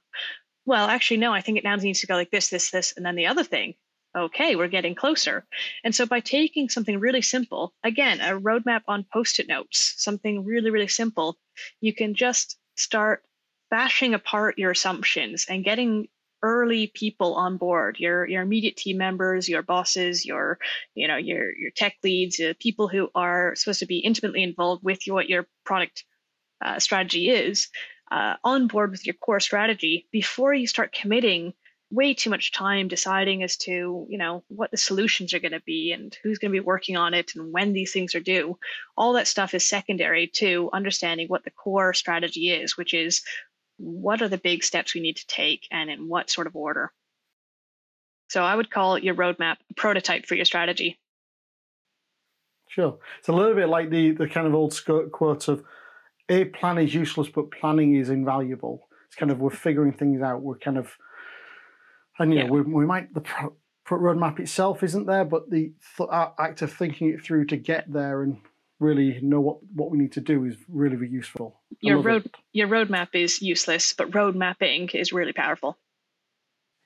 Well, 0.65 0.87
actually, 0.87 1.17
no, 1.17 1.33
I 1.33 1.41
think 1.41 1.57
it 1.57 1.63
now 1.63 1.75
needs 1.75 2.01
to 2.01 2.07
go 2.07 2.15
like 2.15 2.31
this, 2.31 2.49
this, 2.49 2.71
this, 2.71 2.93
and 2.95 3.05
then 3.05 3.15
the 3.15 3.27
other 3.27 3.43
thing 3.43 3.75
okay, 4.15 4.55
we're 4.55 4.67
getting 4.67 4.95
closer. 4.95 5.45
And 5.83 5.93
so 5.93 6.05
by 6.05 6.19
taking 6.19 6.69
something 6.69 6.99
really 6.99 7.21
simple, 7.21 7.73
again, 7.83 8.21
a 8.21 8.39
roadmap 8.39 8.81
on 8.87 9.05
post 9.11 9.39
it 9.39 9.47
notes, 9.47 9.95
something 9.97 10.45
really, 10.45 10.69
really 10.69 10.87
simple, 10.87 11.37
you 11.81 11.93
can 11.93 12.13
just 12.13 12.57
start 12.75 13.23
bashing 13.69 14.13
apart 14.13 14.59
your 14.59 14.71
assumptions 14.71 15.45
and 15.49 15.63
getting 15.63 16.07
early 16.43 16.87
people 16.87 17.35
on 17.35 17.57
board 17.57 17.97
your 17.97 18.27
your 18.27 18.43
immediate 18.43 18.75
team 18.75 18.97
members 18.97 19.49
your 19.49 19.63
bosses 19.63 20.25
your 20.25 20.59
you 20.93 21.07
know 21.07 21.15
your 21.15 21.55
your 21.55 21.71
tech 21.71 21.95
leads 22.03 22.39
uh, 22.39 22.53
people 22.59 22.87
who 22.87 23.09
are 23.15 23.55
supposed 23.55 23.79
to 23.79 23.85
be 23.85 23.99
intimately 23.99 24.43
involved 24.43 24.83
with 24.83 24.99
what 25.07 25.29
your 25.29 25.47
product 25.63 26.03
uh, 26.63 26.77
strategy 26.79 27.29
is 27.29 27.69
uh, 28.11 28.35
on 28.43 28.67
board 28.67 28.91
with 28.91 29.05
your 29.05 29.15
core 29.15 29.39
strategy 29.39 30.07
before 30.11 30.53
you 30.53 30.67
start 30.67 30.93
committing 30.93 31.53
way 31.93 32.13
too 32.13 32.31
much 32.31 32.51
time 32.51 32.87
deciding 32.87 33.43
as 33.43 33.55
to 33.55 34.07
you 34.09 34.17
know 34.17 34.43
what 34.47 34.71
the 34.71 34.77
solutions 34.77 35.33
are 35.33 35.39
going 35.39 35.51
to 35.51 35.61
be 35.61 35.91
and 35.91 36.17
who's 36.23 36.39
going 36.39 36.51
to 36.51 36.59
be 36.59 36.65
working 36.65 36.97
on 36.97 37.13
it 37.13 37.35
and 37.35 37.53
when 37.53 37.71
these 37.71 37.93
things 37.93 38.15
are 38.15 38.19
due. 38.19 38.57
All 38.97 39.13
that 39.13 39.27
stuff 39.27 39.53
is 39.53 39.67
secondary 39.67 40.27
to 40.35 40.71
understanding 40.73 41.27
what 41.27 41.43
the 41.43 41.51
core 41.51 41.93
strategy 41.93 42.49
is 42.49 42.75
which 42.75 42.93
is 42.93 43.21
what 43.77 44.21
are 44.21 44.27
the 44.27 44.37
big 44.37 44.63
steps 44.63 44.93
we 44.93 45.01
need 45.01 45.17
to 45.17 45.27
take 45.27 45.67
and 45.71 45.89
in 45.89 46.07
what 46.07 46.29
sort 46.29 46.47
of 46.47 46.55
order? 46.55 46.91
So 48.29 48.43
i 48.43 48.55
would 48.55 48.71
call 48.71 48.97
your 48.97 49.15
roadmap 49.15 49.57
a 49.69 49.73
prototype 49.75 50.25
for 50.25 50.35
your 50.35 50.45
strategy. 50.45 50.99
Sure. 52.67 52.97
It's 53.19 53.29
a 53.29 53.33
little 53.33 53.53
bit 53.53 53.69
like 53.69 53.91
the 53.91 54.11
the 54.11 54.27
kind 54.27 54.47
of 54.47 54.55
old 54.55 54.79
quote 55.11 55.47
of 55.47 55.63
a 56.29 56.45
plan 56.45 56.79
is 56.79 56.93
useless 56.93 57.29
but 57.29 57.51
planning 57.51 57.95
is 57.95 58.09
invaluable. 58.09 58.87
It's 59.07 59.15
kind 59.15 59.31
of 59.31 59.39
we're 59.39 59.51
figuring 59.51 59.93
things 59.93 60.21
out. 60.21 60.41
We're 60.41 60.57
kind 60.57 60.77
of 60.77 60.97
and 62.17 62.33
you 62.33 62.39
yeah. 62.39 62.47
know, 62.47 62.53
we, 62.53 62.61
we 62.61 62.85
might 62.85 63.13
the 63.13 63.21
pro, 63.21 63.55
pro 63.85 63.99
roadmap 63.99 64.39
itself 64.39 64.81
isn't 64.81 65.05
there, 65.05 65.25
but 65.25 65.49
the 65.49 65.73
th- 65.97 66.09
act 66.39 66.61
of 66.61 66.71
thinking 66.71 67.09
it 67.09 67.23
through 67.23 67.45
to 67.45 67.57
get 67.57 67.91
there 67.91 68.23
and 68.23 68.37
really 68.83 69.19
know 69.21 69.39
what, 69.39 69.57
what 69.73 69.89
we 69.89 69.97
need 69.97 70.11
to 70.13 70.21
do 70.21 70.45
is 70.45 70.55
really, 70.67 70.95
really 70.95 71.13
useful. 71.13 71.61
Your 71.81 71.99
road 71.99 72.25
it. 72.25 72.35
your 72.51 72.67
roadmap 72.67 73.09
is 73.13 73.41
useless, 73.41 73.93
but 73.93 74.13
road 74.13 74.35
mapping 74.35 74.89
is 74.89 75.11
really 75.13 75.33
powerful. 75.33 75.77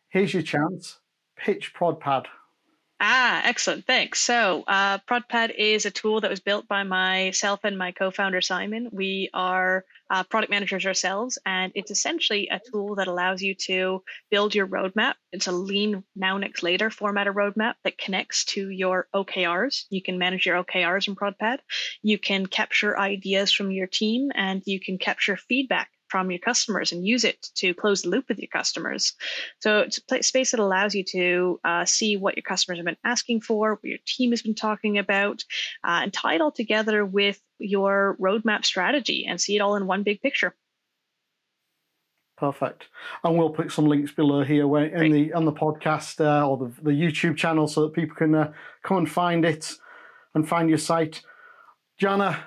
Here's 0.10 0.34
your 0.34 0.44
chance. 0.44 1.00
Pitch 1.36 1.74
ProdPad. 1.74 2.26
Ah, 3.00 3.42
excellent. 3.44 3.86
Thanks. 3.86 4.20
So, 4.22 4.64
uh, 4.68 4.98
ProdPad 5.00 5.54
is 5.56 5.86
a 5.86 5.92
tool 5.92 6.22
that 6.22 6.32
was 6.32 6.40
built 6.40 6.68
by 6.68 6.82
myself 6.84 7.60
and 7.64 7.78
my 7.78 7.92
co 7.92 8.10
founder, 8.10 8.42
Simon. 8.42 8.90
We 8.92 9.30
are 9.36 9.86
uh, 10.10 10.24
product 10.24 10.50
managers 10.50 10.84
ourselves, 10.86 11.38
and 11.46 11.72
it's 11.76 11.92
essentially 11.92 12.48
a 12.50 12.60
tool 12.72 12.96
that 12.96 13.08
allows 13.08 13.42
you 13.44 13.54
to 13.66 14.04
build 14.32 14.56
your 14.56 14.66
roadmap. 14.68 15.14
It's 15.32 15.46
a 15.48 15.52
lean 15.52 16.04
now, 16.16 16.38
next, 16.40 16.64
later 16.64 16.90
format 16.90 17.28
of 17.28 17.36
roadmap 17.36 17.76
that 17.84 18.00
connects 18.00 18.46
to 18.46 18.70
your 18.70 19.08
OKRs. 19.14 19.86
You 19.92 20.02
can 20.02 20.18
manage 20.18 20.48
your 20.48 20.58
OKRs 20.58 21.08
in 21.08 21.16
ProdPad. 21.16 21.60
You 22.02 22.18
can 22.18 22.48
capture 22.48 22.98
ideas 23.00 23.52
from 23.52 23.70
your 23.72 23.88
team, 23.88 24.32
and 24.34 24.64
you 24.66 24.80
can 24.80 24.98
capture 24.98 25.38
feedback 25.38 25.92
from 26.10 26.32
your 26.32 26.40
customers 26.40 26.92
and 26.92 27.06
use 27.06 27.24
it 27.24 27.50
to 27.56 27.74
close 27.74 28.02
the 28.02 28.10
loop 28.10 28.30
with 28.30 28.40
your 28.40 28.48
customers. 28.48 29.14
So 29.60 29.80
it's 29.80 30.00
a 30.12 30.24
space 30.24 30.52
that 30.52 30.60
allows 30.60 30.96
you 30.96 31.04
to 31.12 31.60
uh, 31.64 31.86
see 31.86 32.18
what 32.18 32.36
your 32.36 32.44
customers 32.44 32.80
have 32.80 32.86
been 32.86 32.98
asking 33.04 33.42
for, 33.42 33.74
what 33.74 33.84
your 33.84 34.00
team 34.06 34.32
has 34.32 34.42
been 34.42 34.56
talking 34.56 34.98
about, 34.98 35.44
uh, 35.84 36.02
and 36.04 36.14
tie 36.14 36.36
it 36.36 36.42
all 36.42 36.52
together 36.52 37.06
with 37.06 37.42
your 37.60 38.18
roadmap 38.20 38.66
strategy 38.66 39.26
and 39.28 39.42
see 39.42 39.56
it 39.56 39.60
all 39.60 39.76
in 39.76 39.88
one 39.88 40.04
big 40.04 40.22
picture. 40.22 40.56
Perfect. 42.38 42.86
And 43.24 43.36
we'll 43.36 43.50
put 43.50 43.72
some 43.72 43.88
links 43.88 44.12
below 44.12 44.44
here 44.44 44.68
where, 44.68 44.86
in 44.86 45.12
the 45.12 45.34
on 45.34 45.46
the 45.46 45.52
podcast 45.52 46.24
uh, 46.24 46.48
or 46.48 46.58
the, 46.58 46.72
the 46.84 46.92
YouTube 46.92 47.36
channel 47.36 47.68
so 47.68 47.82
that 47.82 47.94
people 47.94 48.16
can 48.16 48.36
uh, 48.36 48.54
come 48.84 48.98
and 48.98 49.10
find 49.10 49.44
it 49.44 49.74
and 50.36 50.48
find 50.48 50.70
your 50.70 50.78
site. 50.78 51.24
Janna, 52.00 52.38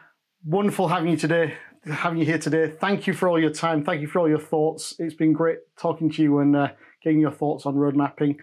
wonderful 0.44 0.86
having 0.86 1.11
you 1.11 1.16
today 1.16 1.54
having 1.87 2.18
you 2.18 2.26
here 2.26 2.39
today. 2.39 2.70
Thank 2.70 3.07
you 3.07 3.14
for 3.14 3.28
all 3.28 3.39
your 3.39 3.51
time. 3.51 3.85
Thank 3.85 4.01
you 4.01 4.07
for 4.07 4.18
all 4.18 4.28
your 4.28 4.41
thoughts. 4.41 4.95
It's 4.99 5.14
been 5.14 5.33
great 5.33 5.59
talking 5.78 6.11
to 6.12 6.22
you 6.22 6.39
and 6.39 6.55
uh, 6.55 6.68
getting 7.03 7.20
your 7.20 7.31
thoughts 7.31 7.66
on 7.66 7.76
road 7.76 7.97
mapping. 7.97 8.39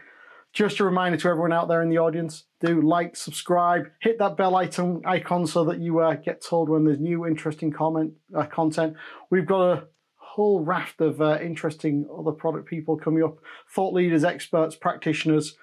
Just 0.53 0.79
a 0.79 0.85
reminder 0.85 1.17
to 1.17 1.27
everyone 1.27 1.53
out 1.53 1.67
there 1.67 1.83
in 1.83 1.89
the 1.89 1.99
audience: 1.99 2.45
do 2.61 2.81
like, 2.81 3.15
subscribe, 3.15 3.91
hit 4.01 4.17
that 4.19 4.37
bell 4.37 4.55
icon 4.55 5.01
icon 5.05 5.45
so 5.45 5.63
that 5.65 5.79
you 5.79 5.99
uh, 5.99 6.15
get 6.15 6.41
told 6.41 6.69
when 6.69 6.83
there's 6.83 6.99
new 6.99 7.27
interesting 7.27 7.71
comment 7.71 8.13
uh, 8.35 8.45
content. 8.45 8.95
We've 9.29 9.45
got 9.45 9.61
a 9.61 9.87
whole 10.15 10.63
raft 10.63 11.01
of 11.01 11.21
uh, 11.21 11.39
interesting 11.41 12.07
other 12.17 12.31
product 12.31 12.67
people 12.67 12.97
coming 12.97 13.23
up, 13.23 13.37
thought 13.73 13.93
leaders, 13.93 14.23
experts, 14.23 14.75
practitioners. 14.75 15.55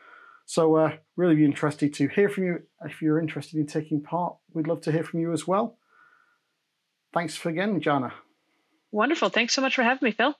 So 0.46 0.76
uh, 0.76 0.96
really 1.16 1.36
be 1.36 1.44
interested 1.44 1.94
to 1.94 2.08
hear 2.08 2.28
from 2.28 2.44
you 2.44 2.62
if 2.84 3.00
you're 3.00 3.18
interested 3.18 3.58
in 3.58 3.66
taking 3.66 4.02
part. 4.02 4.36
We'd 4.52 4.68
love 4.68 4.82
to 4.82 4.92
hear 4.92 5.02
from 5.02 5.20
you 5.20 5.32
as 5.32 5.46
well. 5.46 5.78
Thanks 7.14 7.36
for 7.36 7.48
again, 7.48 7.80
Janna. 7.80 8.12
Wonderful. 8.90 9.28
Thanks 9.28 9.54
so 9.54 9.62
much 9.62 9.76
for 9.76 9.82
having 9.84 10.04
me, 10.06 10.10
Phil. 10.10 10.34